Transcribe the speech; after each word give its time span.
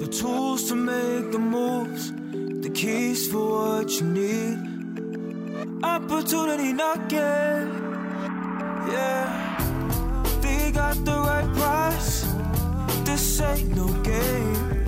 The 0.00 0.06
tools 0.06 0.66
to 0.70 0.74
make 0.76 1.30
the 1.30 1.38
moves, 1.38 2.10
the 2.62 2.70
keys 2.70 3.28
for 3.30 3.76
what 3.78 4.00
you 4.00 4.06
need. 4.06 4.56
Opportunity 5.84 6.72
knocking, 6.72 7.68
yeah. 8.90 9.28
They 10.40 10.72
got 10.72 10.96
the 11.04 11.12
right 11.12 11.54
price. 11.54 12.26
This 13.04 13.42
ain't 13.42 13.76
no 13.76 13.88
game. 14.02 14.86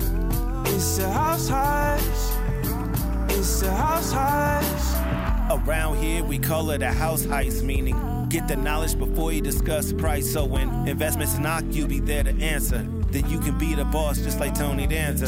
It's 0.65 0.97
a 0.97 1.11
house 1.11 1.47
heist. 1.47 3.29
It's 3.29 3.61
a 3.61 3.71
house 3.71 4.11
heist. 4.11 5.67
Around 5.67 5.97
here, 5.97 6.23
we 6.23 6.39
call 6.39 6.71
it 6.71 6.81
a 6.81 6.91
house 6.91 7.21
heist, 7.21 7.61
meaning 7.61 7.95
get 8.33 8.47
the 8.47 8.55
knowledge 8.55 8.97
before 8.97 9.31
you 9.31 9.41
discuss 9.41 9.93
price. 9.93 10.33
So 10.33 10.43
when 10.43 10.87
investments 10.87 11.37
knock, 11.37 11.63
you 11.69 11.85
be 11.85 11.99
there 11.99 12.23
to 12.23 12.31
answer. 12.41 12.79
Then 13.11 13.29
you 13.29 13.39
can 13.39 13.59
be 13.59 13.75
the 13.75 13.85
boss 13.85 14.17
just 14.17 14.39
like 14.39 14.55
Tony 14.55 14.87
Danza. 14.87 15.27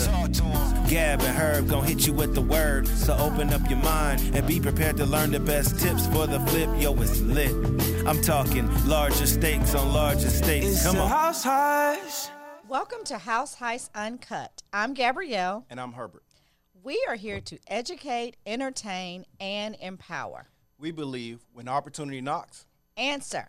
Gab 0.90 1.22
and 1.22 1.38
Herb 1.38 1.70
gon' 1.70 1.86
hit 1.86 2.08
you 2.08 2.14
with 2.14 2.34
the 2.34 2.42
word. 2.42 2.88
So 2.88 3.16
open 3.18 3.54
up 3.54 3.70
your 3.70 3.78
mind 3.78 4.36
and 4.36 4.48
be 4.48 4.60
prepared 4.60 4.98
to 4.98 5.06
learn 5.06 5.30
the 5.30 5.40
best 5.40 5.80
tips 5.80 6.08
for 6.08 6.26
the 6.26 6.40
flip. 6.48 6.68
Yo, 6.82 7.00
it's 7.00 7.22
lit. 7.22 7.52
I'm 8.08 8.24
talking 8.24 8.68
larger 8.88 9.28
stakes 9.28 9.76
on 9.76 9.94
larger 9.94 10.32
stakes. 10.32 10.66
It's 10.66 10.84
Come 10.84 10.98
on. 10.98 11.08
house 11.08 11.46
heist. 11.46 12.32
Welcome 12.68 13.04
to 13.06 13.20
House 13.20 13.58
Heist 13.58 13.92
Uncut. 13.94 14.64
I'm 14.74 14.96
Gabrielle. 14.96 15.68
And 15.70 15.80
I'm 15.80 15.94
Herbert. 15.94 16.24
We 16.84 17.06
are 17.08 17.16
here 17.16 17.40
to 17.40 17.60
educate, 17.68 18.38
entertain, 18.48 19.26
and 19.40 19.78
empower. 19.80 20.48
We 20.80 20.90
believe 20.90 21.46
when 21.54 21.68
opportunity 21.68 22.20
knocks, 22.20 22.66
Answer. 22.98 23.48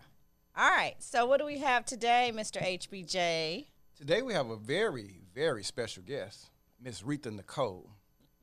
All 0.55 0.69
right. 0.69 0.95
So, 0.99 1.25
what 1.25 1.39
do 1.39 1.45
we 1.45 1.59
have 1.59 1.85
today, 1.85 2.31
Mr. 2.35 2.61
HBJ? 2.61 3.65
today 3.97 4.21
we 4.21 4.33
have 4.33 4.49
a 4.49 4.57
very, 4.57 5.21
very 5.33 5.63
special 5.63 6.03
guest, 6.03 6.51
Miss 6.79 7.01
Retha 7.01 7.31
Nichole. 7.31 7.89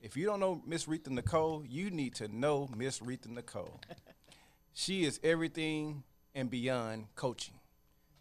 If 0.00 0.16
you 0.16 0.26
don't 0.26 0.40
know 0.40 0.60
Miss 0.66 0.86
Retha 0.86 1.08
Nichole, 1.08 1.64
you 1.68 1.90
need 1.90 2.14
to 2.16 2.28
know 2.28 2.68
Miss 2.76 2.98
Retha 2.98 3.28
Nichole. 3.28 3.80
she 4.74 5.04
is 5.04 5.20
everything 5.22 6.02
and 6.34 6.50
beyond 6.50 7.06
coaching. 7.14 7.54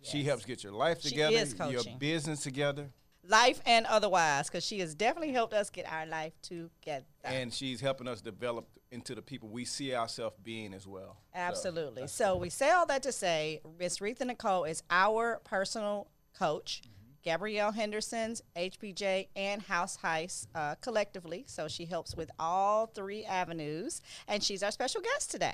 She 0.01 0.23
helps 0.23 0.45
get 0.45 0.63
your 0.63 0.73
life 0.73 1.01
together, 1.01 1.45
your 1.71 1.83
business 1.97 2.41
together, 2.41 2.89
Life 3.27 3.61
and 3.65 3.85
otherwise, 3.85 4.47
because 4.49 4.65
she 4.65 4.79
has 4.79 4.93
definitely 4.95 5.31
helped 5.31 5.53
us 5.53 5.69
get 5.69 5.91
our 5.91 6.05
life 6.05 6.33
together. 6.41 7.05
and 7.23 7.53
she's 7.53 7.79
helping 7.79 8.07
us 8.07 8.21
develop 8.21 8.67
into 8.91 9.15
the 9.15 9.21
people 9.21 9.49
we 9.49 9.65
see 9.65 9.95
ourselves 9.95 10.35
being 10.43 10.73
as 10.73 10.85
well. 10.85 11.17
So, 11.33 11.39
Absolutely. 11.39 12.07
So, 12.07 12.35
we 12.35 12.49
say 12.49 12.71
all 12.71 12.85
that 12.87 13.01
to 13.03 13.11
say 13.11 13.61
Miss 13.79 13.99
Retha 13.99 14.23
Nichole 14.29 14.69
is 14.69 14.83
our 14.89 15.39
personal 15.43 16.07
coach. 16.37 16.81
Gabrielle 17.23 17.71
Henderson's 17.71 18.41
HBJ 18.57 19.29
and 19.37 19.61
House 19.61 19.97
Heist 20.03 20.47
uh, 20.53 20.75
collectively. 20.81 21.45
So 21.47 21.69
she 21.69 21.85
helps 21.85 22.15
with 22.17 22.29
all 22.37 22.87
three 22.87 23.23
avenues, 23.23 24.01
and 24.27 24.43
she's 24.43 24.61
our 24.61 24.71
special 24.71 24.99
guest 24.99 25.31
today. 25.31 25.53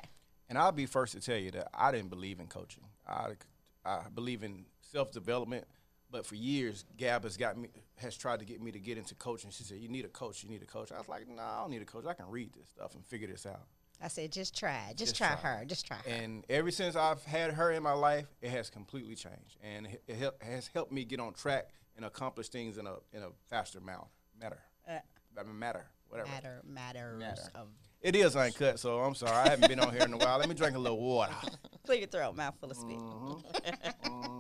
And 0.50 0.58
I'll 0.58 0.72
be 0.72 0.88
first 0.88 1.14
to 1.14 1.20
tell 1.22 1.38
you 1.38 1.52
that 1.52 1.68
I 1.72 1.92
didn't 1.92 2.10
believe 2.10 2.40
in 2.40 2.48
coaching. 2.48 2.86
I, 3.08 3.34
I 3.86 4.02
believe 4.16 4.42
in 4.44 4.66
self 4.82 5.12
development, 5.12 5.68
but 6.12 6.26
for 6.26 6.36
years, 6.36 6.86
Gab 6.98 7.24
has 7.24 7.38
got 7.38 7.58
me 7.58 7.70
has 7.98 8.16
tried 8.16 8.40
to 8.40 8.46
get 8.46 8.62
me 8.62 8.72
to 8.72 8.80
get 8.80 8.98
into 8.98 9.16
coaching. 9.16 9.52
She 9.52 9.64
said, 9.64 9.78
"You 9.78 9.90
need 9.90 10.06
a 10.06 10.10
coach. 10.10 10.44
You 10.44 10.50
need 10.50 10.62
a 10.62 10.66
coach." 10.66 10.92
I 10.92 10.98
was 10.98 11.10
like, 11.10 11.28
"No, 11.28 11.42
I 11.42 11.62
don't 11.62 11.72
need 11.72 11.82
a 11.82 11.86
coach. 11.86 12.06
I 12.06 12.14
can 12.14 12.30
read 12.30 12.54
this 12.54 12.70
stuff 12.70 12.96
and 12.96 13.06
figure 13.06 13.28
this 13.28 13.46
out." 13.46 13.62
I 14.02 14.08
said, 14.08 14.32
just 14.32 14.58
try. 14.58 14.94
Just, 14.96 14.98
Just 14.98 15.16
try, 15.18 15.36
try 15.36 15.58
her. 15.58 15.66
Just 15.66 15.86
try 15.86 15.98
her. 15.98 16.10
And 16.10 16.46
ever 16.50 16.72
since 16.72 16.96
I've 16.96 17.22
had 17.26 17.52
her 17.52 17.72
in 17.72 17.84
my 17.84 17.92
life, 17.92 18.28
it 18.42 18.50
has 18.50 18.70
completely 18.70 19.14
changed, 19.16 19.58
and 19.62 19.88
it, 20.08 20.16
help, 20.16 20.42
has 20.42 20.68
helped 20.68 20.94
me 20.94 21.04
get 21.04 21.20
on 21.20 21.34
track 21.34 21.70
and 21.98 22.06
accomplish 22.06 22.48
things 22.48 22.78
in 22.78 22.88
a 22.88 22.96
in 23.12 23.24
a 23.24 23.30
faster 23.50 23.82
matter. 23.82 24.08
Matter. 24.40 24.60
Uh, 24.88 25.44
matter. 25.54 25.86
Whatever. 26.08 26.30
matter 26.30 26.62
matters 26.66 27.20
Matter. 27.20 27.52
of 27.54 27.68
It 28.02 28.16
is 28.16 28.36
uncut, 28.36 28.80
so 28.80 29.00
I'm 29.00 29.14
sorry. 29.16 29.34
I 29.34 29.50
haven't 29.50 29.68
been 29.68 29.80
on 29.80 29.92
here 29.92 30.04
in 30.04 30.14
a 30.14 30.18
while. 30.18 30.40
Let 30.40 30.50
me 30.50 30.56
drink 30.56 30.76
a 30.76 30.80
little 30.80 31.00
water. 31.00 31.34
clear 31.86 32.00
your 32.00 32.08
throat, 32.08 32.36
mouthful 32.36 32.72
of 32.72 32.78
spit. 32.78 32.98
Mm-hmm. 32.98 34.38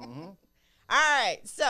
All 0.90 0.98
right, 0.98 1.40
so 1.46 1.66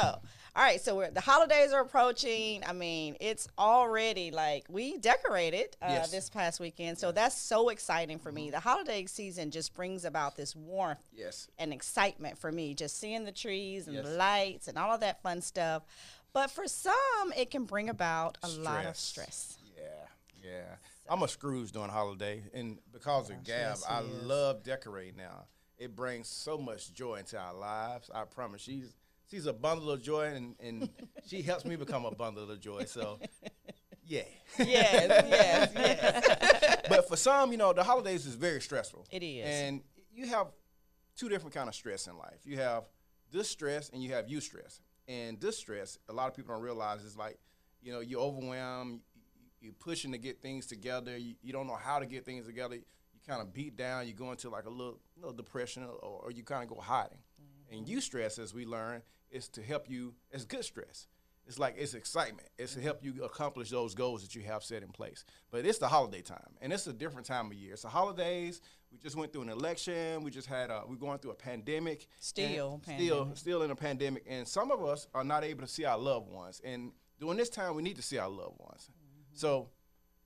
all 0.56 0.64
right, 0.66 0.82
so 0.82 0.96
we're, 0.96 1.12
the 1.12 1.22
holidays 1.22 1.72
are 1.74 1.82
approaching. 1.82 2.64
I 2.68 2.74
mean, 2.74 3.16
it's 3.20 3.48
already 3.58 4.32
like 4.32 4.66
we 4.70 4.98
decorated 4.98 5.78
uh, 5.82 5.88
Yes. 5.90 6.12
this 6.12 6.30
past 6.30 6.60
weekend, 6.60 6.98
so 6.98 7.12
that's 7.12 7.38
so 7.38 7.70
exciting 7.70 8.18
for 8.20 8.32
me. 8.32 8.50
The 8.50 8.60
holiday 8.60 9.06
season 9.06 9.52
just 9.52 9.74
brings 9.76 10.06
about 10.06 10.36
this 10.36 10.56
warmth 10.56 11.00
Yes. 11.14 11.48
and 11.60 11.72
excitement 11.72 12.38
for 12.38 12.52
me, 12.52 12.74
just 12.74 13.00
seeing 13.00 13.26
the 13.26 13.32
trees 13.32 13.88
and 13.88 13.98
the 13.98 14.04
lights 14.04 14.68
and 14.68 14.78
all 14.78 14.92
of 14.94 15.02
that 15.02 15.22
fun 15.22 15.42
stuff. 15.42 15.84
But 16.34 16.50
for 16.52 16.68
some, 16.68 16.94
it 17.38 17.52
can 17.52 17.66
bring 17.66 17.90
about 17.90 18.38
a 18.44 18.48
lot 18.50 18.86
of 18.86 18.96
Stress. 18.98 19.00
stress. 19.00 19.58
Yeah, 19.78 20.50
yeah. 20.52 20.76
I'm 21.10 21.24
a 21.24 21.28
Scrooge 21.28 21.72
during 21.72 21.90
holiday, 21.90 22.44
and 22.54 22.80
because 22.92 23.30
of 23.30 23.44
Gab, 23.44 23.56
yes, 23.56 23.86
I 23.88 24.02
is. 24.02 24.08
love 24.24 24.64
decorating 24.64 25.18
now. 25.18 25.46
It 25.78 25.96
brings 25.96 26.28
so 26.28 26.58
much 26.58 26.94
joy 26.94 27.16
into 27.16 27.38
our 27.40 27.54
lives. 27.54 28.10
I 28.14 28.26
promise. 28.26 28.62
She's 28.62 28.94
she's 29.30 29.46
a 29.46 29.54
bundle 29.54 29.92
of 29.92 30.02
joy, 30.02 30.26
and, 30.34 30.56
and 30.60 30.90
she 31.28 31.42
helps 31.42 31.66
me 31.66 31.76
become 31.76 32.06
a 32.06 32.12
bundle 32.12 32.50
of 32.50 32.60
joy. 32.60 32.86
So, 32.86 33.20
yeah. 34.06 34.24
Yes, 34.58 35.26
yes, 35.30 35.72
yes. 35.76 36.82
but 36.90 37.08
for 37.08 37.16
some, 37.16 37.52
you 37.52 37.58
know, 37.58 37.72
the 37.74 37.84
holidays 37.84 38.26
is 38.26 38.36
very 38.36 38.60
stressful. 38.62 39.06
It 39.12 39.24
is. 39.24 39.46
And 39.46 39.82
you 40.12 40.28
have 40.28 40.48
two 41.16 41.30
different 41.30 41.54
kind 41.54 41.70
of 41.70 41.76
stress 41.76 42.08
in 42.08 42.18
life. 42.18 42.40
You 42.44 42.58
have 42.58 42.86
this 43.32 43.50
stress 43.50 43.90
and 43.90 44.02
you 44.04 44.14
have 44.14 44.28
you 44.28 44.42
stress. 44.42 44.82
And 45.08 45.40
this 45.40 45.58
stress, 45.58 45.98
a 46.10 46.14
lot 46.14 46.28
of 46.28 46.36
people 46.36 46.54
don't 46.56 46.64
realize 46.64 47.04
is 47.04 47.16
like, 47.18 47.38
you 47.82 47.92
know, 47.92 48.00
you're 48.00 48.22
overwhelmed, 48.22 49.02
you- 49.16 49.22
you're 49.62 49.74
pushing 49.74 50.14
to 50.14 50.18
get 50.18 50.42
things 50.42 50.66
together, 50.66 51.18
you, 51.18 51.36
you 51.42 51.52
don't 51.52 51.68
know 51.68 51.76
how 51.76 52.00
to 52.00 52.06
get 52.06 52.24
things 52.26 52.46
together, 52.46 52.76
you 52.76 53.20
kind 53.28 53.42
of 53.42 53.54
beat 53.54 53.76
down, 53.76 54.08
you 54.08 54.14
go 54.14 54.32
into 54.32 54.50
like 54.50 54.66
a 54.66 54.70
little 54.70 55.00
little 55.18 55.34
depression 55.34 55.84
or, 55.84 56.22
or 56.24 56.32
you 56.32 56.44
kind 56.44 56.64
of 56.64 56.70
go 56.70 56.82
hiding. 56.82 57.18
Mm-hmm. 57.42 57.76
And 57.78 57.88
you 57.88 58.00
stress, 58.00 58.40
as 58.40 58.54
we 58.54 58.66
learn, 58.66 59.02
is 59.32 59.48
to 59.50 59.62
help 59.62 59.90
you, 59.90 60.14
it's 60.32 60.46
good 60.46 60.64
stress. 60.64 61.08
It's 61.50 61.58
like 61.58 61.76
it's 61.80 61.96
excitement. 61.96 62.48
It's 62.60 62.76
to 62.76 62.82
help 62.82 63.04
you 63.04 63.24
accomplish 63.24 63.72
those 63.72 63.96
goals 63.96 64.22
that 64.22 64.36
you 64.36 64.44
have 64.44 64.64
set 64.64 64.84
in 64.84 64.90
place. 64.90 65.26
But 65.50 65.66
it's 65.66 65.80
the 65.80 65.88
holiday 65.88 66.22
time, 66.22 66.54
and 66.62 66.72
it's 66.72 66.86
a 66.86 66.94
different 66.94 67.26
time 67.26 67.48
of 67.48 67.54
year. 67.56 67.74
It's 67.74 67.82
the 67.82 67.90
holidays. 67.90 68.62
We 68.92 69.00
just 69.00 69.16
went 69.16 69.34
through 69.34 69.44
an 69.44 69.50
election. 69.50 70.24
We 70.24 70.30
just 70.30 70.48
had 70.48 70.70
a, 70.70 70.84
we're 70.88 70.96
going 70.96 71.18
through 71.18 71.32
a 71.32 71.36
pandemic. 71.36 72.06
Still 72.20 72.80
pandemic. 72.86 73.08
still 73.08 73.32
still 73.34 73.64
in 73.64 73.72
a 73.72 73.76
pandemic, 73.76 74.26
and 74.28 74.48
some 74.48 74.70
of 74.70 74.86
us 74.86 75.08
are 75.16 75.24
not 75.24 75.44
able 75.44 75.62
to 75.62 75.68
see 75.68 75.86
our 75.86 75.98
loved 75.98 76.30
ones. 76.30 76.62
And 76.64 76.92
during 77.20 77.38
this 77.38 77.50
time, 77.50 77.74
we 77.74 77.82
need 77.82 77.96
to 77.96 78.04
see 78.04 78.20
our 78.20 78.30
loved 78.30 78.60
ones. 78.60 78.92
So, 79.34 79.70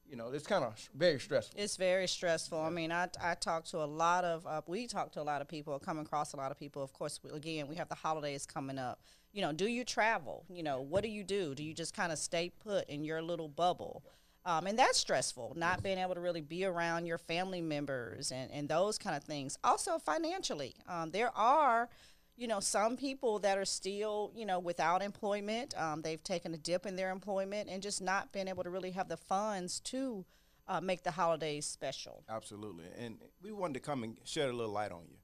you 0.10 0.16
know, 0.16 0.30
it's 0.30 0.46
kind 0.46 0.64
of 0.64 0.90
very 0.96 1.20
stressful. 1.20 1.60
It's 1.60 1.76
very 1.78 2.08
stressful. 2.08 2.60
I 2.60 2.70
mean, 2.70 2.92
I, 2.92 3.08
I 3.22 3.36
talk 3.36 3.66
to 3.66 3.78
a 3.84 3.86
lot 3.86 4.24
of, 4.24 4.46
uh, 4.46 4.62
we 4.68 4.88
talk 4.88 5.12
to 5.14 5.22
a 5.22 5.24
lot 5.24 5.42
of 5.42 5.48
people, 5.48 5.78
come 5.80 6.00
across 6.00 6.34
a 6.34 6.38
lot 6.38 6.52
of 6.52 6.60
people. 6.60 6.84
Of 6.84 6.94
course, 6.94 7.20
we, 7.24 7.32
again, 7.32 7.68
we 7.68 7.76
have 7.76 7.90
the 7.90 7.96
holidays 7.96 8.46
coming 8.46 8.78
up. 8.78 9.02
You 9.32 9.42
know, 9.42 9.52
do 9.52 9.68
you 9.68 9.84
travel? 9.84 10.46
You 10.50 10.64
know, 10.64 10.82
what 10.82 11.04
do 11.04 11.10
you 11.10 11.24
do? 11.24 11.56
Do 11.56 11.64
you 11.64 11.74
just 11.74 11.96
kind 11.96 12.12
of 12.12 12.20
stay 12.20 12.52
put 12.64 12.88
in 12.90 13.04
your 13.04 13.22
little 13.22 13.48
bubble? 13.48 14.04
Um, 14.46 14.68
and 14.68 14.78
that's 14.78 14.98
stressful, 14.98 15.54
not 15.56 15.82
being 15.82 15.98
able 15.98 16.16
to 16.16 16.20
really 16.20 16.42
be 16.42 16.66
around 16.66 17.06
your 17.06 17.18
family 17.18 17.62
members 17.62 18.32
and, 18.32 18.52
and 18.52 18.68
those 18.68 18.98
kind 18.98 19.16
of 19.16 19.24
things. 19.24 19.58
Also, 19.64 19.98
financially, 19.98 20.76
um, 20.88 21.12
there 21.12 21.32
are, 21.36 21.90
you 22.36 22.48
know, 22.48 22.60
some 22.60 22.98
people 22.98 23.40
that 23.40 23.58
are 23.58 23.66
still, 23.66 24.32
you 24.36 24.46
know, 24.46 24.60
without 24.60 25.02
employment. 25.02 25.74
Um, 25.78 26.02
they've 26.02 26.24
taken 26.24 26.54
a 26.54 26.58
dip 26.58 26.86
in 26.86 26.96
their 26.96 27.12
employment 27.12 27.70
and 27.70 27.82
just 27.82 28.02
not 28.02 28.32
been 28.32 28.48
able 28.48 28.64
to 28.64 28.70
really 28.70 28.92
have 28.92 29.08
the 29.08 29.18
funds 29.18 29.80
to 29.82 30.26
uh, 30.68 30.82
make 30.82 31.04
the 31.04 31.12
holidays 31.12 31.66
special. 31.66 32.24
Absolutely. 32.30 32.86
And 32.98 33.18
we 33.42 33.52
wanted 33.52 33.76
to 33.76 33.80
come 33.80 34.04
and 34.04 34.18
shed 34.24 34.50
a 34.50 34.54
little 34.54 34.74
light 34.74 34.92
on 34.92 35.04
you, 35.10 35.18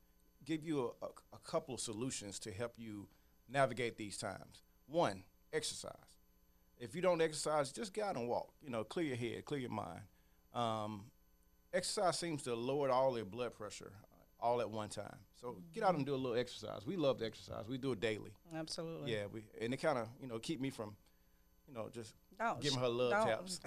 give 0.45 0.63
you 0.63 0.93
a, 1.01 1.05
a, 1.05 1.09
a 1.33 1.39
couple 1.43 1.73
of 1.73 1.81
solutions 1.81 2.39
to 2.39 2.51
help 2.51 2.73
you 2.77 3.07
navigate 3.49 3.97
these 3.97 4.17
times. 4.17 4.63
One, 4.87 5.23
exercise. 5.51 5.93
If 6.77 6.95
you 6.95 7.01
don't 7.01 7.21
exercise, 7.21 7.71
just 7.71 7.93
get 7.93 8.05
out 8.05 8.15
and 8.17 8.27
walk. 8.27 8.53
You 8.61 8.69
know, 8.69 8.83
clear 8.83 9.07
your 9.07 9.17
head, 9.17 9.45
clear 9.45 9.59
your 9.59 9.71
mind. 9.71 10.01
Um, 10.53 11.05
exercise 11.73 12.17
seems 12.19 12.43
to 12.43 12.55
lower 12.55 12.89
all 12.89 13.15
your 13.15 13.25
blood 13.25 13.53
pressure 13.53 13.93
uh, 14.03 14.45
all 14.45 14.61
at 14.61 14.69
one 14.69 14.89
time. 14.89 15.17
So 15.41 15.57
get 15.73 15.83
out 15.83 15.95
and 15.95 16.05
do 16.05 16.13
a 16.13 16.17
little 16.17 16.37
exercise. 16.37 16.85
We 16.85 16.97
love 16.97 17.19
to 17.19 17.25
exercise. 17.25 17.65
We 17.67 17.77
do 17.77 17.93
it 17.93 17.99
daily. 17.99 18.33
Absolutely. 18.55 19.13
Yeah, 19.13 19.25
we 19.31 19.43
and 19.61 19.73
it 19.73 19.77
kind 19.77 19.97
of 19.97 20.07
you 20.21 20.27
know 20.27 20.39
keep 20.39 20.59
me 20.59 20.69
from, 20.69 20.95
you 21.67 21.73
know, 21.73 21.89
just 21.93 22.13
Don't 22.37 22.59
giving 22.61 22.79
her 22.79 22.89
love 22.89 23.11
don't- 23.11 23.27
taps. 23.27 23.59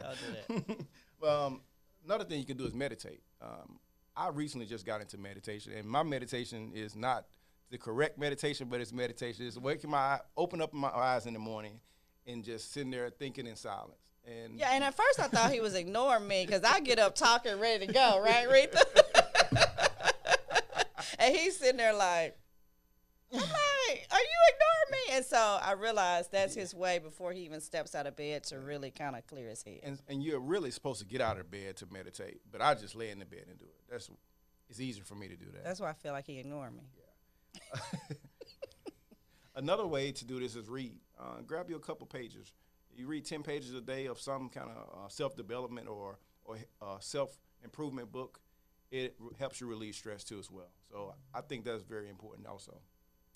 Don't 0.00 0.16
do 0.50 0.54
that. 1.20 1.28
um, 1.28 1.60
another 2.04 2.24
thing 2.24 2.38
you 2.38 2.46
can 2.46 2.56
do 2.56 2.64
is 2.64 2.74
meditate. 2.74 3.22
Um, 3.42 3.78
I 4.16 4.28
recently 4.28 4.66
just 4.66 4.86
got 4.86 5.00
into 5.00 5.18
meditation, 5.18 5.72
and 5.72 5.86
my 5.86 6.02
meditation 6.02 6.70
is 6.74 6.94
not 6.96 7.26
the 7.70 7.78
correct 7.78 8.18
meditation, 8.18 8.68
but 8.70 8.80
it's 8.80 8.92
meditation. 8.92 9.46
It's 9.46 9.58
waking 9.58 9.90
my 9.90 9.98
eye, 9.98 10.20
open 10.36 10.60
up 10.62 10.72
my 10.72 10.88
eyes 10.88 11.26
in 11.26 11.32
the 11.32 11.38
morning, 11.40 11.80
and 12.26 12.44
just 12.44 12.72
sitting 12.72 12.90
there 12.92 13.10
thinking 13.10 13.46
in 13.46 13.56
silence. 13.56 13.98
And 14.26 14.58
Yeah, 14.58 14.70
and 14.72 14.82
at 14.84 14.94
first 14.94 15.20
I 15.20 15.28
thought 15.28 15.52
he 15.52 15.60
was 15.60 15.74
ignoring 15.74 16.26
me 16.26 16.44
because 16.44 16.62
I 16.64 16.80
get 16.80 16.98
up 16.98 17.14
talking 17.14 17.58
ready 17.60 17.86
to 17.86 17.92
go, 17.92 18.20
right, 18.20 18.50
Rita? 18.50 18.86
and 21.18 21.34
he's 21.34 21.56
sitting 21.56 21.76
there 21.76 21.94
like, 21.94 22.36
I'm 23.32 23.40
like, 23.40 24.08
are 24.10 24.18
you 24.18 24.38
ignoring 24.48 24.90
me? 24.90 25.16
and 25.16 25.24
so 25.24 25.58
I 25.62 25.72
realized 25.72 26.32
that's 26.32 26.54
his 26.54 26.74
way 26.74 26.98
before 26.98 27.32
he 27.32 27.40
even 27.42 27.60
steps 27.60 27.94
out 27.94 28.06
of 28.06 28.16
bed 28.16 28.44
to 28.44 28.58
really 28.58 28.90
kind 28.90 29.16
of 29.16 29.26
clear 29.26 29.48
his 29.48 29.62
head. 29.62 29.80
And, 29.82 29.98
and 30.08 30.22
you're 30.22 30.40
really 30.40 30.70
supposed 30.70 31.00
to 31.00 31.06
get 31.06 31.20
out 31.20 31.38
of 31.38 31.50
bed 31.50 31.76
to 31.78 31.86
meditate, 31.90 32.40
but 32.50 32.60
I 32.60 32.74
just 32.74 32.94
lay 32.94 33.10
in 33.10 33.18
the 33.18 33.24
bed 33.24 33.44
and 33.48 33.58
do 33.58 33.64
it. 33.66 33.90
That's 33.90 34.10
it's 34.68 34.80
easier 34.80 35.04
for 35.04 35.14
me 35.14 35.28
to 35.28 35.36
do 35.36 35.46
that. 35.52 35.64
That's 35.64 35.80
why 35.80 35.90
I 35.90 35.92
feel 35.92 36.12
like 36.12 36.26
he 36.26 36.38
ignored 36.38 36.72
me. 36.74 36.82
Another 39.54 39.86
way 39.86 40.12
to 40.12 40.24
do 40.24 40.40
this 40.40 40.56
is 40.56 40.68
read. 40.68 40.98
Uh, 41.18 41.40
grab 41.46 41.70
you 41.70 41.76
a 41.76 41.80
couple 41.80 42.06
pages. 42.06 42.52
You 42.96 43.06
read 43.06 43.24
ten 43.24 43.42
pages 43.42 43.74
a 43.74 43.80
day 43.80 44.06
of 44.06 44.18
some 44.20 44.48
kind 44.48 44.70
of 44.70 44.76
uh, 44.76 45.08
self 45.08 45.36
development 45.36 45.88
or 45.88 46.18
or 46.44 46.58
uh, 46.80 46.98
self 47.00 47.36
improvement 47.62 48.10
book. 48.10 48.40
It 48.90 49.16
helps 49.38 49.60
you 49.60 49.66
relieve 49.66 49.94
stress 49.94 50.24
too 50.24 50.38
as 50.38 50.50
well. 50.50 50.70
So 50.90 51.14
I 51.34 51.40
think 51.40 51.64
that's 51.64 51.82
very 51.82 52.08
important 52.08 52.46
also. 52.46 52.80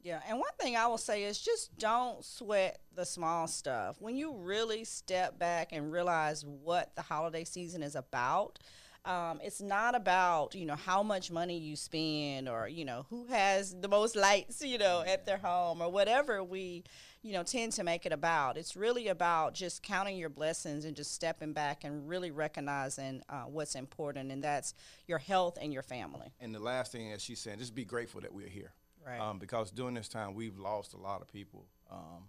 Yeah, 0.02 0.20
and 0.26 0.38
one 0.38 0.48
thing 0.58 0.76
I 0.76 0.86
will 0.86 0.96
say 0.96 1.24
is 1.24 1.38
just 1.38 1.76
don't 1.76 2.24
sweat 2.24 2.80
the 2.94 3.04
small 3.04 3.46
stuff. 3.46 3.96
When 4.00 4.16
you 4.16 4.34
really 4.34 4.84
step 4.84 5.38
back 5.38 5.72
and 5.72 5.92
realize 5.92 6.44
what 6.44 6.94
the 6.96 7.02
holiday 7.02 7.44
season 7.44 7.82
is 7.82 7.96
about, 7.96 8.58
um, 9.04 9.40
it's 9.42 9.60
not 9.60 9.94
about 9.94 10.54
you 10.54 10.66
know 10.66 10.76
how 10.76 11.02
much 11.02 11.30
money 11.30 11.58
you 11.58 11.76
spend 11.76 12.48
or 12.48 12.68
you 12.68 12.84
know 12.84 13.06
who 13.08 13.26
has 13.26 13.74
the 13.80 13.88
most 13.88 14.16
lights 14.16 14.62
you 14.62 14.78
know 14.78 15.02
at 15.06 15.24
their 15.24 15.38
home 15.38 15.80
or 15.80 15.90
whatever 15.90 16.44
we 16.44 16.84
you 17.22 17.32
know 17.32 17.42
tend 17.42 17.72
to 17.72 17.84
make 17.84 18.06
it 18.06 18.12
about. 18.12 18.56
It's 18.56 18.76
really 18.76 19.08
about 19.08 19.54
just 19.54 19.82
counting 19.82 20.16
your 20.16 20.28
blessings 20.28 20.84
and 20.84 20.96
just 20.96 21.14
stepping 21.14 21.52
back 21.52 21.84
and 21.84 22.08
really 22.08 22.30
recognizing 22.30 23.22
uh, 23.28 23.42
what's 23.42 23.74
important, 23.74 24.30
and 24.32 24.42
that's 24.42 24.74
your 25.06 25.18
health 25.18 25.58
and 25.60 25.72
your 25.72 25.82
family. 25.82 26.32
And 26.40 26.54
the 26.54 26.60
last 26.60 26.92
thing, 26.92 27.10
that 27.10 27.20
she's 27.20 27.40
saying, 27.40 27.58
just 27.58 27.74
be 27.74 27.84
grateful 27.84 28.20
that 28.20 28.32
we're 28.32 28.48
here. 28.48 28.72
Right. 29.06 29.20
Um, 29.20 29.38
because 29.38 29.70
during 29.70 29.94
this 29.94 30.08
time, 30.08 30.34
we've 30.34 30.58
lost 30.58 30.92
a 30.92 30.98
lot 30.98 31.22
of 31.22 31.32
people, 31.32 31.66
um, 31.90 32.28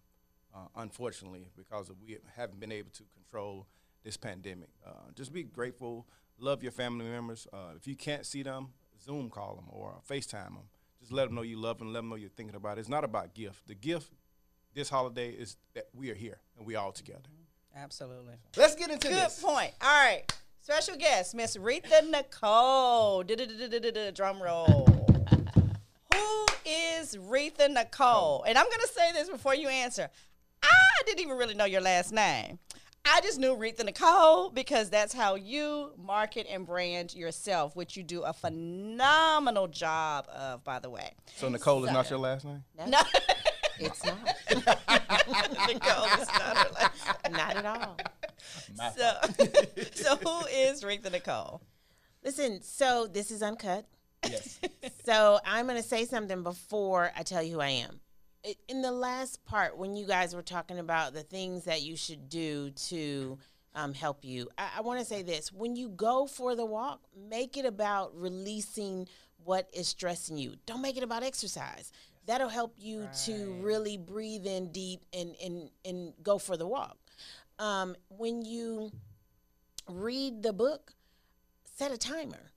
uh, 0.55 0.67
unfortunately, 0.77 1.49
because 1.57 1.89
of 1.89 1.97
we 2.01 2.17
haven't 2.35 2.59
been 2.59 2.71
able 2.71 2.91
to 2.91 3.03
control 3.13 3.67
this 4.03 4.17
pandemic. 4.17 4.69
Uh, 4.85 5.11
just 5.15 5.33
be 5.33 5.43
grateful. 5.43 6.07
Love 6.41 6.63
your 6.63 6.71
family 6.71 7.05
members. 7.05 7.47
Uh, 7.53 7.73
if 7.77 7.87
you 7.87 7.95
can't 7.95 8.25
see 8.25 8.41
them, 8.41 8.69
Zoom 8.99 9.29
call 9.29 9.55
them 9.55 9.65
or 9.69 9.93
FaceTime 10.09 10.45
them. 10.45 10.69
Just 10.99 11.11
let 11.11 11.25
them 11.25 11.35
know 11.35 11.43
you 11.43 11.59
love 11.59 11.77
them. 11.77 11.93
Let 11.93 11.99
them 11.99 12.09
know 12.09 12.15
you're 12.15 12.31
thinking 12.31 12.55
about 12.55 12.77
it. 12.77 12.81
It's 12.81 12.89
not 12.89 13.03
about 13.03 13.35
gift. 13.35 13.67
The 13.67 13.75
gift 13.75 14.11
this 14.73 14.89
holiday 14.89 15.29
is 15.29 15.55
that 15.75 15.85
we 15.93 16.09
are 16.09 16.15
here 16.15 16.39
and 16.57 16.65
we 16.65 16.75
all 16.75 16.91
together. 16.91 17.29
Absolutely. 17.75 18.33
Let's 18.57 18.73
get 18.73 18.89
into 18.89 19.07
Good 19.07 19.17
this. 19.17 19.39
Good 19.39 19.45
point. 19.45 19.71
All 19.81 20.03
right. 20.03 20.23
Special 20.63 20.95
guest, 20.95 21.35
Miss 21.35 21.57
Retha 21.57 22.01
Nichole. 22.11 23.23
Drum 24.15 24.41
roll. 24.41 24.87
Who 26.13 26.45
is 26.65 27.17
Retha 27.17 27.69
Nichole? 27.69 28.43
And 28.47 28.57
I'm 28.57 28.65
going 28.65 28.81
to 28.81 28.89
say 28.91 29.11
this 29.13 29.29
before 29.29 29.53
you 29.53 29.67
answer. 29.67 30.09
I 30.63 31.03
didn't 31.05 31.21
even 31.21 31.37
really 31.37 31.55
know 31.55 31.65
your 31.65 31.81
last 31.81 32.11
name. 32.11 32.57
I 33.03 33.19
just 33.21 33.39
knew 33.39 33.55
Retha 33.55 33.81
Nichole 33.81 34.53
because 34.53 34.89
that's 34.89 35.13
how 35.13 35.35
you 35.35 35.91
market 35.97 36.47
and 36.49 36.65
brand 36.65 37.13
yourself, 37.15 37.75
which 37.75 37.97
you 37.97 38.03
do 38.03 38.21
a 38.21 38.33
phenomenal 38.33 39.67
job 39.67 40.27
of, 40.29 40.63
by 40.63 40.79
the 40.79 40.89
way. 40.89 41.11
So 41.35 41.49
Nichole 41.49 41.85
is 41.85 41.91
not 41.91 42.09
your 42.09 42.19
last 42.19 42.45
name? 42.45 42.63
No, 42.87 42.99
It's 43.79 44.05
not. 44.05 44.17
Nichole 44.49 46.21
is 46.21 46.27
not 46.27 46.57
her 46.57 46.69
last 46.73 47.23
name. 47.23 47.33
not 47.33 47.55
at 47.57 47.65
all. 47.65 47.97
So, 48.95 49.13
so 49.93 50.15
who 50.17 50.45
is 50.47 50.83
Retha 50.83 51.11
Nichole? 51.11 51.61
Listen, 52.23 52.61
so 52.61 53.07
this 53.07 53.31
is 53.31 53.41
uncut. 53.41 53.85
Yes. 54.29 54.59
So 55.03 55.39
I'm 55.43 55.65
going 55.65 55.81
to 55.81 55.87
say 55.87 56.05
something 56.05 56.43
before 56.43 57.11
I 57.17 57.23
tell 57.23 57.41
you 57.41 57.55
who 57.55 57.59
I 57.59 57.69
am. 57.69 57.99
In 58.67 58.81
the 58.81 58.91
last 58.91 59.43
part, 59.45 59.77
when 59.77 59.95
you 59.95 60.07
guys 60.07 60.33
were 60.33 60.41
talking 60.41 60.79
about 60.79 61.13
the 61.13 61.21
things 61.21 61.65
that 61.65 61.83
you 61.83 61.95
should 61.95 62.27
do 62.27 62.71
to 62.71 63.37
um, 63.75 63.93
help 63.93 64.25
you, 64.25 64.49
I, 64.57 64.69
I 64.77 64.81
want 64.81 64.99
to 64.99 65.05
say 65.05 65.21
this. 65.21 65.51
When 65.51 65.75
you 65.75 65.89
go 65.89 66.25
for 66.25 66.55
the 66.55 66.65
walk, 66.65 67.01
make 67.29 67.55
it 67.55 67.65
about 67.65 68.15
releasing 68.15 69.07
what 69.43 69.69
is 69.73 69.87
stressing 69.87 70.37
you. 70.37 70.55
Don't 70.65 70.81
make 70.81 70.97
it 70.97 71.03
about 71.03 71.23
exercise. 71.23 71.91
That'll 72.25 72.49
help 72.49 72.75
you 72.77 73.07
to 73.25 73.59
really 73.61 73.97
breathe 73.97 74.45
in 74.45 74.71
deep 74.71 75.05
and, 75.13 75.35
and, 75.43 75.69
and 75.85 76.13
go 76.23 76.37
for 76.37 76.57
the 76.57 76.67
walk. 76.67 76.97
Um, 77.59 77.95
when 78.09 78.43
you 78.43 78.91
read 79.87 80.41
the 80.41 80.53
book, 80.53 80.93
set 81.75 81.91
a 81.91 81.97
timer. 81.97 82.50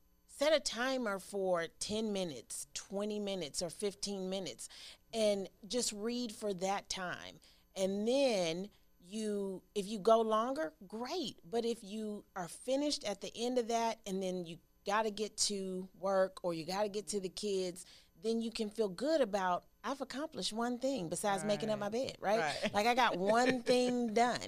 Set 0.45 0.53
a 0.55 0.61
timer 0.61 1.19
for 1.19 1.69
10 1.81 2.13
minutes, 2.13 2.67
20 2.75 3.19
minutes, 3.19 3.63
or 3.63 3.71
15 3.71 4.29
minutes, 4.29 4.69
and 5.15 5.49
just 5.67 5.91
read 5.95 6.33
for 6.33 6.53
that 6.53 6.91
time. 6.91 7.41
And 7.75 8.07
then 8.07 8.69
you, 9.09 9.63
if 9.75 9.89
you 9.89 9.99
go 9.99 10.21
longer, 10.21 10.75
great. 10.87 11.37
But 11.51 11.65
if 11.65 11.83
you 11.83 12.25
are 12.37 12.49
finished 12.49 13.05
at 13.05 13.23
the 13.23 13.33
end 13.35 13.57
of 13.57 13.69
that 13.69 14.01
and 14.07 14.23
then 14.23 14.45
you 14.45 14.59
got 14.87 15.05
to 15.05 15.11
get 15.11 15.35
to 15.39 15.89
work 15.99 16.41
or 16.43 16.53
you 16.53 16.67
got 16.67 16.83
to 16.83 16.91
get 16.91 17.09
to 17.09 17.21
the 17.21 17.31
kids, 17.31 17.87
then 18.23 18.43
you 18.43 18.51
can 18.51 18.69
feel 18.69 18.91
good 18.91 19.23
about 19.23 19.65
I've 19.87 20.01
accomplished 20.01 20.53
one 20.53 20.79
thing 20.79 21.09
besides 21.11 21.45
making 21.45 21.69
up 21.69 21.79
my 21.79 21.91
bed, 21.91 22.17
right? 22.21 22.41
Right. 22.41 22.75
Like 22.75 22.87
I 22.87 22.95
got 22.95 23.17
one 23.19 23.63
thing 23.63 24.15
done. 24.15 24.39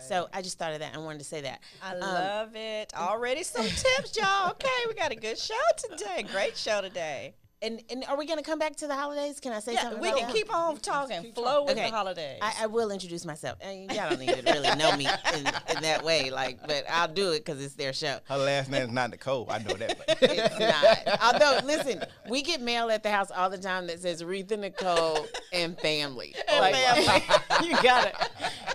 So 0.00 0.28
I 0.32 0.42
just 0.42 0.58
thought 0.58 0.72
of 0.72 0.80
that. 0.80 0.94
I 0.94 0.98
wanted 0.98 1.20
to 1.20 1.24
say 1.24 1.40
that. 1.42 1.60
I 1.82 1.92
Um, 1.94 2.00
love 2.00 2.56
it. 2.56 2.92
Already 2.96 3.44
some 3.44 3.64
tips, 3.64 4.16
y'all. 4.16 4.50
Okay, 4.50 4.68
we 4.88 4.94
got 4.94 5.12
a 5.12 5.16
good 5.16 5.38
show 5.38 5.54
today. 5.88 6.24
Great 6.32 6.56
show 6.56 6.80
today. 6.80 7.34
And 7.62 7.80
and 7.90 8.04
are 8.08 8.16
we 8.18 8.26
gonna 8.26 8.42
come 8.42 8.58
back 8.58 8.74
to 8.76 8.86
the 8.88 8.94
holidays? 8.96 9.38
Can 9.38 9.52
I 9.52 9.60
say 9.60 9.74
Yeah, 9.74 9.82
something? 9.82 10.00
we 10.00 10.08
about 10.08 10.18
can 10.18 10.26
that? 10.28 10.34
keep 10.36 10.52
on 10.54 10.76
talking. 10.78 11.32
Flow 11.32 11.62
with 11.62 11.72
Okay. 11.78 11.88
the 11.90 11.94
holidays. 11.96 12.38
I, 12.42 12.54
I 12.62 12.66
will 12.66 12.90
introduce 12.90 13.24
myself. 13.24 13.58
And 13.60 13.90
y'all 13.92 14.10
don't 14.10 14.18
need 14.18 14.30
to 14.30 14.42
really 14.52 14.74
know 14.76 14.96
me 14.96 15.06
in, 15.34 15.46
in 15.76 15.82
that 15.82 16.02
way, 16.04 16.30
like, 16.30 16.58
but 16.66 16.84
I'll 16.90 17.06
do 17.06 17.30
it 17.30 17.44
because 17.44 17.62
it's 17.64 17.74
their 17.74 17.92
show. 17.92 18.18
Her 18.28 18.36
last 18.38 18.68
name 18.68 18.82
is 18.82 18.90
not 18.90 19.12
Nichole. 19.12 19.46
I 19.48 19.58
know 19.58 19.74
that. 19.74 19.96
But 19.96 20.18
It's 20.22 20.58
not. 20.58 21.20
Although, 21.34 21.64
listen, 21.64 22.02
we 22.28 22.42
get 22.42 22.60
mail 22.60 22.90
at 22.90 23.04
the 23.04 23.10
house 23.12 23.30
all 23.30 23.48
the 23.48 23.58
time 23.58 23.86
that 23.86 24.00
says 24.00 24.22
Retha 24.24 24.58
Nichole 24.58 25.24
and 25.52 25.78
family. 25.78 26.34
like, 26.50 26.74
you 27.64 27.80
gotta, 27.82 28.12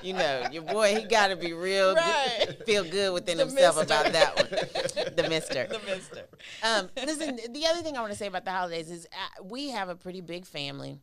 you 0.02 0.14
know, 0.14 0.48
your 0.52 0.64
boy, 0.64 0.96
he 0.96 1.04
gotta 1.04 1.36
be 1.36 1.52
real, 1.52 1.94
Right. 1.96 2.46
good, 2.48 2.66
feel 2.66 2.84
good 2.86 3.14
within 3.14 3.38
The 3.38 3.46
himself 3.48 3.78
mister. 3.78 3.94
about 3.94 4.14
that 4.14 4.36
one. 4.38 5.16
The 5.16 5.28
mister. 5.30 5.68
the 5.70 5.80
mister. 5.86 6.22
Um, 6.64 6.90
listen, 6.96 7.40
the 7.52 7.66
other 7.68 7.82
thing 7.82 7.98
I 7.98 8.02
want 8.02 8.14
to 8.14 8.18
say 8.18 8.28
about 8.28 8.46
the 8.46 8.52
holidays 8.52 8.77
is 8.80 9.08
uh, 9.12 9.44
we 9.44 9.70
have 9.70 9.90
a 9.90 9.96
pretty 9.96 10.22
big 10.22 10.46
family, 10.46 11.00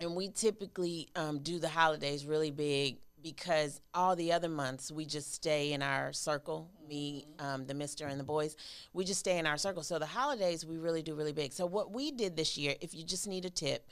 and 0.00 0.16
we 0.16 0.28
typically 0.28 1.08
um, 1.14 1.38
do 1.38 1.58
the 1.58 1.68
holidays 1.68 2.26
really 2.26 2.50
big 2.50 2.98
because 3.22 3.80
all 3.94 4.14
the 4.16 4.32
other 4.32 4.48
months 4.48 4.92
we 4.92 5.04
just 5.04 5.32
stay 5.34 5.72
in 5.72 5.82
our 5.82 6.12
circle. 6.12 6.70
Me, 6.88 7.26
um, 7.38 7.66
the 7.66 7.74
Mister, 7.74 8.06
and 8.06 8.18
the 8.18 8.24
boys, 8.24 8.56
we 8.92 9.04
just 9.04 9.20
stay 9.20 9.38
in 9.38 9.46
our 9.46 9.56
circle. 9.56 9.82
So 9.82 9.98
the 9.98 10.06
holidays 10.06 10.64
we 10.64 10.78
really 10.78 11.02
do 11.02 11.14
really 11.14 11.32
big. 11.32 11.52
So 11.52 11.66
what 11.66 11.92
we 11.92 12.10
did 12.10 12.36
this 12.36 12.56
year, 12.56 12.74
if 12.80 12.94
you 12.94 13.04
just 13.04 13.26
need 13.26 13.44
a 13.44 13.50
tip, 13.50 13.86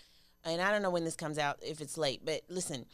and 0.44 0.62
I 0.62 0.70
don't 0.70 0.82
know 0.82 0.90
when 0.90 1.04
this 1.04 1.16
comes 1.16 1.38
out 1.38 1.58
if 1.60 1.80
it's 1.80 1.98
late, 1.98 2.22
but 2.24 2.42
listen, 2.48 2.86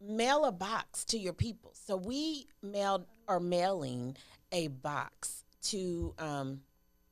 mail 0.00 0.44
a 0.44 0.52
box 0.52 1.04
to 1.06 1.18
your 1.18 1.32
people. 1.32 1.72
So 1.74 1.96
we 1.96 2.48
mailed 2.62 3.06
are 3.26 3.40
mailing 3.40 4.16
a 4.52 4.68
box 4.68 5.44
to 5.62 6.14
um 6.18 6.60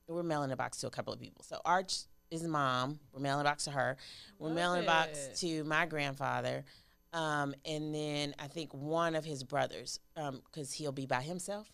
we're 0.08 0.22
mailing 0.22 0.52
a 0.52 0.56
box 0.56 0.78
to 0.78 0.86
a 0.86 0.90
couple 0.90 1.12
of 1.12 1.18
people. 1.18 1.42
So 1.42 1.60
Arch 1.64 2.00
is 2.32 2.42
mom. 2.42 2.98
We're 3.12 3.20
mailing 3.20 3.42
a 3.42 3.44
box 3.44 3.64
to 3.64 3.70
her. 3.70 3.96
We're 4.38 4.50
mailing 4.50 4.82
a 4.82 4.86
box 4.86 5.28
to 5.40 5.64
my 5.64 5.86
grandfather. 5.86 6.64
Um, 7.12 7.54
and 7.66 7.94
then 7.94 8.34
I 8.38 8.46
think 8.46 8.72
one 8.72 9.14
of 9.14 9.24
his 9.24 9.44
brothers, 9.44 10.00
because 10.16 10.72
he'll 10.72 10.92
be 10.92 11.06
by 11.06 11.20
himself. 11.20 11.70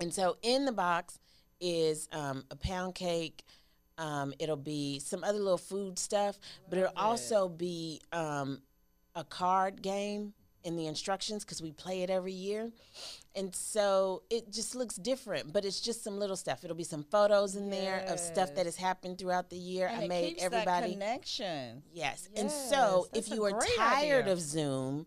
And 0.00 0.12
so 0.12 0.36
in 0.42 0.66
the 0.66 0.72
box 0.72 1.18
is 1.60 2.08
um, 2.12 2.44
a 2.50 2.56
pound 2.56 2.94
cake. 2.94 3.44
Um, 3.96 4.34
it'll 4.38 4.56
be 4.56 4.98
some 4.98 5.24
other 5.24 5.38
little 5.38 5.56
food 5.56 5.98
stuff, 5.98 6.38
but 6.68 6.78
it'll 6.78 6.92
also 6.96 7.48
be 7.48 8.00
um, 8.12 8.60
a 9.14 9.24
card 9.24 9.80
game 9.80 10.34
in 10.64 10.76
the 10.76 10.86
instructions 10.86 11.44
because 11.44 11.62
we 11.62 11.70
play 11.72 12.02
it 12.02 12.10
every 12.10 12.32
year. 12.32 12.70
And 13.36 13.54
so 13.54 14.22
it 14.30 14.50
just 14.52 14.74
looks 14.74 14.96
different, 14.96 15.52
but 15.52 15.64
it's 15.64 15.80
just 15.80 16.02
some 16.02 16.18
little 16.18 16.36
stuff. 16.36 16.64
It'll 16.64 16.76
be 16.76 16.84
some 16.84 17.04
photos 17.04 17.54
in 17.56 17.70
there 17.70 18.04
of 18.08 18.18
stuff 18.18 18.54
that 18.54 18.64
has 18.66 18.76
happened 18.76 19.18
throughout 19.18 19.50
the 19.50 19.56
year. 19.56 19.86
And 19.88 20.00
I 20.00 20.04
it 20.04 20.08
made 20.08 20.28
keeps 20.30 20.42
that 20.42 20.52
everybody. 20.52 20.92
connection. 20.92 21.82
Yes. 21.92 22.28
And 22.36 22.50
so 22.50 23.06
Yes, 23.12 23.26
if 23.28 23.34
you 23.34 23.44
are 23.44 23.60
tired 23.76 24.22
idea. 24.22 24.32
of 24.32 24.40
Zoom, 24.40 25.06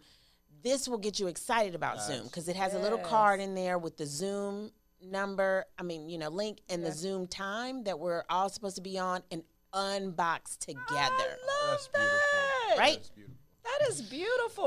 this 0.61 0.87
will 0.87 0.97
get 0.97 1.19
you 1.19 1.27
excited 1.27 1.75
about 1.75 2.01
Zoom 2.01 2.23
because 2.25 2.47
it 2.47 2.55
has 2.55 2.73
a 2.73 2.79
little 2.79 2.97
card 2.99 3.39
in 3.39 3.55
there 3.55 3.77
with 3.77 3.97
the 3.97 4.05
Zoom 4.05 4.71
number, 5.01 5.65
I 5.77 5.83
mean, 5.83 6.09
you 6.09 6.17
know, 6.17 6.29
link 6.29 6.59
and 6.69 6.83
the 6.83 6.91
Zoom 6.91 7.27
time 7.27 7.83
that 7.85 7.99
we're 7.99 8.23
all 8.29 8.49
supposed 8.49 8.75
to 8.75 8.81
be 8.81 8.97
on 8.97 9.21
and 9.31 9.43
unbox 9.73 10.57
together. 10.57 10.79
that's 11.69 11.87
beautiful. 11.87 12.17
that. 12.69 12.75
Right? 12.77 13.09
Beautiful. 13.67 13.77
That 13.79 13.89
is 13.89 14.01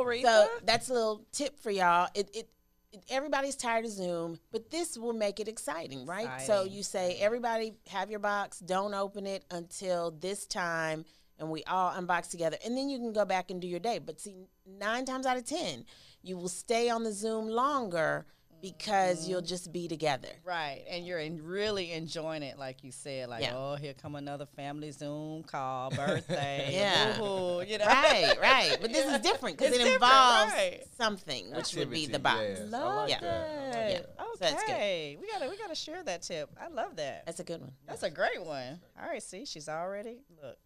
Rita. 0.04 0.26
So 0.26 0.48
that's 0.64 0.90
a 0.90 0.92
little 0.92 1.24
tip 1.32 1.58
for 1.58 1.70
y'all. 1.70 2.08
It, 2.14 2.30
it, 2.34 2.48
it 2.92 3.04
everybody's 3.10 3.56
tired 3.56 3.84
of 3.84 3.90
Zoom, 3.90 4.38
but 4.52 4.70
this 4.70 4.98
will 4.98 5.12
make 5.12 5.40
it 5.40 5.48
exciting, 5.48 6.06
right? 6.06 6.40
So 6.42 6.64
you 6.64 6.82
say 6.82 7.16
everybody 7.20 7.74
have 7.88 8.10
your 8.10 8.20
box, 8.20 8.58
don't 8.58 8.94
open 8.94 9.26
it 9.26 9.44
until 9.50 10.10
this 10.10 10.46
time, 10.46 11.04
and 11.40 11.50
we 11.50 11.64
all 11.64 11.90
unbox 11.92 12.30
together 12.30 12.58
and 12.64 12.76
then 12.76 12.88
you 12.88 12.98
can 12.98 13.12
go 13.12 13.24
back 13.24 13.50
and 13.50 13.60
do 13.60 13.66
your 13.66 13.80
day 13.80 13.98
but 13.98 14.20
see 14.20 14.36
nine 14.78 15.04
times 15.04 15.26
out 15.26 15.36
of 15.36 15.44
ten 15.44 15.84
you 16.22 16.36
will 16.36 16.48
stay 16.48 16.88
on 16.90 17.02
the 17.02 17.12
zoom 17.12 17.48
longer 17.48 18.26
because 18.60 19.28
you'll 19.28 19.40
mm-hmm. 19.40 19.46
just 19.48 19.72
be 19.72 19.88
together 19.88 20.28
Right, 20.44 20.84
and 20.88 21.06
you're 21.06 21.18
in 21.18 21.44
really 21.44 21.92
enjoying 21.92 22.42
it, 22.42 22.58
like 22.58 22.82
you 22.82 22.92
said. 22.92 23.28
Like, 23.28 23.42
Yeah. 23.42 23.56
oh, 23.56 23.76
here 23.76 23.94
come 23.94 24.14
another 24.14 24.46
family 24.46 24.90
Zoom 24.90 25.42
call, 25.42 25.90
birthday, 25.90 26.70
Yeah. 26.72 27.14
you 27.16 27.78
know. 27.78 27.86
right 27.86 28.34
right 28.42 28.78
but 28.80 28.92
this 28.92 29.06
is 29.06 29.20
different 29.20 29.58
because 29.58 29.74
it 29.74 29.86
involves 29.86 30.52
right. 30.52 30.82
something 30.96 31.54
which 31.54 31.74
would 31.74 31.90
be 31.90 32.06
the 32.06 32.18
box 32.18 32.40
yes. 32.42 32.70
Love 32.70 33.08
Yeah. 33.08 33.20
that. 33.20 33.72
that. 33.72 33.90
Yeah. 33.90 34.00
So 34.40 34.46
that's 34.46 34.64
good. 34.64 34.72
Okay, 34.72 35.18
we 35.20 35.26
gotta 35.26 35.50
we 35.50 35.56
gotta 35.58 35.74
share 35.74 36.02
that 36.02 36.22
tip. 36.22 36.48
I 36.58 36.68
love 36.68 36.96
that. 36.96 37.26
that's 37.26 37.40
a 37.40 37.44
good 37.44 37.60
one 37.60 37.72
That's 37.86 38.02
a 38.02 38.10
great 38.10 38.42
one. 38.42 38.80
All 38.98 39.06
right, 39.08 39.22
see, 39.22 39.44
she's 39.44 39.68
already 39.68 40.22
look. 40.42 40.56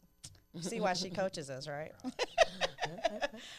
See 0.61 0.81
why 0.81 0.93
she 0.93 1.11
coaches 1.23 1.51
us, 1.51 1.67
right? 1.67 1.91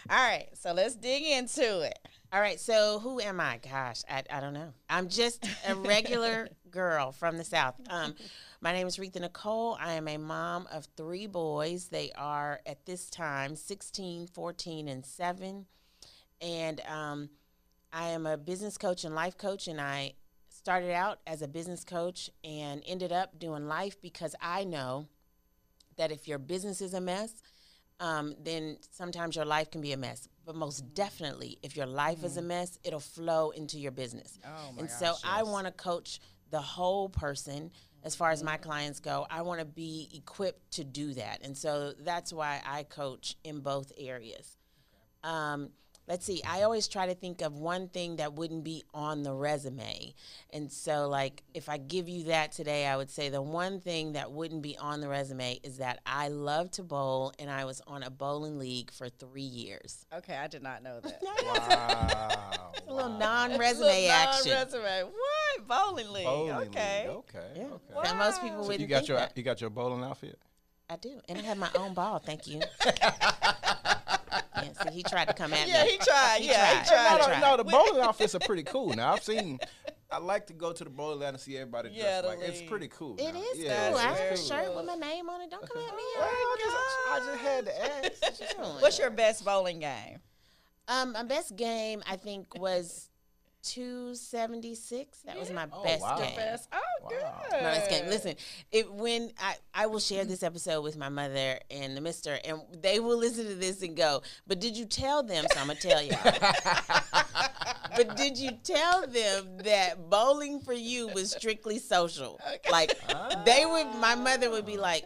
All 0.10 0.18
right, 0.18 0.48
so 0.54 0.72
let's 0.72 0.96
dig 0.96 1.24
into 1.24 1.82
it. 1.82 2.00
All 2.36 2.42
right, 2.42 2.60
so 2.60 3.00
who 3.00 3.22
am 3.22 3.40
I? 3.40 3.62
Gosh, 3.64 4.02
I, 4.10 4.22
I 4.30 4.42
don't 4.42 4.52
know. 4.52 4.74
I'm 4.90 5.08
just 5.08 5.48
a 5.66 5.74
regular 5.74 6.50
girl 6.70 7.14
from 7.14 7.38
the 7.38 7.46
South. 7.46 7.76
Um, 7.90 8.14
my 8.60 8.74
name 8.74 8.88
is 8.88 8.98
Retha 8.98 9.22
Nichole. 9.22 9.78
I 9.80 9.94
am 9.94 10.10
a 10.10 10.18
mom 10.18 10.68
of 10.70 10.86
three 10.98 11.28
boys. 11.28 11.88
They 11.88 12.12
are 12.18 12.60
at 12.66 12.86
this 12.86 13.10
time 13.10 13.56
16, 13.56 14.28
14, 14.28 14.90
and 14.90 15.06
7. 15.06 15.66
And 16.42 16.82
um, 16.90 17.30
I 17.94 18.10
am 18.10 18.26
a 18.26 18.36
business 18.36 18.78
coach 18.78 19.06
and 19.06 19.16
life 19.16 19.38
coach, 19.38 19.70
and 19.70 19.80
I 19.80 20.16
started 20.50 20.92
out 20.92 21.20
as 21.26 21.42
a 21.42 21.48
business 21.48 21.86
coach 21.86 22.30
and 22.44 22.84
ended 22.86 23.14
up 23.14 23.40
doing 23.40 23.66
life 23.70 24.02
because 24.02 24.36
I 24.42 24.66
know 24.66 25.08
that 25.96 26.12
if 26.12 26.28
your 26.28 26.40
business 26.40 26.82
is 26.82 26.94
a 26.94 27.00
mess, 27.00 27.42
um, 28.02 28.36
then 28.44 28.80
sometimes 28.92 29.38
your 29.38 29.46
life 29.46 29.72
can 29.72 29.80
be 29.80 29.94
a 29.94 29.98
mess. 29.98 30.28
But 30.46 30.56
most 30.56 30.94
definitely, 30.94 31.58
if 31.64 31.76
your 31.76 31.88
life 31.88 32.24
is 32.24 32.38
a 32.38 32.42
mess, 32.42 32.78
it'll 32.84 33.00
flow 33.00 33.50
into 33.50 33.80
your 33.80 33.92
business. 33.92 34.38
Mm. 34.46 34.50
Oh 34.50 34.72
my 34.74 34.82
and 34.82 34.92
so 34.92 35.08
gosh, 35.08 35.22
I 35.24 35.44
want 35.44 35.66
to 35.66 35.72
coach 35.72 36.20
the 36.52 36.62
whole 36.62 37.10
person 37.10 37.72
as 38.04 38.16
far 38.16 38.30
as 38.30 38.44
my 38.44 38.58
clients 38.58 39.00
go. 39.00 39.26
I 39.30 39.42
want 39.42 39.60
to 39.60 39.66
be 39.66 40.10
equipped 40.14 40.74
to 40.74 40.84
do 40.84 41.14
that. 41.16 41.42
And 41.44 41.58
so 41.58 41.94
that's 42.00 42.32
why 42.32 42.62
I 42.66 42.84
coach 42.84 43.36
in 43.44 43.62
both 43.62 43.92
areas. 43.98 44.58
Um, 45.24 45.72
let's 46.08 46.26
see, 46.26 46.42
I 46.48 46.64
always 46.64 46.88
try 46.88 47.08
to 47.08 47.16
think 47.16 47.42
of 47.42 47.58
one 47.58 47.88
thing 47.88 48.18
that 48.18 48.34
wouldn't 48.34 48.64
be 48.64 48.84
on 48.94 49.24
the 49.24 49.34
resume. 49.34 50.14
And 50.52 50.72
so, 50.72 51.08
like, 51.08 51.44
if 51.54 51.70
I 51.70 51.78
give 51.78 52.08
you 52.08 52.26
that 52.26 52.52
today, 52.52 52.86
I 52.88 52.96
would 52.96 53.10
say 53.10 53.30
the 53.30 53.42
one 53.42 53.80
thing 53.80 54.14
that 54.14 54.32
wouldn't 54.32 54.62
be 54.62 54.78
on 54.78 55.02
the 55.02 55.08
resume 55.08 55.60
is 55.64 55.78
that 55.78 56.00
I 56.06 56.30
love 56.30 56.72
to 56.72 56.84
bowl 56.84 57.34
and 57.40 57.50
I 57.50 57.66
was 57.66 57.82
on 57.88 58.04
a 58.04 58.10
bowling 58.10 58.58
league 58.60 58.92
for 58.92 59.10
three 59.10 59.42
years. 59.42 60.06
Okay, 60.14 60.36
I 60.36 60.48
did 60.48 60.64
not 60.64 60.84
know 60.84 61.00
that. 61.02 61.22
Wow. 61.46 62.72
A 62.88 62.94
little 62.94 63.10
non 63.18 63.58
resume 63.58 64.08
action. 64.08 64.52
Resume. 64.52 65.04
What 65.04 65.68
bowling 65.68 66.12
league? 66.12 66.26
Bowling 66.26 66.68
okay. 66.68 67.08
league. 67.08 67.18
Okay. 67.18 67.52
Yeah. 67.56 67.64
Okay. 67.64 68.10
And 68.10 68.20
most 68.20 68.42
people 68.42 68.58
Wow. 68.58 68.62
So 68.64 68.68
wouldn't 68.68 68.82
you 68.82 68.88
got 68.88 68.98
think 69.00 69.10
your 69.10 69.18
that. 69.18 69.38
you 69.38 69.44
got 69.44 69.62
your 69.62 69.70
bowling 69.70 70.04
outfit. 70.04 70.40
I 70.90 70.98
do. 70.98 71.20
And 71.28 71.40
I 71.40 71.42
have 71.42 71.58
my 71.58 71.70
own 71.76 71.94
ball, 71.94 72.20
thank 72.20 72.48
you. 72.48 72.62
yeah, 74.76 74.84
see, 74.90 74.96
he 74.96 75.04
tried 75.04 75.28
to 75.28 75.34
come 75.34 75.54
at 75.54 75.66
me. 75.68 75.72
Yeah, 75.74 75.84
me. 75.84 75.92
he 75.92 75.98
tried. 75.98 76.38
He 76.42 76.48
yeah, 76.48 76.72
tried. 76.72 76.84
he 76.84 76.90
tried. 76.90 77.08
I 77.08 77.18
no, 77.18 77.24
tried. 77.26 77.42
no, 77.42 77.58
the 77.58 77.64
bowling 77.64 78.02
outfits 78.02 78.36
are 78.36 78.40
pretty 78.40 78.64
cool. 78.64 78.90
Now 78.94 79.14
I've 79.14 79.24
seen. 79.24 79.60
I 80.12 80.20
like 80.20 80.48
to 80.48 80.54
go 80.54 80.72
to 80.72 80.84
the 80.84 80.90
bowling 80.90 81.18
alley 81.18 81.28
and 81.30 81.40
see 81.40 81.58
everybody 81.58 81.90
Yeah, 81.92 82.22
dressed 82.22 82.40
like 82.40 82.48
it's 82.50 82.62
pretty 82.70 82.88
cool. 82.90 83.16
It 83.18 83.34
now. 83.34 83.42
is 83.42 83.58
Yeah, 83.58 83.90
cool. 83.90 83.98
I 83.98 84.12
it's 84.12 84.20
have 84.20 84.32
a 84.32 84.36
cool. 84.36 84.46
shirt 84.68 84.76
with 84.76 84.86
my 84.86 84.96
name 84.96 85.30
on 85.30 85.42
it. 85.42 85.50
Don't 85.50 85.68
come 85.68 85.82
at 85.84 85.96
me. 85.96 86.04
Well, 86.18 86.28
I 86.30 86.56
just, 86.62 86.78
I 87.10 87.20
just 87.32 87.40
had 87.40 87.66
to 87.66 88.42
ask. 88.46 88.82
What's 88.82 89.00
your 89.00 89.10
best 89.10 89.44
bowling 89.44 89.80
game? 89.80 90.20
Um, 90.88 91.14
my 91.14 91.24
best 91.24 91.56
game 91.56 92.04
I 92.08 92.16
think 92.18 92.58
was 92.60 93.10
two 93.66 94.14
seventy 94.16 94.76
six. 94.76 95.20
That 95.26 95.38
was 95.40 95.52
my 95.52 95.68
Oh, 95.72 95.84
best 95.84 96.02
wow. 96.02 96.18
game. 96.18 96.36
Best. 96.36 96.70
Oh, 96.72 96.80
Wow. 97.04 97.10
good. 97.10 97.22
My 97.52 97.62
best 97.62 97.90
game. 97.90 98.08
Listen, 98.08 98.36
it 98.72 98.92
when 98.94 99.32
I 99.40 99.56
I 99.74 99.86
will 99.88 100.00
share 100.00 100.24
this 100.26 100.44
episode 100.44 100.82
with 100.82 100.98
my 100.98 101.10
mother 101.10 101.60
and 101.72 101.98
the 101.98 102.02
Mister, 102.02 102.38
and 102.46 102.62
they 102.82 103.00
will 103.00 103.18
listen 103.18 103.46
to 103.48 103.56
this 103.56 103.82
and 103.82 103.98
go. 103.98 104.22
But 104.48 104.60
did 104.60 104.78
you 104.78 104.86
tell 104.86 105.24
them? 105.24 105.46
So 105.52 105.60
I'm 105.60 105.68
gonna 105.68 105.80
tell 105.80 106.02
y'all. 106.02 106.18
but 107.96 108.16
did 108.16 108.38
you 108.38 108.52
tell 108.64 109.08
them 109.08 109.58
that 109.64 110.10
bowling 110.10 110.60
for 110.60 110.74
you 110.74 111.08
was 111.08 111.32
strictly 111.32 111.80
social? 111.80 112.40
Like 112.72 112.94
ah. 113.10 113.42
they 113.46 113.66
would. 113.66 114.00
My 114.00 114.16
mother 114.16 114.50
would 114.50 114.66
be 114.66 114.78
like. 114.78 115.06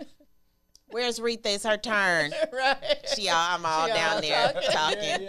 Where's 0.91 1.19
Retha? 1.19 1.45
It's 1.45 1.63
her 1.65 1.77
turn. 1.77 2.31
right. 2.53 2.77
She 3.15 3.29
all, 3.29 3.37
I'm 3.37 3.65
all 3.65 3.87
She 3.87 3.93
down 3.93 4.15
all 4.15 4.21
there 4.21 4.53
talking. 4.71 4.71
talking. 4.71 5.27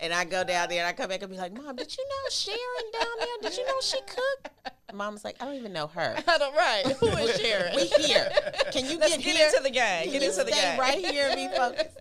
And 0.00 0.12
I 0.14 0.24
go 0.24 0.44
down 0.44 0.68
there 0.68 0.78
and 0.80 0.88
I 0.88 0.92
come 0.92 1.08
back 1.08 1.22
and 1.22 1.30
be 1.30 1.36
like, 1.36 1.52
Mom, 1.52 1.76
did 1.76 1.96
you 1.96 2.04
know 2.04 2.30
Sharon 2.30 2.92
down 2.92 3.06
there? 3.20 3.50
Did 3.50 3.58
you 3.58 3.66
know 3.66 3.80
she 3.82 3.98
cooked? 4.00 4.50
Mom's 4.94 5.22
like, 5.22 5.36
I 5.40 5.44
don't 5.44 5.56
even 5.56 5.74
know 5.74 5.86
her. 5.88 6.16
I 6.26 6.38
don't, 6.38 6.54
right. 6.56 6.96
Who 7.00 7.08
is 7.08 7.38
Sharon? 7.38 7.76
We 7.76 7.86
here. 7.86 8.30
Can 8.72 8.86
you 8.90 8.98
Let's 8.98 9.16
get, 9.18 9.24
get 9.24 9.36
here? 9.36 9.46
into 9.48 9.62
the 9.62 9.70
game. 9.70 10.04
Can 10.04 10.12
Get 10.12 10.22
into 10.22 10.44
the 10.44 10.50
game. 10.50 10.78
right 10.80 10.98
here 10.98 11.28
and 11.30 11.36
be 11.36 11.54
focused? 11.54 11.98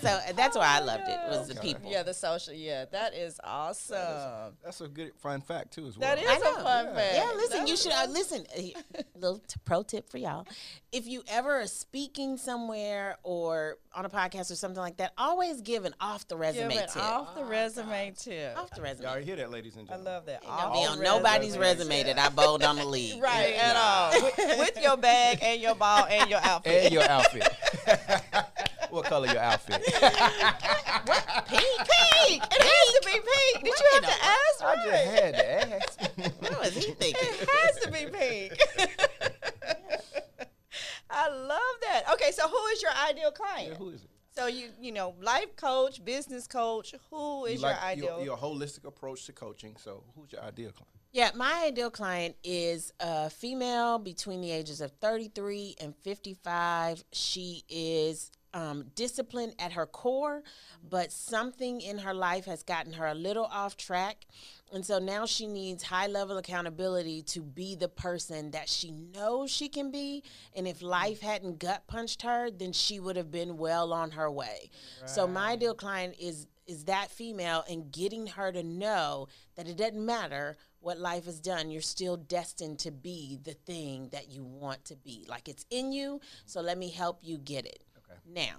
So 0.00 0.08
uh, 0.08 0.20
that's 0.36 0.56
why 0.56 0.66
I 0.66 0.80
loved 0.80 1.04
it. 1.08 1.18
Was 1.28 1.48
the 1.48 1.54
people. 1.60 1.90
Yeah, 1.90 2.02
the 2.02 2.14
social. 2.14 2.54
Yeah, 2.54 2.84
that 2.92 3.14
is 3.14 3.38
awesome. 3.44 4.54
That's 4.64 4.80
a 4.80 4.88
good 4.88 5.12
fun 5.18 5.40
fact 5.40 5.72
too, 5.72 5.86
as 5.86 5.98
well. 5.98 6.08
That 6.14 6.22
is 6.22 6.28
I 6.28 6.36
a 6.36 6.38
know. 6.40 6.54
fun 6.62 6.84
Yeah. 6.86 6.94
fact. 6.94 7.14
Yeah, 7.14 7.32
listen. 7.36 7.66
You 7.66 7.76
should 7.76 7.92
uh, 7.92 8.06
listen. 8.08 8.44
Little 9.14 9.38
t- 9.38 9.60
pro 9.64 9.82
tip 9.82 10.08
for 10.10 10.18
y'all: 10.18 10.46
if 10.92 11.06
you 11.06 11.22
ever 11.28 11.60
are 11.60 11.66
speaking 11.66 12.36
somewhere 12.36 13.16
or 13.22 13.76
on 13.94 14.04
a 14.04 14.08
podcast 14.08 14.50
or 14.50 14.54
something 14.54 14.80
like 14.80 14.96
that, 14.98 15.12
always 15.18 15.60
give 15.60 15.84
an 15.84 15.94
off 16.00 16.26
the 16.28 16.36
resume 16.36 16.68
Give 16.74 16.82
it 16.82 16.88
tip. 16.92 17.02
off 17.02 17.34
the 17.34 17.44
resume 17.44 18.12
tip. 18.16 18.56
Off 18.58 18.70
the 18.74 18.80
resume. 18.82 19.06
Y'all 19.10 19.22
hear 19.22 19.36
that, 19.36 19.50
ladies 19.50 19.76
and 19.76 19.86
gentlemen? 19.86 20.08
I 20.08 20.14
love 20.14 20.26
that. 20.26 20.42
Off 20.46 20.72
be 20.72 20.84
the 20.84 20.90
on 20.92 21.02
nobody's 21.02 21.58
resume. 21.58 21.88
resume 22.02 22.14
that 22.14 22.18
I 22.18 22.28
bowled 22.30 22.62
on 22.64 22.76
the 22.76 22.84
league. 22.86 23.22
Right 23.22 23.54
at 23.54 23.76
all. 23.76 24.22
With, 24.22 24.36
with 24.58 24.78
your 24.82 24.96
bag 24.96 25.38
and 25.42 25.60
your 25.60 25.74
ball 25.74 26.06
and 26.06 26.30
your 26.30 26.40
outfit. 26.42 26.84
And 26.84 26.92
your 26.94 27.02
outfit. 27.10 27.46
What 28.90 29.04
color 29.06 29.26
your 29.28 29.38
outfit? 29.38 29.82
Pink. 31.46 31.62
pink. 31.78 32.42
It 32.44 32.62
has 32.62 32.94
to 32.94 33.00
be 33.04 33.12
pink. 33.12 33.64
Did 33.64 33.74
you 33.78 33.86
have 33.94 34.02
to 34.02 34.24
ask? 34.24 34.62
I 34.62 34.76
just 34.84 35.04
had 35.22 35.34
to 35.34 35.74
ask. 35.74 36.00
What 36.40 36.60
was 36.60 36.74
he 36.74 36.92
thinking? 37.00 37.28
It 37.40 37.48
has 37.48 37.76
to 37.84 37.90
be 37.90 38.06
pink. 38.06 38.52
I 41.10 41.28
love 41.28 41.60
that. 41.82 42.02
Okay, 42.12 42.30
so 42.32 42.48
who 42.48 42.66
is 42.72 42.82
your 42.82 42.92
ideal 43.08 43.30
client? 43.32 43.76
Who 43.76 43.90
is 43.90 44.02
it? 44.04 44.10
So 44.36 44.46
you 44.46 44.68
you 44.80 44.92
know, 44.92 45.14
life 45.20 45.56
coach, 45.56 46.04
business 46.04 46.46
coach. 46.46 46.94
Who 47.10 47.46
is 47.46 47.54
You 47.54 47.60
your 47.66 47.70
like 47.70 47.82
ideal? 47.82 48.04
your, 48.18 48.24
your 48.24 48.36
holistic 48.36 48.84
approach 48.86 49.26
to 49.26 49.32
coaching. 49.32 49.74
So, 49.78 50.04
who's 50.14 50.30
your 50.32 50.42
ideal 50.42 50.70
client? 50.70 50.88
Yeah, 51.12 51.30
my 51.34 51.64
ideal 51.66 51.90
client 51.90 52.36
is 52.44 52.92
a 53.00 53.28
female 53.30 53.98
between 53.98 54.40
the 54.40 54.52
ages 54.52 54.80
of 54.80 54.92
33 55.00 55.74
and 55.80 55.96
55. 55.96 57.02
She 57.12 57.64
is 57.68 58.30
um, 58.52 58.86
disciplined 58.94 59.54
at 59.58 59.72
her 59.72 59.86
core, 59.86 60.42
but 60.88 61.12
something 61.12 61.80
in 61.80 61.98
her 61.98 62.14
life 62.14 62.46
has 62.46 62.62
gotten 62.62 62.94
her 62.94 63.06
a 63.06 63.14
little 63.14 63.44
off 63.44 63.76
track. 63.76 64.26
And 64.72 64.84
so 64.86 64.98
now 64.98 65.26
she 65.26 65.46
needs 65.46 65.82
high 65.82 66.06
level 66.06 66.38
accountability 66.38 67.22
to 67.22 67.42
be 67.42 67.74
the 67.74 67.88
person 67.88 68.52
that 68.52 68.68
she 68.68 68.92
knows 68.92 69.50
she 69.50 69.68
can 69.68 69.90
be. 69.90 70.22
And 70.54 70.68
if 70.68 70.80
life 70.80 71.20
hadn't 71.20 71.58
gut 71.58 71.86
punched 71.88 72.22
her, 72.22 72.50
then 72.50 72.72
she 72.72 73.00
would 73.00 73.16
have 73.16 73.30
been 73.30 73.56
well 73.56 73.92
on 73.92 74.12
her 74.12 74.30
way. 74.30 74.70
So 75.06 75.26
my 75.26 75.52
ideal 75.52 75.74
client 75.74 76.14
is 76.18 76.46
is 76.66 76.84
that 76.84 77.10
female 77.10 77.64
and 77.68 77.90
getting 77.90 78.28
her 78.28 78.52
to 78.52 78.62
know 78.62 79.26
that 79.56 79.66
it 79.66 79.76
doesn't 79.76 80.06
matter 80.06 80.56
what 80.78 80.98
life 80.98 81.24
has 81.24 81.40
done, 81.40 81.68
you're 81.68 81.82
still 81.82 82.16
destined 82.16 82.78
to 82.78 82.92
be 82.92 83.40
the 83.42 83.54
thing 83.54 84.08
that 84.12 84.30
you 84.30 84.44
want 84.44 84.84
to 84.84 84.94
be. 84.94 85.26
Like 85.28 85.48
it's 85.48 85.66
in 85.70 85.90
you, 85.90 86.20
so 86.46 86.60
let 86.60 86.78
me 86.78 86.88
help 86.88 87.18
you 87.22 87.38
get 87.38 87.66
it. 87.66 87.82
Now, 88.32 88.56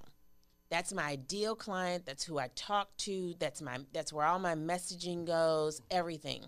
that's 0.69 0.93
my 0.93 1.03
ideal 1.03 1.55
client, 1.55 2.05
that's 2.05 2.23
who 2.23 2.39
I 2.39 2.49
talk 2.55 2.95
to, 2.99 3.33
that's 3.39 3.61
my 3.61 3.79
that's 3.93 4.11
where 4.13 4.25
all 4.25 4.39
my 4.39 4.55
messaging 4.55 5.25
goes, 5.25 5.81
everything. 5.91 6.45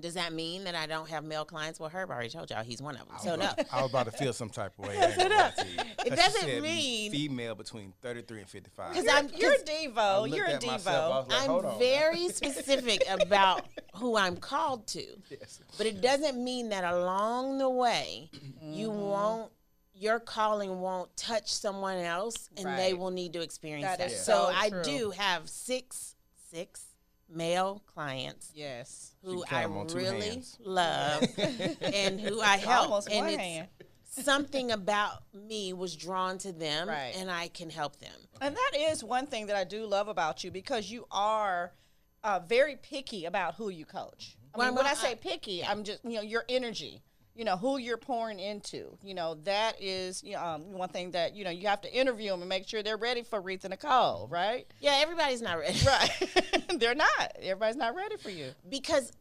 Does 0.00 0.14
that 0.14 0.32
mean 0.32 0.64
that 0.64 0.74
I 0.74 0.86
don't 0.86 1.06
have 1.10 1.22
male 1.22 1.44
clients? 1.44 1.78
Well, 1.78 1.90
Herb 1.90 2.08
already 2.10 2.30
told 2.30 2.48
y'all 2.50 2.62
he's 2.64 2.80
one 2.80 2.96
of 2.96 3.06
them. 3.06 3.16
So 3.22 3.36
no. 3.36 3.50
I 3.70 3.82
was 3.82 3.90
about 3.90 4.06
to 4.06 4.10
feel 4.12 4.32
some 4.32 4.48
type 4.48 4.72
of 4.78 4.86
way. 4.88 4.96
I 4.98 5.04
ain't 5.04 5.18
gonna 5.18 5.34
lie 5.36 5.50
to 5.54 5.66
you. 5.68 5.76
'Cause 5.76 6.04
you 6.06 6.16
doesn't 6.16 6.62
mean- 6.62 7.12
female 7.12 7.54
between 7.54 7.92
33 8.00 8.40
and 8.40 8.48
55. 8.48 8.94
'Cause 8.94 9.04
you're, 9.04 9.12
I'm- 9.12 9.28
you're 9.36 9.52
a 9.52 9.58
divo. 9.58 10.34
You're 10.34 10.46
a 10.46 10.52
at 10.52 10.66
myself, 10.66 11.28
like, 11.28 11.46
I'm 11.48 11.78
very 11.78 12.28
specific 12.30 13.02
about 13.10 13.66
who 13.96 14.16
I'm 14.16 14.38
called 14.38 14.86
to. 14.88 15.04
Yes. 15.28 15.60
But 15.76 15.86
it 15.86 16.00
doesn't 16.00 16.42
mean 16.42 16.70
that 16.70 16.84
along 16.84 17.58
the 17.58 17.68
way 17.68 18.30
you 18.62 18.88
Mm-hmm. 18.88 18.98
won't 19.00 19.52
your 19.94 20.18
calling 20.20 20.80
won't 20.80 21.14
touch 21.16 21.52
someone 21.52 21.98
else 21.98 22.48
and 22.56 22.78
they 22.78 22.94
will 22.94 23.10
need 23.10 23.32
to 23.34 23.40
experience 23.42 23.84
That 23.86 23.98
that. 23.98 24.10
is 24.12 24.20
So, 24.24 24.50
so 24.50 24.54
I 24.54 24.70
do 24.82 25.10
have 25.10 25.48
six 25.48 26.16
six 26.50 26.84
male 27.28 27.82
clients 27.86 28.50
Yes. 28.54 29.12
who 29.24 29.42
can 29.42 29.48
count 29.48 29.52
I 29.52 29.64
'em 29.64 29.76
on 29.78 29.86
two 29.86 29.96
really 29.96 30.42
love 30.60 31.22
and 31.80 32.20
who 32.20 32.40
I 32.42 32.56
help. 32.58 32.84
Almost 32.90 33.08
and 33.10 33.20
one 33.20 33.28
it's 33.34 33.42
hand. 33.42 33.68
something 34.06 34.70
about 34.70 35.22
me 35.32 35.72
was 35.72 35.96
drawn 35.96 36.36
to 36.38 36.52
them 36.52 36.88
Right. 36.88 37.14
and 37.16 37.30
I 37.30 37.48
can 37.48 37.70
help 37.70 37.96
them. 38.00 38.12
And 38.40 38.54
that 38.56 38.72
is 38.76 39.02
one 39.02 39.26
thing 39.26 39.46
that 39.46 39.56
I 39.56 39.64
do 39.64 39.86
love 39.86 40.08
about 40.08 40.44
you 40.44 40.50
because 40.50 40.90
you 40.90 41.06
are 41.10 41.72
uh, 42.24 42.38
very 42.40 42.76
picky 42.76 43.24
about 43.24 43.54
who 43.54 43.68
you 43.68 43.84
coach. 43.86 44.36
I 44.54 44.58
Well, 44.58 44.74
when 44.74 44.86
I 44.86 44.94
say 44.94 45.12
I- 45.12 45.14
picky, 45.14 45.64
I'm 45.64 45.82
just 45.84 46.04
you 46.04 46.12
know 46.16 46.20
your 46.22 46.44
energy. 46.48 47.02
You 47.34 47.44
know 47.46 47.56
who 47.56 47.78
you're 47.78 47.96
pouring 47.96 48.38
into. 48.38 48.96
You 49.02 49.14
know 49.14 49.36
that 49.44 49.80
is 49.80 50.22
um, 50.36 50.72
one 50.72 50.90
thing 50.90 51.12
that 51.12 51.34
you 51.34 51.44
know 51.44 51.50
you 51.50 51.66
have 51.68 51.80
to 51.82 51.92
interview 51.92 52.30
them 52.30 52.40
and 52.40 52.48
make 52.48 52.68
sure 52.68 52.82
they're 52.82 52.96
ready 52.98 53.22
for 53.22 53.40
Retha 53.40 53.70
Nichole, 53.70 54.30
right? 54.30 54.66
Yeah, 54.80 54.98
everybody's 55.00 55.40
not 55.42 55.58
ready. 55.58 55.78
Right. 55.86 56.10
they're 56.78 56.94
not. 56.94 57.36
Everybody's 57.40 57.76
not 57.76 57.94
ready 57.94 58.16
for 58.18 58.30
you. 58.30 58.50
because 58.68 59.12